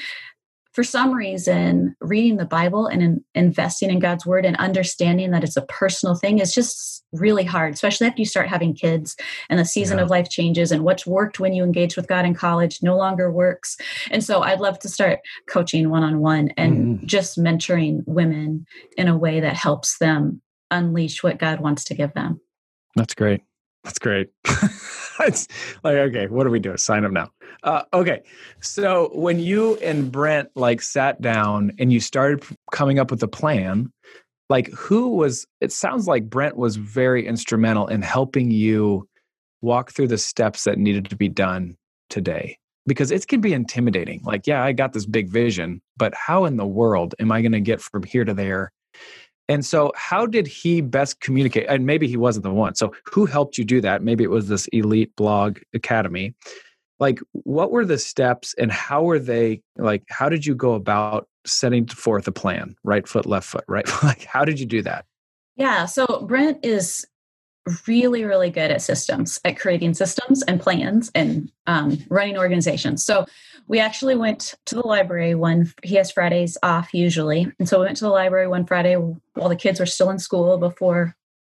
for 0.74 0.82
some 0.82 1.12
reason, 1.12 1.94
reading 2.00 2.36
the 2.36 2.44
Bible 2.44 2.88
and 2.88 3.00
in, 3.00 3.24
investing 3.34 3.90
in 3.90 4.00
God's 4.00 4.26
word 4.26 4.44
and 4.44 4.56
understanding 4.56 5.30
that 5.30 5.44
it's 5.44 5.56
a 5.56 5.62
personal 5.66 6.16
thing 6.16 6.40
is 6.40 6.52
just 6.52 7.04
really 7.12 7.44
hard, 7.44 7.74
especially 7.74 8.08
after 8.08 8.20
you 8.20 8.26
start 8.26 8.48
having 8.48 8.74
kids 8.74 9.16
and 9.48 9.60
the 9.60 9.64
season 9.64 9.98
yeah. 9.98 10.04
of 10.04 10.10
life 10.10 10.28
changes 10.28 10.72
and 10.72 10.82
what's 10.82 11.06
worked 11.06 11.38
when 11.38 11.52
you 11.52 11.62
engage 11.62 11.94
with 11.94 12.08
God 12.08 12.24
in 12.24 12.34
college 12.34 12.82
no 12.82 12.96
longer 12.96 13.30
works. 13.30 13.76
And 14.10 14.24
so 14.24 14.42
I'd 14.42 14.60
love 14.60 14.80
to 14.80 14.88
start 14.88 15.20
coaching 15.48 15.90
one 15.90 16.02
on 16.02 16.18
one 16.18 16.48
and 16.56 16.98
mm. 16.98 17.06
just 17.06 17.38
mentoring 17.38 18.02
women 18.06 18.66
in 18.96 19.06
a 19.06 19.16
way 19.16 19.38
that 19.38 19.54
helps 19.54 19.98
them 19.98 20.42
unleash 20.72 21.22
what 21.22 21.38
God 21.38 21.60
wants 21.60 21.84
to 21.84 21.94
give 21.94 22.12
them. 22.14 22.40
That's 22.96 23.14
great. 23.14 23.42
That's 23.84 24.00
great. 24.00 24.30
it's 25.20 25.48
like, 25.82 25.96
okay, 25.96 26.26
what 26.26 26.44
do 26.44 26.50
we 26.50 26.60
do? 26.60 26.76
Sign 26.76 27.04
up 27.04 27.12
now. 27.12 27.30
Uh, 27.62 27.82
okay. 27.92 28.22
So 28.60 29.10
when 29.12 29.38
you 29.38 29.76
and 29.76 30.10
Brent 30.10 30.50
like 30.54 30.82
sat 30.82 31.20
down 31.20 31.72
and 31.78 31.92
you 31.92 32.00
started 32.00 32.44
coming 32.72 32.98
up 32.98 33.10
with 33.10 33.22
a 33.22 33.28
plan, 33.28 33.92
like 34.50 34.68
who 34.70 35.08
was, 35.10 35.46
it 35.60 35.72
sounds 35.72 36.06
like 36.06 36.28
Brent 36.28 36.56
was 36.56 36.76
very 36.76 37.26
instrumental 37.26 37.86
in 37.86 38.02
helping 38.02 38.50
you 38.50 39.08
walk 39.62 39.92
through 39.92 40.08
the 40.08 40.18
steps 40.18 40.64
that 40.64 40.78
needed 40.78 41.08
to 41.08 41.16
be 41.16 41.28
done 41.28 41.76
today 42.10 42.58
because 42.86 43.10
it 43.10 43.26
can 43.26 43.40
be 43.40 43.54
intimidating. 43.54 44.20
Like, 44.24 44.46
yeah, 44.46 44.62
I 44.62 44.72
got 44.72 44.92
this 44.92 45.06
big 45.06 45.30
vision, 45.30 45.80
but 45.96 46.12
how 46.14 46.44
in 46.44 46.58
the 46.58 46.66
world 46.66 47.14
am 47.18 47.32
I 47.32 47.40
going 47.40 47.52
to 47.52 47.60
get 47.60 47.80
from 47.80 48.02
here 48.02 48.24
to 48.24 48.34
there 48.34 48.70
and 49.48 49.64
so, 49.64 49.92
how 49.94 50.26
did 50.26 50.46
he 50.46 50.80
best 50.80 51.20
communicate? 51.20 51.66
And 51.68 51.84
maybe 51.84 52.08
he 52.08 52.16
wasn't 52.16 52.44
the 52.44 52.52
one. 52.52 52.74
So, 52.74 52.94
who 53.04 53.26
helped 53.26 53.58
you 53.58 53.64
do 53.64 53.80
that? 53.82 54.02
Maybe 54.02 54.24
it 54.24 54.30
was 54.30 54.48
this 54.48 54.66
Elite 54.68 55.14
Blog 55.16 55.58
Academy. 55.74 56.34
Like, 56.98 57.20
what 57.32 57.70
were 57.70 57.84
the 57.84 57.98
steps 57.98 58.54
and 58.58 58.72
how 58.72 59.02
were 59.02 59.18
they? 59.18 59.60
Like, 59.76 60.04
how 60.08 60.28
did 60.28 60.46
you 60.46 60.54
go 60.54 60.72
about 60.72 61.28
setting 61.44 61.86
forth 61.86 62.26
a 62.26 62.32
plan? 62.32 62.74
Right 62.84 63.06
foot, 63.06 63.26
left 63.26 63.46
foot, 63.46 63.64
right? 63.68 63.86
like, 64.02 64.24
how 64.24 64.44
did 64.44 64.58
you 64.58 64.66
do 64.66 64.80
that? 64.82 65.04
Yeah. 65.56 65.84
So, 65.84 66.24
Brent 66.26 66.64
is 66.64 67.06
really, 67.86 68.24
really 68.24 68.50
good 68.50 68.70
at 68.70 68.82
systems, 68.82 69.40
at 69.44 69.58
creating 69.58 69.94
systems 69.94 70.42
and 70.42 70.60
plans 70.60 71.10
and 71.14 71.50
um, 71.66 71.98
running 72.08 72.36
organizations. 72.36 73.04
So 73.04 73.26
we 73.66 73.78
actually 73.78 74.16
went 74.16 74.54
to 74.66 74.74
the 74.74 74.86
library 74.86 75.34
one, 75.34 75.72
he 75.82 75.94
has 75.96 76.10
Fridays 76.10 76.58
off 76.62 76.92
usually. 76.92 77.50
And 77.58 77.68
so 77.68 77.80
we 77.80 77.86
went 77.86 77.96
to 77.98 78.04
the 78.04 78.10
library 78.10 78.48
one 78.48 78.66
Friday 78.66 78.96
while 78.96 79.48
the 79.48 79.56
kids 79.56 79.80
were 79.80 79.86
still 79.86 80.10
in 80.10 80.18
school 80.18 80.58
before 80.58 81.16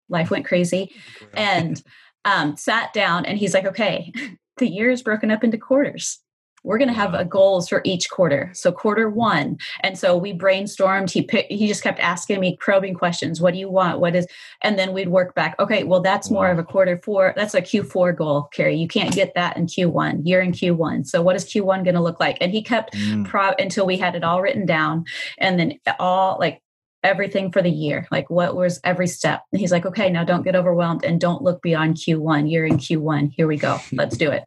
life 0.10 0.32
went 0.32 0.46
crazy 0.46 0.96
and 1.34 1.82
um, 2.24 2.56
sat 2.56 2.94
down 2.94 3.26
and 3.26 3.38
he's 3.38 3.54
like, 3.54 3.66
okay, 3.66 4.12
the 4.58 4.68
year 4.68 4.90
is 4.90 5.04
broken 5.04 5.30
up 5.30 5.44
into 5.44 5.58
quarters 5.58 6.20
we're 6.68 6.78
going 6.78 6.90
to 6.90 6.94
have 6.94 7.14
a 7.14 7.24
goals 7.24 7.70
for 7.70 7.82
each 7.86 8.10
quarter. 8.10 8.52
So 8.54 8.74
quarter 8.74 9.10
one, 9.10 9.58
and 9.80 9.98
so 9.98 10.18
we 10.18 10.34
brainstormed. 10.34 11.10
He 11.10 11.22
picked, 11.22 11.50
he 11.50 11.66
just 11.66 11.82
kept 11.82 12.00
asking 12.00 12.42
me 12.42 12.58
probing 12.60 12.94
questions. 12.94 13.40
What 13.40 13.54
do 13.54 13.60
you 13.60 13.70
want? 13.70 14.02
What 14.02 14.16
is? 14.16 14.28
And 14.62 14.78
then 14.78 14.92
we'd 14.92 15.08
work 15.08 15.34
back. 15.34 15.56
Okay, 15.60 15.84
well 15.84 16.02
that's 16.02 16.30
more 16.30 16.50
of 16.50 16.60
a 16.60 16.64
quarter 16.64 17.00
four. 17.04 17.34
That's 17.38 17.54
a 17.54 17.62
Q 17.62 17.84
four 17.84 18.12
goal, 18.12 18.50
Kari. 18.54 18.76
You 18.76 18.88
can't 18.88 19.16
get 19.16 19.34
that 19.36 19.56
in 19.56 19.68
Q 19.68 19.90
one. 19.90 20.26
You're 20.26 20.42
in 20.42 20.52
Q 20.52 20.76
one. 20.76 21.06
So 21.06 21.22
what 21.22 21.38
is 21.38 21.46
Q 21.46 21.64
one 21.64 21.84
going 21.84 21.96
to 21.96 22.02
look 22.02 22.20
like? 22.20 22.38
And 22.42 22.52
he 22.52 22.62
kept 22.62 22.94
mm. 22.94 23.26
pro 23.26 23.52
until 23.58 23.86
we 23.86 23.98
had 23.98 24.16
it 24.16 24.26
all 24.26 24.42
written 24.42 24.66
down, 24.66 25.06
and 25.38 25.58
then 25.58 25.80
all 26.00 26.38
like 26.38 26.62
everything 27.04 27.52
for 27.52 27.62
the 27.62 27.70
year 27.70 28.08
like 28.12 28.28
what 28.30 28.56
was 28.56 28.82
every 28.84 29.08
step 29.08 29.44
and 29.52 29.62
he's 29.62 29.72
like 29.72 29.86
okay 29.86 30.10
now 30.10 30.24
don't 30.24 30.44
get 30.44 30.56
overwhelmed 30.56 31.06
and 31.06 31.22
don't 31.22 31.44
look 31.44 31.62
beyond 31.62 31.96
q1 31.96 32.52
you're 32.52 32.66
in 32.66 32.78
q1 32.78 33.32
here 33.32 33.48
we 33.48 33.56
go 33.56 33.78
let's 33.94 34.18
do 34.18 34.32
it 34.32 34.44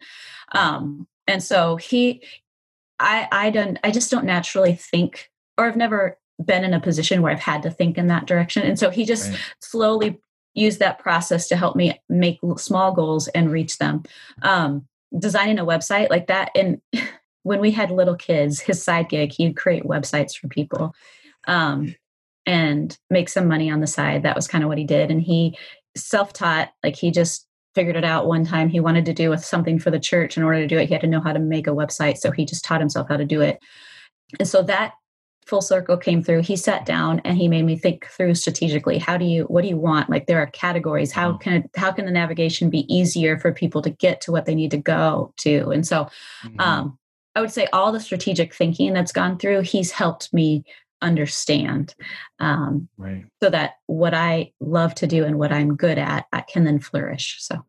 um 0.52 1.06
and 1.30 1.42
so 1.42 1.76
he 1.76 2.22
i 2.98 3.28
i 3.32 3.50
don't 3.50 3.78
i 3.84 3.90
just 3.90 4.10
don't 4.10 4.24
naturally 4.24 4.74
think 4.74 5.30
or 5.56 5.66
i've 5.66 5.76
never 5.76 6.18
been 6.44 6.64
in 6.64 6.74
a 6.74 6.80
position 6.80 7.22
where 7.22 7.32
i've 7.32 7.40
had 7.40 7.62
to 7.62 7.70
think 7.70 7.96
in 7.98 8.06
that 8.08 8.26
direction 8.26 8.62
and 8.62 8.78
so 8.78 8.90
he 8.90 9.04
just 9.04 9.30
right. 9.30 9.38
slowly 9.60 10.20
used 10.54 10.78
that 10.80 10.98
process 10.98 11.48
to 11.48 11.56
help 11.56 11.76
me 11.76 12.00
make 12.08 12.38
small 12.56 12.92
goals 12.92 13.28
and 13.28 13.50
reach 13.52 13.78
them. 13.78 14.02
Um, 14.42 14.86
designing 15.18 15.58
a 15.58 15.66
website 15.66 16.10
like 16.10 16.26
that, 16.28 16.50
and 16.54 16.80
when 17.42 17.60
we 17.60 17.70
had 17.70 17.90
little 17.90 18.16
kids, 18.16 18.60
his 18.60 18.82
side 18.82 19.08
gig, 19.08 19.32
he'd 19.32 19.56
create 19.56 19.84
websites 19.84 20.36
for 20.36 20.48
people 20.48 20.94
um, 21.46 21.94
and 22.46 22.96
make 23.08 23.28
some 23.28 23.48
money 23.48 23.70
on 23.70 23.80
the 23.80 23.86
side. 23.86 24.22
That 24.22 24.36
was 24.36 24.48
kind 24.48 24.62
of 24.62 24.68
what 24.68 24.78
he 24.78 24.84
did, 24.84 25.10
and 25.10 25.22
he 25.22 25.56
self-taught. 25.96 26.70
Like 26.82 26.96
he 26.96 27.10
just 27.10 27.46
figured 27.74 27.96
it 27.96 28.04
out 28.04 28.26
one 28.26 28.44
time. 28.44 28.68
He 28.68 28.80
wanted 28.80 29.04
to 29.06 29.12
do 29.12 29.30
with 29.30 29.44
something 29.44 29.78
for 29.78 29.90
the 29.90 30.00
church. 30.00 30.36
In 30.36 30.42
order 30.42 30.60
to 30.60 30.66
do 30.66 30.78
it, 30.78 30.86
he 30.86 30.94
had 30.94 31.00
to 31.02 31.06
know 31.06 31.20
how 31.20 31.32
to 31.32 31.38
make 31.38 31.66
a 31.66 31.70
website, 31.70 32.18
so 32.18 32.30
he 32.30 32.44
just 32.44 32.64
taught 32.64 32.80
himself 32.80 33.08
how 33.08 33.16
to 33.16 33.24
do 33.24 33.40
it. 33.40 33.58
And 34.38 34.48
so 34.48 34.62
that 34.62 34.92
full 35.46 35.60
circle 35.60 35.96
came 35.96 36.22
through 36.22 36.42
he 36.42 36.54
sat 36.54 36.86
down 36.86 37.20
and 37.24 37.36
he 37.36 37.48
made 37.48 37.64
me 37.64 37.76
think 37.76 38.06
through 38.06 38.34
strategically 38.34 38.98
how 38.98 39.16
do 39.16 39.24
you 39.24 39.44
what 39.44 39.62
do 39.62 39.68
you 39.68 39.76
want 39.76 40.08
like 40.08 40.26
there 40.26 40.38
are 40.38 40.46
categories 40.46 41.10
how 41.10 41.32
mm-hmm. 41.32 41.38
can 41.38 41.70
how 41.74 41.90
can 41.90 42.04
the 42.04 42.12
navigation 42.12 42.70
be 42.70 42.86
easier 42.94 43.36
for 43.36 43.52
people 43.52 43.82
to 43.82 43.90
get 43.90 44.20
to 44.20 44.30
what 44.30 44.44
they 44.44 44.54
need 44.54 44.70
to 44.70 44.76
go 44.76 45.32
to 45.36 45.70
and 45.70 45.84
so 45.86 46.04
mm-hmm. 46.44 46.60
um, 46.60 46.98
i 47.34 47.40
would 47.40 47.50
say 47.50 47.66
all 47.72 47.90
the 47.90 47.98
strategic 47.98 48.54
thinking 48.54 48.92
that's 48.92 49.12
gone 49.12 49.36
through 49.38 49.60
he's 49.60 49.90
helped 49.90 50.32
me 50.32 50.62
understand 51.02 51.94
um, 52.38 52.88
right. 52.98 53.24
so 53.42 53.50
that 53.50 53.74
what 53.86 54.14
i 54.14 54.52
love 54.60 54.94
to 54.94 55.06
do 55.06 55.24
and 55.24 55.38
what 55.38 55.52
i'm 55.52 55.76
good 55.76 55.98
at 55.98 56.26
I 56.32 56.42
can 56.42 56.64
then 56.64 56.78
flourish 56.78 57.36
so. 57.40 57.64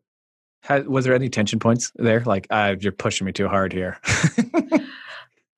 Was 0.86 1.04
there 1.04 1.14
any 1.14 1.28
tension 1.28 1.58
points 1.58 1.90
there? 1.96 2.20
Like 2.20 2.46
uh, 2.50 2.76
you're 2.78 2.92
pushing 2.92 3.24
me 3.24 3.32
too 3.32 3.48
hard 3.48 3.72
here. 3.72 3.98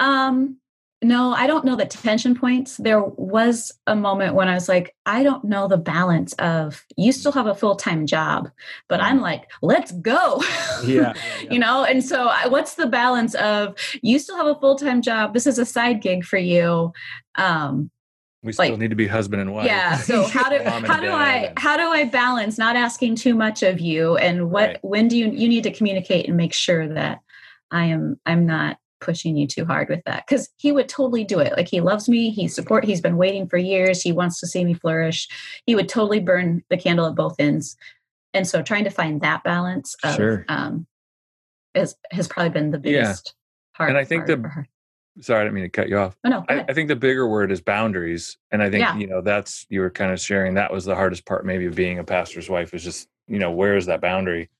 Um 0.00 0.58
no, 1.04 1.32
I 1.32 1.46
don't 1.46 1.64
know 1.64 1.76
the 1.76 1.84
tension 1.84 2.34
points. 2.34 2.78
There 2.78 3.02
was 3.02 3.70
a 3.86 3.94
moment 3.94 4.34
when 4.34 4.48
I 4.48 4.54
was 4.54 4.68
like, 4.68 4.94
I 5.06 5.22
don't 5.22 5.44
know 5.44 5.68
the 5.68 5.76
balance 5.76 6.32
of 6.34 6.84
you 6.96 7.12
still 7.12 7.32
have 7.32 7.46
a 7.46 7.54
full 7.54 7.76
time 7.76 8.06
job, 8.06 8.50
but 8.88 9.00
I'm 9.00 9.20
like, 9.20 9.50
let's 9.62 9.92
go. 9.92 10.42
Yeah. 10.84 11.14
yeah. 11.14 11.50
you 11.50 11.58
know, 11.58 11.84
and 11.84 12.04
so 12.04 12.28
I, 12.28 12.48
what's 12.48 12.74
the 12.74 12.86
balance 12.86 13.34
of 13.36 13.74
you 14.02 14.18
still 14.18 14.36
have 14.36 14.46
a 14.46 14.54
full 14.56 14.76
time 14.76 15.02
job? 15.02 15.32
This 15.32 15.46
is 15.46 15.58
a 15.58 15.64
side 15.64 16.02
gig 16.02 16.24
for 16.24 16.36
you. 16.36 16.92
Um, 17.36 17.90
we 18.42 18.52
still 18.52 18.70
like, 18.70 18.78
need 18.78 18.90
to 18.90 18.96
be 18.96 19.06
husband 19.06 19.40
and 19.40 19.54
wife. 19.54 19.66
Yeah. 19.66 19.96
So 19.96 20.24
how 20.24 20.50
do 20.50 20.58
how 20.86 21.00
do 21.00 21.10
I 21.10 21.52
how 21.56 21.76
do 21.76 21.84
I 21.84 22.04
balance 22.04 22.58
not 22.58 22.76
asking 22.76 23.16
too 23.16 23.34
much 23.34 23.62
of 23.62 23.80
you 23.80 24.16
and 24.16 24.50
what 24.50 24.68
right. 24.68 24.78
when 24.82 25.08
do 25.08 25.16
you 25.16 25.30
you 25.30 25.48
need 25.48 25.62
to 25.62 25.70
communicate 25.70 26.28
and 26.28 26.36
make 26.36 26.52
sure 26.52 26.86
that 26.88 27.20
I 27.70 27.86
am 27.86 28.20
I'm 28.26 28.46
not 28.46 28.78
pushing 29.00 29.36
you 29.36 29.46
too 29.46 29.64
hard 29.64 29.88
with 29.88 30.00
that 30.06 30.24
because 30.26 30.48
he 30.56 30.72
would 30.72 30.88
totally 30.88 31.24
do 31.24 31.38
it. 31.38 31.52
Like 31.56 31.68
he 31.68 31.80
loves 31.80 32.08
me 32.08 32.30
he 32.30 32.48
support 32.48 32.84
he's 32.84 33.00
been 33.00 33.16
waiting 33.16 33.48
for 33.48 33.56
years 33.56 34.02
he 34.02 34.12
wants 34.12 34.40
to 34.40 34.46
see 34.46 34.64
me 34.64 34.74
flourish. 34.74 35.28
He 35.66 35.74
would 35.74 35.88
totally 35.88 36.20
burn 36.20 36.62
the 36.70 36.76
candle 36.76 37.06
at 37.06 37.14
both 37.14 37.36
ends. 37.38 37.76
And 38.32 38.46
so 38.46 38.62
trying 38.62 38.84
to 38.84 38.90
find 38.90 39.20
that 39.20 39.44
balance 39.44 39.96
of, 40.02 40.16
sure. 40.16 40.44
um 40.48 40.86
has 41.74 41.96
has 42.10 42.28
probably 42.28 42.50
been 42.50 42.70
the 42.70 42.78
biggest 42.78 43.34
yeah. 43.34 43.76
part 43.76 43.90
and 43.90 43.98
i 43.98 44.04
think 44.04 44.26
the 44.26 44.64
sorry 45.20 45.40
i 45.40 45.42
didn't 45.42 45.54
mean 45.54 45.64
to 45.64 45.68
cut 45.68 45.88
you 45.88 45.98
off. 45.98 46.16
Oh, 46.24 46.28
no, 46.28 46.44
I, 46.48 46.60
I, 46.68 46.72
think 46.72 46.86
the 46.86 46.94
bigger 46.94 47.28
word 47.28 47.50
is 47.50 47.60
boundaries 47.60 48.38
and 48.52 48.62
i 48.62 48.70
think 48.70 48.82
yeah. 48.82 48.96
you 48.96 49.08
know 49.08 49.20
that's 49.20 49.66
you 49.70 49.80
were 49.80 49.90
kind 49.90 50.12
of 50.12 50.20
sharing 50.20 50.54
that 50.54 50.72
was 50.72 50.84
the 50.84 50.94
hardest 50.94 51.26
part 51.26 51.44
maybe 51.44 51.66
of 51.66 51.74
being 51.74 51.98
a 51.98 52.04
pastor's 52.04 52.48
wife 52.48 52.72
is 52.74 52.84
just 52.84 53.08
you 53.26 53.38
know 53.38 53.50
where 53.50 53.76
is 53.76 53.86
that 53.86 54.00
boundary? 54.00 54.50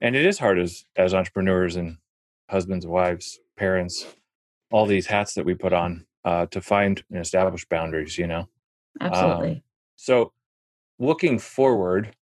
And 0.00 0.14
it 0.14 0.24
is 0.24 0.38
hard 0.38 0.58
as 0.58 0.84
as 0.96 1.14
entrepreneurs 1.14 1.76
and 1.76 1.98
husbands 2.48 2.84
and 2.84 2.92
wives 2.92 3.38
parents, 3.58 4.06
all 4.70 4.86
these 4.86 5.06
hats 5.06 5.34
that 5.34 5.44
we 5.44 5.54
put 5.54 5.72
on 5.72 6.06
uh, 6.24 6.46
to 6.46 6.60
find 6.60 7.02
and 7.10 7.20
establish 7.20 7.66
boundaries, 7.68 8.18
you 8.18 8.26
know? 8.26 8.48
Absolutely. 9.00 9.50
Um, 9.50 9.62
so, 9.96 10.32
looking 10.98 11.38
forward, 11.38 12.14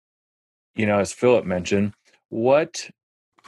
you 0.76 0.86
know, 0.86 1.00
as 1.00 1.13
Philip 1.13 1.45
mentioned, 1.45 1.93
what, 2.30 2.89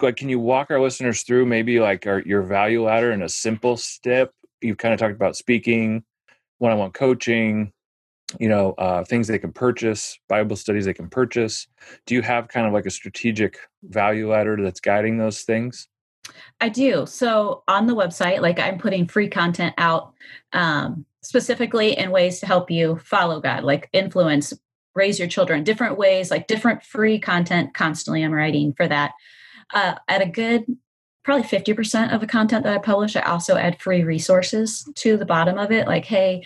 like, 0.01 0.15
can 0.15 0.29
you 0.29 0.39
walk 0.39 0.71
our 0.71 0.81
listeners 0.81 1.23
through 1.23 1.45
maybe 1.45 1.79
like 1.79 2.07
our, 2.07 2.21
your 2.21 2.43
value 2.43 2.85
ladder 2.85 3.11
in 3.11 3.21
a 3.21 3.29
simple 3.29 3.77
step? 3.77 4.31
You've 4.61 4.77
kind 4.77 4.93
of 4.93 4.99
talked 4.99 5.15
about 5.15 5.35
speaking, 5.35 6.03
one 6.59 6.71
on 6.71 6.79
one 6.79 6.91
coaching, 6.91 7.71
you 8.39 8.49
know, 8.49 8.73
uh, 8.73 9.03
things 9.03 9.27
they 9.27 9.39
can 9.39 9.53
purchase, 9.53 10.19
Bible 10.27 10.55
studies 10.55 10.85
they 10.85 10.93
can 10.93 11.09
purchase. 11.09 11.67
Do 12.05 12.15
you 12.15 12.21
have 12.21 12.47
kind 12.47 12.67
of 12.67 12.73
like 12.73 12.85
a 12.85 12.91
strategic 12.91 13.57
value 13.83 14.31
ladder 14.31 14.57
that's 14.61 14.79
guiding 14.79 15.17
those 15.17 15.43
things? 15.43 15.87
I 16.59 16.69
do. 16.69 17.05
So 17.05 17.63
on 17.67 17.87
the 17.87 17.95
website, 17.95 18.41
like 18.41 18.59
I'm 18.59 18.77
putting 18.77 19.07
free 19.07 19.29
content 19.29 19.73
out 19.77 20.13
um, 20.53 21.05
specifically 21.21 21.97
in 21.97 22.11
ways 22.11 22.39
to 22.39 22.45
help 22.45 22.71
you 22.71 22.97
follow 23.03 23.39
God, 23.39 23.63
like 23.63 23.89
influence, 23.93 24.53
raise 24.95 25.19
your 25.19 25.27
children, 25.27 25.63
different 25.63 25.97
ways, 25.97 26.31
like 26.31 26.47
different 26.47 26.83
free 26.83 27.19
content 27.19 27.73
constantly. 27.73 28.23
I'm 28.23 28.33
writing 28.33 28.73
for 28.73 28.87
that. 28.87 29.11
Uh, 29.73 29.95
at 30.07 30.21
a 30.21 30.25
good, 30.25 30.65
probably 31.23 31.45
50% 31.45 32.13
of 32.13 32.21
the 32.21 32.27
content 32.27 32.63
that 32.63 32.73
I 32.73 32.79
publish, 32.79 33.15
I 33.15 33.21
also 33.21 33.57
add 33.57 33.81
free 33.81 34.03
resources 34.03 34.89
to 34.95 35.17
the 35.17 35.25
bottom 35.25 35.57
of 35.57 35.71
it. 35.71 35.87
Like, 35.87 36.05
hey, 36.05 36.43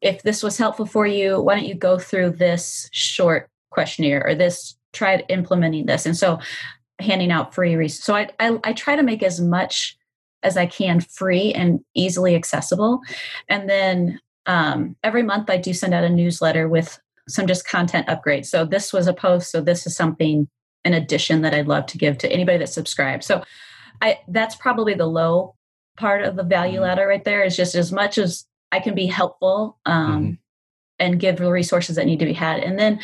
if 0.00 0.22
this 0.22 0.42
was 0.42 0.56
helpful 0.56 0.86
for 0.86 1.06
you, 1.06 1.40
why 1.40 1.54
don't 1.54 1.68
you 1.68 1.74
go 1.74 1.98
through 1.98 2.30
this 2.30 2.88
short 2.92 3.50
questionnaire 3.70 4.26
or 4.26 4.34
this 4.34 4.76
try 4.92 5.24
implementing 5.28 5.86
this 5.86 6.04
and 6.04 6.16
so 6.16 6.38
handing 7.02 7.30
out 7.30 7.54
free 7.54 7.74
resources. 7.76 8.04
So 8.04 8.14
I, 8.14 8.28
I, 8.40 8.58
I 8.64 8.72
try 8.72 8.96
to 8.96 9.02
make 9.02 9.22
as 9.22 9.40
much 9.40 9.96
as 10.42 10.56
I 10.56 10.66
can 10.66 11.00
free 11.00 11.52
and 11.52 11.80
easily 11.94 12.34
accessible. 12.34 13.00
And 13.48 13.68
then 13.68 14.20
um, 14.46 14.96
every 15.04 15.22
month 15.22 15.50
I 15.50 15.56
do 15.56 15.72
send 15.72 15.94
out 15.94 16.04
a 16.04 16.08
newsletter 16.08 16.68
with 16.68 17.00
some 17.28 17.46
just 17.46 17.66
content 17.66 18.08
upgrades. 18.08 18.46
So 18.46 18.64
this 18.64 18.92
was 18.92 19.06
a 19.06 19.14
post, 19.14 19.50
so 19.50 19.60
this 19.60 19.86
is 19.86 19.96
something 19.96 20.48
in 20.84 20.94
addition 20.94 21.42
that 21.42 21.54
I'd 21.54 21.68
love 21.68 21.86
to 21.86 21.98
give 21.98 22.18
to 22.18 22.32
anybody 22.32 22.58
that 22.58 22.68
subscribes. 22.68 23.26
So 23.26 23.44
I 24.00 24.18
that's 24.28 24.56
probably 24.56 24.94
the 24.94 25.06
low 25.06 25.54
part 25.96 26.24
of 26.24 26.36
the 26.36 26.42
value 26.42 26.74
mm-hmm. 26.74 26.82
ladder 26.82 27.06
right 27.06 27.22
there 27.22 27.44
is 27.44 27.56
just 27.56 27.74
as 27.74 27.92
much 27.92 28.18
as 28.18 28.46
I 28.72 28.80
can 28.80 28.94
be 28.94 29.06
helpful 29.06 29.78
um, 29.86 30.22
mm-hmm. 30.22 30.32
and 30.98 31.20
give 31.20 31.36
the 31.36 31.52
resources 31.52 31.96
that 31.96 32.06
need 32.06 32.18
to 32.18 32.24
be 32.24 32.32
had. 32.32 32.60
And 32.60 32.78
then 32.78 33.00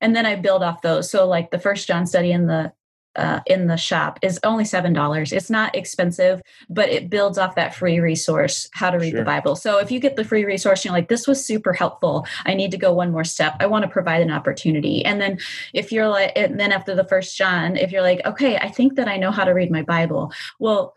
and 0.00 0.16
then 0.16 0.26
I 0.26 0.34
build 0.34 0.64
off 0.64 0.82
those. 0.82 1.08
So 1.08 1.28
like 1.28 1.52
the 1.52 1.60
first 1.60 1.86
John 1.86 2.06
study 2.06 2.32
and 2.32 2.48
the 2.48 2.72
uh, 3.16 3.40
in 3.46 3.66
the 3.66 3.76
shop 3.76 4.18
is 4.22 4.40
only 4.42 4.64
seven 4.64 4.92
dollars. 4.92 5.32
It's 5.32 5.50
not 5.50 5.74
expensive, 5.74 6.42
but 6.68 6.88
it 6.88 7.10
builds 7.10 7.38
off 7.38 7.54
that 7.56 7.74
free 7.74 8.00
resource, 8.00 8.68
how 8.72 8.90
to 8.90 8.98
read 8.98 9.10
sure. 9.10 9.20
the 9.20 9.24
Bible. 9.24 9.56
So 9.56 9.78
if 9.78 9.90
you 9.90 10.00
get 10.00 10.16
the 10.16 10.24
free 10.24 10.44
resource, 10.44 10.84
you're 10.84 10.94
like, 10.94 11.08
this 11.08 11.26
was 11.26 11.44
super 11.44 11.72
helpful. 11.72 12.26
I 12.46 12.54
need 12.54 12.70
to 12.70 12.78
go 12.78 12.92
one 12.92 13.12
more 13.12 13.24
step. 13.24 13.56
I 13.60 13.66
want 13.66 13.84
to 13.84 13.90
provide 13.90 14.22
an 14.22 14.30
opportunity. 14.30 15.04
And 15.04 15.20
then 15.20 15.38
if 15.72 15.92
you're 15.92 16.08
like, 16.08 16.32
and 16.36 16.58
then 16.58 16.72
after 16.72 16.94
the 16.94 17.04
first 17.04 17.36
John, 17.36 17.76
if 17.76 17.92
you're 17.92 18.02
like, 18.02 18.24
okay, 18.24 18.56
I 18.56 18.68
think 18.68 18.96
that 18.96 19.08
I 19.08 19.16
know 19.16 19.30
how 19.30 19.44
to 19.44 19.52
read 19.52 19.70
my 19.70 19.82
Bible. 19.82 20.32
Well, 20.58 20.94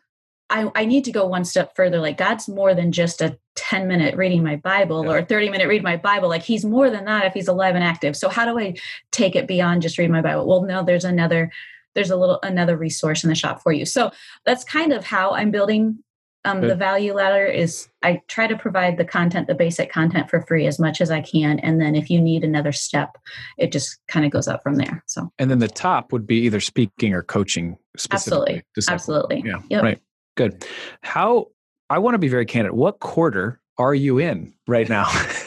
I, 0.50 0.72
I 0.76 0.86
need 0.86 1.06
to 1.06 1.12
go 1.12 1.26
one 1.26 1.44
step 1.44 1.76
further. 1.76 2.00
Like 2.00 2.18
God's 2.18 2.48
more 2.48 2.76
than 2.76 2.92
just 2.92 3.22
a 3.22 3.38
10 3.56 3.88
minute 3.88 4.16
reading 4.16 4.44
my 4.44 4.58
Bible 4.58 5.06
yeah. 5.06 5.12
or 5.12 5.24
30 5.24 5.50
minute 5.50 5.68
read 5.68 5.82
my 5.82 5.98
Bible. 5.98 6.30
Like 6.30 6.44
he's 6.44 6.64
more 6.64 6.90
than 6.90 7.06
that 7.06 7.26
if 7.26 7.34
he's 7.34 7.48
alive 7.48 7.76
and 7.76 7.84
active. 7.84 8.16
So 8.16 8.30
how 8.30 8.46
do 8.46 8.60
I 8.60 8.76
take 9.12 9.36
it 9.36 9.48
beyond 9.48 9.82
just 9.82 9.98
read 9.98 10.12
my 10.12 10.22
Bible? 10.22 10.48
Well, 10.48 10.64
no, 10.64 10.84
there's 10.84 11.06
another 11.06 11.52
there's 11.96 12.12
a 12.12 12.18
little 12.18 12.40
another 12.44 12.78
resource 12.78 13.24
in 13.24 13.30
the 13.30 13.36
shop 13.36 13.62
for 13.62 13.72
you. 13.72 13.86
So 13.86 14.12
that's 14.46 14.64
kind 14.64 14.94
of 14.94 15.04
how 15.04 15.32
I'm 15.32 15.52
building 15.52 16.04
um, 16.46 16.62
the 16.62 16.76
value 16.76 17.14
ladder 17.14 17.46
is 17.46 17.90
I 18.04 18.22
try 18.28 18.46
to 18.46 18.56
provide 18.56 18.98
the 18.98 19.06
content, 19.06 19.48
the 19.48 19.56
basic 19.56 19.92
content 19.92 20.30
for 20.30 20.44
free 20.44 20.68
as 20.68 20.80
much 20.80 21.02
as 21.02 21.10
I 21.10 21.22
can. 21.22 21.60
And 21.60 21.82
then 21.82 21.96
if 21.96 22.10
you 22.10 22.22
need 22.22 22.44
another 22.44 22.72
step, 22.72 23.18
it 23.58 23.72
just 23.72 23.98
kind 24.08 24.26
of 24.26 24.32
goes 24.32 24.48
up 24.48 24.62
from 24.62 24.76
there. 24.76 25.04
So, 25.08 25.32
and 25.40 25.50
then 25.50 25.60
the 25.60 25.68
top 25.68 26.14
would 26.14 26.28
be 26.28 26.38
either 26.42 26.60
speaking 26.60 27.14
or 27.14 27.24
coaching 27.24 27.78
Absolutely. 28.12 28.64
Absolutely. 28.88 29.44
Yeah. 29.44 29.62
Yep. 29.70 29.84
Right. 29.84 30.02
Good. 30.38 30.66
How, 31.02 31.48
I 31.90 31.98
want 31.98 32.14
to 32.14 32.20
be 32.20 32.28
very 32.28 32.46
candid. 32.46 32.74
What 32.74 33.00
quarter 33.00 33.60
are 33.80 33.96
you 33.96 34.20
in 34.20 34.54
right 34.68 34.88
now? 34.88 35.06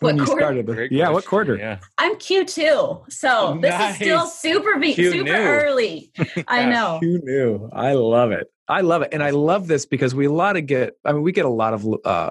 when 0.00 0.18
you 0.18 0.26
started. 0.26 0.66
The, 0.66 0.88
yeah, 0.90 1.08
what 1.10 1.24
quarter? 1.24 1.56
Yeah. 1.56 1.78
I'm 1.98 2.16
Q2. 2.16 3.12
So 3.12 3.54
nice. 3.54 3.62
this 3.62 3.90
is 3.90 3.96
still 3.96 4.26
super 4.26 4.78
be- 4.78 4.94
super 4.94 5.24
new. 5.24 5.32
early. 5.32 6.12
I 6.48 6.66
know. 6.66 6.98
Q 7.00 7.20
new. 7.22 7.70
I 7.72 7.92
love 7.92 8.32
it. 8.32 8.50
I 8.68 8.80
love 8.80 9.02
it. 9.02 9.10
And 9.12 9.22
I 9.22 9.30
love 9.30 9.68
this 9.68 9.86
because 9.86 10.14
we 10.14 10.26
a 10.26 10.32
lot 10.32 10.56
of 10.56 10.66
get, 10.66 10.94
I 11.04 11.12
mean, 11.12 11.22
we 11.22 11.30
get 11.30 11.44
a 11.44 11.50
lot 11.50 11.72
of, 11.72 11.86
uh, 12.04 12.30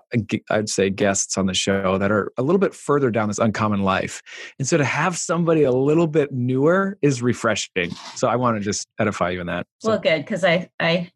I'd 0.49 0.67
say 0.67 0.89
guests 0.89 1.37
on 1.37 1.45
the 1.45 1.53
show 1.53 1.97
that 1.97 2.11
are 2.11 2.33
a 2.37 2.43
little 2.43 2.59
bit 2.59 2.73
further 2.73 3.09
down 3.09 3.29
this 3.29 3.39
uncommon 3.39 3.83
life. 3.83 4.21
And 4.59 4.67
so 4.67 4.77
to 4.77 4.83
have 4.83 5.17
somebody 5.17 5.63
a 5.63 5.71
little 5.71 6.07
bit 6.07 6.33
newer 6.33 6.97
is 7.01 7.21
refreshing. 7.21 7.91
So 8.15 8.27
I 8.27 8.35
want 8.35 8.57
to 8.57 8.61
just 8.61 8.87
edify 8.99 9.29
you 9.29 9.41
in 9.41 9.47
that. 9.47 9.65
So. 9.79 9.91
Well, 9.91 9.99
good. 9.99 10.27
Cause 10.27 10.43
I, 10.43 10.69
I 10.77 11.09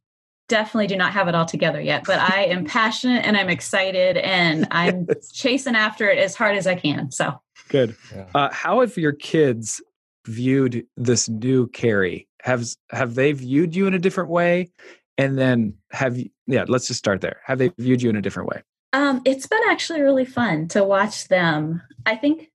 definitely 0.50 0.88
do 0.88 0.98
not 0.98 1.14
have 1.14 1.30
it 1.30 1.36
all 1.36 1.46
together 1.46 1.80
yet, 1.80 2.04
but 2.06 2.20
I 2.20 2.46
am 2.46 2.66
passionate 2.66 3.26
and 3.26 3.38
I'm 3.38 3.50
excited 3.50 4.18
and 4.18 4.68
I'm 4.72 5.06
yes. 5.08 5.32
chasing 5.32 5.76
after 5.76 6.10
it 6.10 6.18
as 6.18 6.36
hard 6.36 6.58
as 6.58 6.68
I 6.68 6.76
can. 6.76 7.12
So 7.12 7.40
good. 7.70 7.96
Yeah. 8.14 8.26
Uh, 8.36 8.50
how 8.52 8.82
have 8.82 8.98
your 8.98 9.14
kids 9.14 9.82
viewed 10.28 10.86
this 10.98 11.30
new 11.30 11.68
Kari? 11.68 12.28
Have 12.42 12.66
have 12.92 13.16
they 13.16 13.32
viewed 13.32 13.76
you 13.76 13.88
in 13.88 13.94
a 13.94 14.00
different 14.00 14.30
way? 14.30 14.72
And 15.18 15.38
then 15.38 15.76
have 15.92 16.18
you? 16.18 16.30
Yeah, 16.48 16.66
let's 16.68 16.88
just 16.88 17.00
start 17.00 17.22
there. 17.22 17.42
Have 17.46 17.60
they 17.60 17.72
viewed 17.78 18.02
you 18.02 18.10
in 18.10 18.16
a 18.16 18.22
different 18.22 18.50
way? 18.50 18.64
Um, 18.92 19.22
it's 19.26 19.48
been 19.48 19.62
actually 19.70 20.02
really 20.02 20.26
fun 20.26 20.68
to 20.70 20.84
watch 20.84 21.28
them. 21.28 21.82
I 22.06 22.16
think 22.16 22.50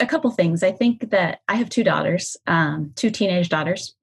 a 0.00 0.06
couple 0.06 0.30
things. 0.30 0.62
I 0.62 0.72
think 0.72 1.10
that 1.10 1.40
I 1.48 1.56
have 1.56 1.68
two 1.68 1.84
daughters, 1.84 2.36
um, 2.46 2.92
two 2.96 3.10
teenage 3.10 3.48
daughters, 3.48 3.94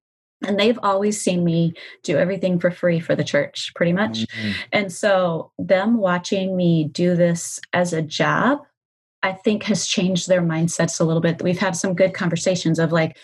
and 0.45 0.59
they've 0.59 0.79
always 0.81 1.21
seen 1.21 1.43
me 1.43 1.73
do 2.03 2.17
everything 2.17 2.59
for 2.59 2.71
free 2.71 2.99
for 2.99 3.15
the 3.15 3.23
church, 3.23 3.71
pretty 3.75 3.93
much. 3.93 4.19
Mm-hmm. 4.19 4.51
And 4.71 4.91
so, 4.91 5.51
them 5.57 5.97
watching 5.97 6.55
me 6.55 6.85
do 6.85 7.15
this 7.15 7.59
as 7.73 7.93
a 7.93 8.01
job, 8.01 8.59
I 9.21 9.33
think 9.33 9.63
has 9.63 9.85
changed 9.85 10.27
their 10.27 10.41
mindsets 10.41 10.99
a 10.99 11.03
little 11.03 11.21
bit. 11.21 11.41
We've 11.41 11.59
had 11.59 11.75
some 11.75 11.93
good 11.93 12.13
conversations 12.13 12.79
of 12.79 12.91
like, 12.91 13.17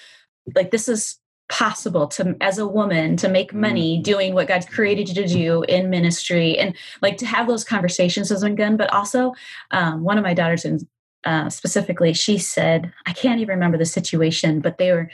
like 0.55 0.71
this 0.71 0.89
is 0.89 1.17
possible 1.47 2.07
to 2.07 2.35
as 2.41 2.57
a 2.57 2.67
woman 2.67 3.15
to 3.15 3.29
make 3.29 3.53
money 3.53 3.95
mm-hmm. 3.95 4.03
doing 4.03 4.33
what 4.33 4.47
God's 4.47 4.65
created 4.65 5.07
you 5.09 5.13
to 5.15 5.27
do 5.27 5.63
in 5.63 5.91
ministry 5.91 6.57
and 6.57 6.75
like 7.03 7.17
to 7.17 7.25
have 7.25 7.47
those 7.47 7.63
conversations 7.63 8.29
has 8.29 8.41
been 8.41 8.55
good. 8.55 8.77
But 8.77 8.91
also, 8.91 9.33
um, 9.71 10.03
one 10.03 10.17
of 10.17 10.23
my 10.23 10.33
daughters 10.33 10.65
in 10.65 10.85
uh, 11.23 11.49
specifically, 11.49 12.13
she 12.13 12.37
said, 12.37 12.93
I 13.07 13.13
can't 13.13 13.39
even 13.39 13.55
remember 13.55 13.79
the 13.79 13.85
situation, 13.85 14.59
but 14.59 14.77
they 14.77 14.91
were 14.91 15.09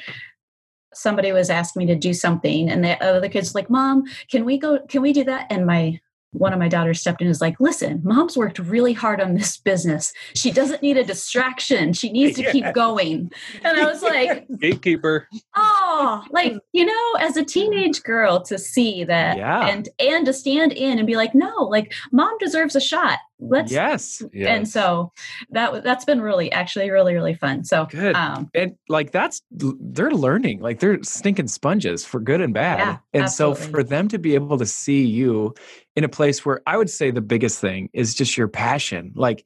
somebody 0.93 1.31
was 1.31 1.49
asking 1.49 1.81
me 1.81 1.85
to 1.85 1.95
do 1.95 2.13
something 2.13 2.69
and 2.69 2.83
the 2.83 3.01
other 3.03 3.29
kids 3.29 3.55
like 3.55 3.69
mom 3.69 4.03
can 4.29 4.45
we 4.45 4.57
go 4.57 4.79
can 4.87 5.01
we 5.01 5.13
do 5.13 5.23
that 5.23 5.47
and 5.49 5.65
my 5.65 5.99
one 6.33 6.53
of 6.53 6.59
my 6.59 6.67
daughters 6.67 7.01
stepped 7.01 7.21
in 7.21 7.27
and 7.27 7.31
was 7.31 7.41
like, 7.41 7.59
listen, 7.59 7.99
mom's 8.03 8.37
worked 8.37 8.57
really 8.57 8.93
hard 8.93 9.19
on 9.19 9.35
this 9.35 9.57
business. 9.57 10.13
She 10.33 10.51
doesn't 10.51 10.81
need 10.81 10.97
a 10.97 11.03
distraction. 11.03 11.93
She 11.93 12.09
needs 12.11 12.37
to 12.37 12.51
keep 12.51 12.73
going. 12.73 13.31
And 13.63 13.77
I 13.77 13.85
was 13.85 14.01
like, 14.01 14.47
gatekeeper. 14.59 15.27
Oh, 15.55 16.23
like, 16.31 16.53
you 16.71 16.85
know, 16.85 17.13
as 17.19 17.35
a 17.35 17.43
teenage 17.43 18.01
girl 18.03 18.41
to 18.43 18.57
see 18.57 19.03
that 19.03 19.37
yeah. 19.37 19.67
and 19.67 19.89
and 19.99 20.25
to 20.25 20.33
stand 20.33 20.71
in 20.71 20.97
and 20.97 21.07
be 21.07 21.15
like, 21.15 21.35
no, 21.35 21.63
like 21.63 21.93
mom 22.11 22.37
deserves 22.39 22.75
a 22.75 22.81
shot. 22.81 23.19
Let's 23.41 23.71
yes. 23.71 24.21
yes. 24.31 24.47
And 24.47 24.69
so 24.69 25.11
that 25.49 25.83
that's 25.83 26.05
been 26.05 26.21
really 26.21 26.51
actually 26.51 26.91
really, 26.91 27.13
really 27.13 27.33
fun. 27.33 27.63
So 27.63 27.87
good. 27.87 28.15
Um, 28.15 28.49
and 28.53 28.75
like 28.87 29.11
that's 29.11 29.41
they're 29.51 30.11
learning, 30.11 30.61
like 30.61 30.79
they're 30.79 31.01
stinking 31.03 31.47
sponges 31.47 32.05
for 32.05 32.19
good 32.19 32.39
and 32.39 32.53
bad. 32.53 32.79
Yeah, 32.79 32.97
and 33.13 33.23
absolutely. 33.23 33.63
so 33.63 33.69
for 33.71 33.83
them 33.83 34.07
to 34.09 34.19
be 34.19 34.35
able 34.35 34.57
to 34.57 34.65
see 34.65 35.03
you 35.03 35.55
in 35.95 36.03
a 36.03 36.09
place 36.09 36.45
where 36.45 36.61
I 36.67 36.77
would 36.77 36.89
say 36.89 37.11
the 37.11 37.21
biggest 37.21 37.59
thing 37.59 37.89
is 37.93 38.13
just 38.13 38.37
your 38.37 38.47
passion. 38.47 39.11
Like 39.15 39.45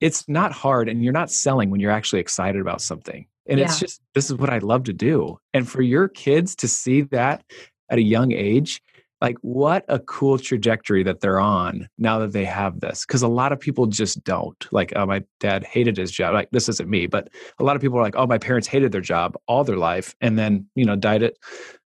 it's 0.00 0.28
not 0.28 0.52
hard 0.52 0.88
and 0.88 1.04
you're 1.04 1.12
not 1.12 1.30
selling 1.30 1.70
when 1.70 1.80
you're 1.80 1.90
actually 1.90 2.20
excited 2.20 2.60
about 2.60 2.80
something. 2.80 3.26
And 3.46 3.58
yeah. 3.58 3.66
it's 3.66 3.78
just, 3.78 4.00
this 4.14 4.30
is 4.30 4.36
what 4.36 4.50
I 4.50 4.58
love 4.58 4.84
to 4.84 4.92
do. 4.92 5.38
And 5.52 5.68
for 5.68 5.82
your 5.82 6.08
kids 6.08 6.54
to 6.56 6.68
see 6.68 7.02
that 7.02 7.44
at 7.90 7.98
a 7.98 8.02
young 8.02 8.32
age, 8.32 8.80
like 9.20 9.36
what 9.42 9.84
a 9.88 9.98
cool 9.98 10.38
trajectory 10.38 11.02
that 11.02 11.20
they're 11.20 11.40
on 11.40 11.88
now 11.98 12.18
that 12.18 12.32
they 12.32 12.44
have 12.44 12.80
this. 12.80 13.04
Cause 13.04 13.22
a 13.22 13.28
lot 13.28 13.52
of 13.52 13.60
people 13.60 13.86
just 13.86 14.22
don't. 14.24 14.66
Like, 14.72 14.92
oh, 14.96 15.06
my 15.06 15.22
dad 15.40 15.64
hated 15.64 15.96
his 15.96 16.10
job. 16.10 16.34
Like, 16.34 16.50
this 16.52 16.68
isn't 16.68 16.88
me, 16.88 17.06
but 17.06 17.28
a 17.58 17.64
lot 17.64 17.76
of 17.76 17.82
people 17.82 17.98
are 17.98 18.02
like, 18.02 18.16
oh, 18.16 18.26
my 18.26 18.38
parents 18.38 18.66
hated 18.66 18.92
their 18.92 19.00
job 19.00 19.36
all 19.46 19.64
their 19.64 19.76
life 19.76 20.14
and 20.20 20.38
then, 20.38 20.66
you 20.74 20.84
know, 20.84 20.96
died 20.96 21.22
it 21.22 21.38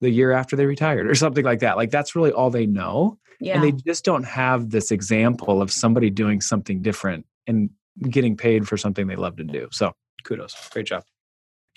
the 0.00 0.10
year 0.10 0.32
after 0.32 0.54
they 0.56 0.66
retired 0.66 1.06
or 1.10 1.14
something 1.14 1.44
like 1.44 1.60
that. 1.60 1.76
Like, 1.76 1.90
that's 1.90 2.14
really 2.14 2.32
all 2.32 2.50
they 2.50 2.66
know. 2.66 3.18
Yeah. 3.40 3.54
And 3.54 3.64
they 3.64 3.72
just 3.72 4.04
don't 4.04 4.24
have 4.24 4.70
this 4.70 4.90
example 4.90 5.60
of 5.60 5.70
somebody 5.70 6.10
doing 6.10 6.40
something 6.40 6.82
different 6.82 7.26
and 7.46 7.70
getting 8.10 8.36
paid 8.36 8.68
for 8.68 8.76
something 8.76 9.06
they 9.06 9.16
love 9.16 9.36
to 9.36 9.44
do. 9.44 9.68
So 9.70 9.92
kudos. 10.24 10.54
Great 10.70 10.86
job. 10.86 11.04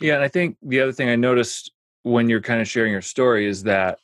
Yeah. 0.01 0.15
And 0.15 0.23
I 0.23 0.27
think 0.27 0.57
the 0.61 0.81
other 0.81 0.91
thing 0.91 1.09
I 1.09 1.15
noticed 1.15 1.71
when 2.03 2.29
you're 2.29 2.41
kind 2.41 2.61
of 2.61 2.67
sharing 2.67 2.91
your 2.91 3.01
story 3.01 3.47
is 3.47 3.63
that 3.63 3.99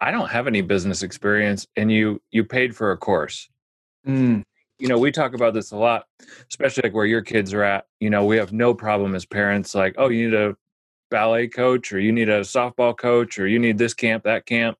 I 0.00 0.10
don't 0.10 0.28
have 0.28 0.46
any 0.46 0.60
business 0.60 1.02
experience 1.02 1.66
and 1.76 1.90
you 1.90 2.20
you 2.30 2.44
paid 2.44 2.76
for 2.76 2.92
a 2.92 2.96
course. 2.96 3.48
Mm. 4.06 4.42
You 4.78 4.88
know, 4.88 4.98
we 4.98 5.10
talk 5.10 5.34
about 5.34 5.54
this 5.54 5.70
a 5.70 5.76
lot, 5.76 6.04
especially 6.50 6.82
like 6.82 6.94
where 6.94 7.06
your 7.06 7.22
kids 7.22 7.54
are 7.54 7.62
at. 7.62 7.86
You 7.98 8.10
know, 8.10 8.24
we 8.24 8.36
have 8.36 8.52
no 8.52 8.74
problem 8.74 9.14
as 9.14 9.24
parents 9.24 9.74
like, 9.74 9.94
oh, 9.96 10.10
you 10.10 10.28
need 10.28 10.38
a 10.38 10.54
ballet 11.10 11.48
coach 11.48 11.92
or 11.92 11.98
you 11.98 12.12
need 12.12 12.28
a 12.28 12.40
softball 12.40 12.96
coach 12.96 13.38
or 13.38 13.46
you 13.46 13.58
need 13.58 13.78
this 13.78 13.94
camp, 13.94 14.24
that 14.24 14.44
camp 14.44 14.76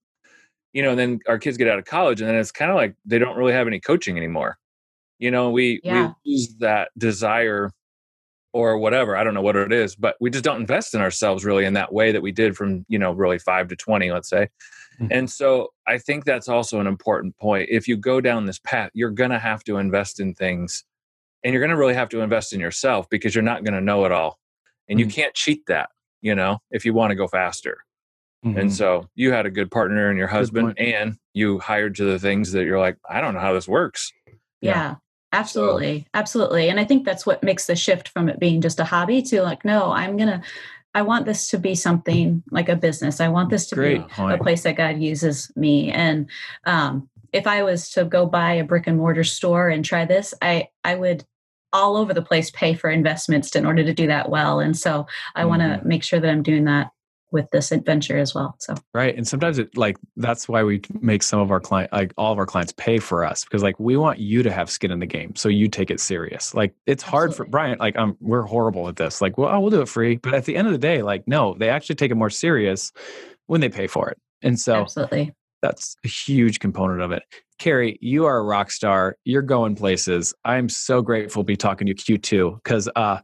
you 0.77 0.83
know, 0.83 0.91
and 0.91 0.99
then 0.99 1.21
our 1.27 1.39
kids 1.39 1.57
get 1.57 1.69
out 1.69 1.79
of 1.79 1.87
college 1.87 2.21
and 2.21 2.29
then 2.29 2.37
it's 2.37 2.53
kind 2.53 2.71
of 2.71 2.77
like 2.77 2.95
they 3.07 3.19
don't 3.19 3.39
really 3.39 3.55
have 3.55 3.67
any 3.67 3.81
coaching 3.81 4.19
anymore. 4.19 4.59
You 5.19 5.31
know, 5.31 5.51
we 5.51 5.81
yeah. 5.83 6.13
we 6.23 6.33
lose 6.35 6.55
that 6.59 6.91
desire 6.99 7.71
or 8.57 8.79
whatever. 8.79 9.17
I 9.17 9.23
don't 9.23 9.35
know 9.35 9.43
what 9.43 9.55
it 9.55 9.73
is, 9.73 9.95
but 9.95 10.17
we 10.19 10.31
just 10.31 10.45
don't 10.45 10.61
invest 10.61 10.95
in 10.95 11.03
ourselves 11.03 11.45
really 11.45 11.67
in 11.67 11.75
that 11.75 11.93
way 11.93 12.11
that 12.11 12.23
we 12.23 12.33
did 12.33 12.57
from, 12.57 12.87
you 12.89 12.99
know, 12.99 13.13
really 13.13 13.39
5 13.39 13.69
to 13.69 13.77
20, 13.77 14.11
let's 14.11 14.31
say. 14.31 14.49
Mm-hmm. 14.99 15.09
And 15.11 15.31
so 15.31 15.69
I 15.87 15.99
think 15.99 16.25
that's 16.25 16.49
also 16.49 16.81
an 16.81 16.87
important 16.87 17.37
point. 17.37 17.69
If 17.71 17.87
you 17.87 17.99
go 17.99 18.23
down 18.23 18.47
this 18.47 18.59
path, 18.59 18.91
you're 18.95 19.11
going 19.11 19.31
to 19.31 19.39
have 19.39 19.63
to 19.65 19.77
invest 19.77 20.21
in 20.21 20.33
things 20.35 20.85
and 21.45 21.53
you're 21.53 21.61
going 21.61 21.71
to 21.71 21.77
really 21.77 21.95
have 21.95 22.09
to 22.09 22.21
invest 22.21 22.55
in 22.55 22.61
yourself 22.61 23.09
because 23.11 23.35
you're 23.35 23.45
not 23.45 23.63
going 23.63 23.75
to 23.75 23.81
know 23.83 24.07
it 24.07 24.13
all. 24.13 24.39
And 24.89 24.99
mm-hmm. 24.99 25.07
you 25.07 25.15
can't 25.15 25.35
cheat 25.35 25.67
that, 25.67 25.91
you 26.23 26.35
know, 26.35 26.59
if 26.71 26.87
you 26.87 26.95
want 26.95 27.11
to 27.11 27.15
go 27.15 27.29
faster. 27.29 27.77
Mm-hmm. 28.45 28.59
And 28.59 28.73
so 28.73 29.09
you 29.15 29.33
had 29.33 29.45
a 29.45 29.51
good 29.51 29.71
partner 29.71 30.09
and 30.09 30.19
your 30.19 30.29
husband, 30.29 30.75
and 30.79 31.17
you 31.35 31.59
hired 31.59 31.95
to 31.97 32.05
the 32.05 32.19
things 32.19 32.53
that 32.53 32.65
you're 32.65 32.79
like, 32.79 32.97
I 33.09 33.21
don't 33.21 33.35
know 33.35 33.41
how 33.41 33.53
this 33.53 33.69
works. 33.69 34.13
Yeah, 34.63 34.71
yeah. 34.71 34.95
Absolutely. 35.39 36.01
So. 36.01 36.07
Absolutely. 36.15 36.69
And 36.69 36.81
I 36.81 36.85
think 36.85 37.05
that's 37.05 37.27
what 37.27 37.43
makes 37.43 37.67
the 37.67 37.77
shift 37.77 38.09
from 38.09 38.29
it 38.29 38.39
being 38.39 38.61
just 38.61 38.81
a 38.81 38.85
hobby 38.85 39.23
to 39.23 39.43
like, 39.43 39.65
no, 39.65 39.93
I'm 39.93 40.17
going 40.17 40.29
to, 40.29 40.43
I 40.95 41.03
want 41.03 41.27
this 41.27 41.49
to 41.51 41.59
be 41.59 41.75
something 41.75 42.43
like 42.51 42.69
a 42.69 42.77
business. 42.77 43.21
I 43.21 43.29
want 43.29 43.51
this 43.51 43.67
to 43.69 43.77
be 43.77 43.99
point. 43.99 44.33
a 44.33 44.43
place 44.43 44.63
that 44.63 44.77
God 44.77 44.99
uses 44.99 45.53
me. 45.55 45.93
And 45.93 46.31
um, 46.65 47.09
if 47.33 47.47
I 47.47 47.63
was 47.63 47.91
to 47.91 48.05
go 48.05 48.27
buy 48.27 48.55
a 48.55 48.65
brick 48.65 48.87
and 48.87 48.97
mortar 48.97 49.25
store 49.25 49.69
and 49.69 49.85
try 49.85 50.07
this, 50.07 50.33
I, 50.41 50.69
I 50.85 50.95
would 50.95 51.25
all 51.73 51.97
over 51.97 52.15
the 52.15 52.23
place 52.23 52.51
pay 52.51 52.73
for 52.73 52.89
investments 52.89 53.55
in 53.55 53.67
order 53.67 53.85
to 53.85 53.93
do 53.93 54.07
that 54.07 54.31
well. 54.31 54.61
And 54.61 54.77
so 54.77 55.07
I 55.35 55.41
mm-hmm. 55.41 55.49
want 55.51 55.63
to 55.63 55.87
make 55.87 56.03
sure 56.03 56.19
that 56.19 56.31
I'm 56.31 56.43
doing 56.43 56.65
that 56.65 56.91
with 57.33 57.51
this 57.51 57.73
adventure 57.73 58.17
as 58.17 58.35
well. 58.35 58.57
So 58.59 58.75
right, 58.95 59.15
and 59.17 59.27
sometimes 59.27 59.59
it 59.59 59.77
like 59.77 59.97
that's 60.17 60.49
why 60.49 60.63
we 60.63 60.81
make 61.01 61.23
some 61.23 61.41
of 61.41 61.51
our 61.51 61.61
client 61.61 61.93
like 61.93 62.13
all 62.17 62.33
of 62.33 62.39
our 62.39 62.47
clients 62.47 62.73
pay 62.77 62.99
for 62.99 63.25
us 63.25 63.45
because 63.45 63.63
like 63.63 63.79
we 63.79 63.97
want 63.97 64.19
you 64.19 64.43
to 64.43 64.51
have 64.51 64.71
skin 64.71 64.91
in 64.91 65.01
the 65.01 65.07
game, 65.07 65.35
so 65.37 65.49
you 65.49 65.69
take 65.69 65.91
it 65.91 66.01
serious. 66.01 66.55
Like 66.55 66.75
it's 66.87 67.03
Absolutely. 67.03 67.19
hard 67.19 67.35
for 67.35 67.45
Brian. 67.47 67.79
Like 67.79 67.97
I'm 67.97 68.17
we're 68.21 68.43
horrible 68.43 68.89
at 68.89 68.97
this. 68.97 69.21
Like 69.21 69.39
well, 69.39 69.55
oh, 69.55 69.61
we'll 69.61 69.71
do 69.71 69.81
it 69.81 69.89
free, 69.89 70.17
but 70.17 70.35
at 70.35 70.45
the 70.45 70.57
end 70.57 70.67
of 70.67 70.73
the 70.73 70.79
day, 70.79 71.03
like 71.03 71.27
no, 71.27 71.55
they 71.59 71.69
actually 71.69 71.97
take 71.97 72.11
it 72.11 72.17
more 72.17 72.31
serious 72.31 72.93
when 73.47 73.61
they 73.61 73.69
pay 73.69 73.87
for 73.87 74.09
it, 74.11 74.19
and 74.43 74.59
so 74.59 74.83
Absolutely. 74.83 75.33
That's 75.63 75.97
a 76.05 76.09
huge 76.09 76.61
component 76.61 77.01
of 77.01 77.13
it. 77.13 77.23
Kari, 77.59 77.99
you 78.03 78.27
are 78.27 78.39
a 78.39 78.43
rock 78.43 78.71
star. 78.71 79.17
You're 79.25 79.43
going 79.43 79.75
places. 79.75 80.35
I'm 80.45 80.69
so 80.69 81.01
grateful 81.03 81.43
to 81.43 81.47
be 81.47 81.57
talking 81.57 81.87
to 81.87 81.91
you 81.91 82.19
Q2 82.19 82.63
because 82.63 82.89
uh, 82.95 83.21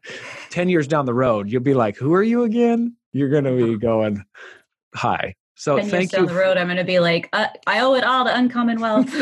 10 0.50 0.68
years 0.68 0.88
down 0.88 1.04
the 1.04 1.14
road, 1.14 1.50
you'll 1.50 1.62
be 1.62 1.74
like, 1.74 1.96
who 1.96 2.14
are 2.14 2.22
you 2.22 2.42
again? 2.44 2.96
You're 3.12 3.28
going 3.28 3.44
to 3.44 3.56
be 3.56 3.78
going 3.78 4.24
high. 4.94 5.34
So 5.54 5.76
Ten 5.76 5.90
thank 5.90 6.10
down 6.10 6.22
you. 6.22 6.26
Down 6.26 6.34
the 6.34 6.40
road, 6.42 6.56
I'm 6.56 6.66
going 6.66 6.76
to 6.78 6.84
be 6.84 6.98
like, 6.98 7.28
uh, 7.32 7.46
I 7.66 7.80
owe 7.80 7.94
it 7.94 8.04
all 8.04 8.24
to 8.24 8.36
Uncommon 8.36 8.80
Wealth. 8.80 9.06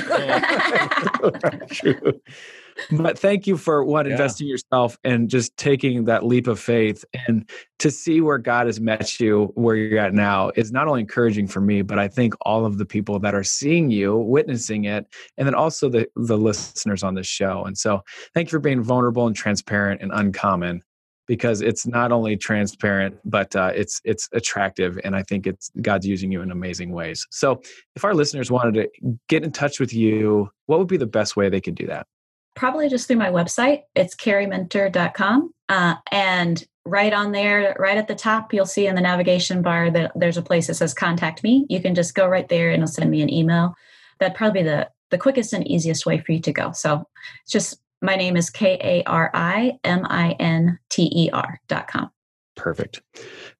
but 2.93 3.18
thank 3.18 3.47
you 3.47 3.59
for 3.59 3.84
what 3.84 4.07
yeah. 4.07 4.12
investing 4.12 4.47
yourself 4.47 4.97
and 5.05 5.28
just 5.28 5.55
taking 5.57 6.05
that 6.05 6.24
leap 6.24 6.47
of 6.47 6.59
faith 6.59 7.05
and 7.26 7.51
to 7.78 7.91
see 7.91 8.22
where 8.22 8.38
God 8.38 8.66
has 8.66 8.80
met 8.80 9.20
you 9.20 9.53
where 9.55 9.76
you're 9.76 9.99
at 9.99 10.14
now 10.14 10.51
is 10.57 10.72
not 10.72 10.88
only 10.88 11.01
encouraging 11.01 11.47
for 11.47 11.61
me, 11.61 11.82
but 11.82 11.99
I 11.99 12.09
think 12.09 12.32
all 12.43 12.64
of 12.64 12.78
the 12.78 12.86
people 12.86 13.18
that 13.18 13.34
are 13.34 13.45
seeing 13.45 13.91
you, 13.91 14.16
witnessing 14.16 14.84
it, 14.84 15.07
and 15.36 15.47
then 15.47 15.55
also 15.55 15.91
the 15.91 16.09
the 16.16 16.38
listeners 16.38 17.03
on 17.03 17.14
this 17.14 17.26
show. 17.26 17.64
And 17.64 17.76
so, 17.76 18.03
thank 18.34 18.49
you 18.49 18.53
for 18.53 18.61
being 18.61 18.82
vulnerable 18.82 19.26
and 19.26 19.36
transparent 19.36 20.01
and 20.01 20.11
uncommon 20.14 20.82
because 21.31 21.61
it's 21.61 21.87
not 21.87 22.11
only 22.11 22.37
transparent 22.37 23.16
but 23.24 23.55
uh, 23.55 23.70
it's 23.72 24.01
it's 24.03 24.28
attractive 24.33 24.99
and 25.05 25.14
i 25.14 25.22
think 25.22 25.47
it's 25.47 25.70
god's 25.81 26.05
using 26.05 26.33
you 26.33 26.43
in 26.43 26.51
amazing 26.51 26.91
ways. 26.91 27.24
So 27.31 27.62
if 27.95 28.05
our 28.05 28.14
listeners 28.14 28.51
wanted 28.51 28.74
to 28.74 29.18
get 29.28 29.45
in 29.45 29.53
touch 29.53 29.78
with 29.78 29.95
you 29.95 30.51
what 30.66 30.81
would 30.81 30.89
be 30.89 30.97
the 30.97 31.07
best 31.07 31.37
way 31.37 31.49
they 31.49 31.61
could 31.61 31.76
do 31.76 31.87
that? 31.87 32.09
Probably 32.57 32.89
just 32.89 33.07
through 33.07 33.18
my 33.18 33.31
website. 33.31 33.83
It's 33.95 34.16
kariminter.com 34.16 35.55
uh, 35.68 35.95
and 36.11 36.66
right 36.85 37.12
on 37.12 37.31
there 37.31 37.76
right 37.78 37.97
at 37.97 38.09
the 38.09 38.16
top 38.16 38.53
you'll 38.53 38.66
see 38.66 38.89
in 38.89 38.97
the 38.97 39.01
navigation 39.01 39.62
bar 39.62 39.89
that 39.93 40.11
there's 40.16 40.37
a 40.37 40.43
place 40.43 40.66
that 40.66 40.74
says 40.74 40.93
contact 40.93 41.45
me. 41.45 41.64
You 41.68 41.81
can 41.81 41.95
just 41.95 42.16
go 42.16 42.26
right 42.26 42.49
there 42.49 42.70
and 42.70 42.83
it'll 42.83 42.93
send 42.93 43.09
me 43.09 43.22
an 43.22 43.33
email. 43.33 43.74
That'd 44.18 44.37
probably 44.37 44.62
be 44.62 44.68
the 44.68 44.91
the 45.11 45.18
quickest 45.18 45.53
and 45.53 45.66
easiest 45.68 46.07
way 46.07 46.18
for 46.18 46.33
you 46.33 46.41
to 46.41 46.53
go. 46.53 46.72
So 46.72 47.05
it's 47.45 47.53
just 47.53 47.81
my 48.03 48.16
name 48.16 48.36
is 48.36 48.51
K 48.51 48.78
A 48.82 49.03
R 49.09 49.30
I 49.34 49.78
M 49.84 50.07
I 50.09 50.32
N 50.32 50.78
T 50.88 51.11
E 51.14 51.30
R 51.30 51.61
dot 51.68 51.88
com. 51.88 52.11
Perfect. 52.57 53.01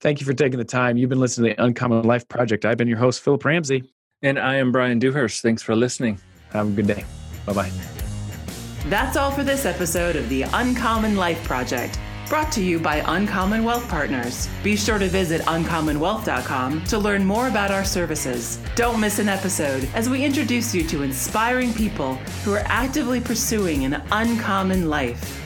Thank 0.01 0.21
you 0.21 0.27
for 0.27 0.35
taking 0.35 0.59
the 0.59 0.65
time. 0.65 0.97
You've 0.97 1.09
been 1.09 1.21
listening 1.21 1.51
to 1.51 1.57
the 1.57 1.65
Uncommon 1.65 2.05
Life 2.05 2.29
Project. 2.29 2.65
I've 2.65 2.77
been 2.77 2.89
your 2.89 2.99
host, 2.99 3.23
Philip 3.23 3.45
Ramsey. 3.45 3.91
And 4.23 4.39
I 4.39 4.57
am 4.57 4.73
Brian 4.73 4.99
Dewhurst. 4.99 5.41
Thanks 5.41 5.63
for 5.63 5.75
listening. 5.75 6.19
Have 6.53 6.69
a 6.69 6.71
good 6.71 6.87
day. 6.87 7.05
Bye 7.47 7.53
bye. 7.55 7.71
That's 8.87 9.17
all 9.17 9.31
for 9.31 9.43
this 9.43 9.65
episode 9.65 10.17
of 10.17 10.29
the 10.29 10.43
Uncommon 10.43 11.17
Life 11.17 11.43
Project. 11.45 11.99
Brought 12.31 12.53
to 12.53 12.63
you 12.63 12.79
by 12.79 13.03
Uncommon 13.09 13.65
Wealth 13.65 13.89
Partners. 13.89 14.49
Be 14.63 14.77
sure 14.77 15.01
to 15.01 15.09
visit 15.09 15.41
uncommonwealth.com 15.49 16.85
to 16.85 16.97
learn 16.97 17.25
more 17.25 17.49
about 17.49 17.73
our 17.73 17.85
services. 17.85 18.61
Don't 18.77 19.01
miss 19.01 19.19
an 19.19 19.29
episode 19.29 19.89
as 19.95 20.09
we 20.09 20.25
introduce 20.25 20.73
you 20.73 20.85
to 20.85 21.03
inspiring 21.03 21.75
people 21.75 22.15
who 22.45 22.53
are 22.53 22.63
actively 22.67 23.21
pursuing 23.21 23.85
an 23.85 24.01
uncommon 24.13 24.89
life. 24.89 25.40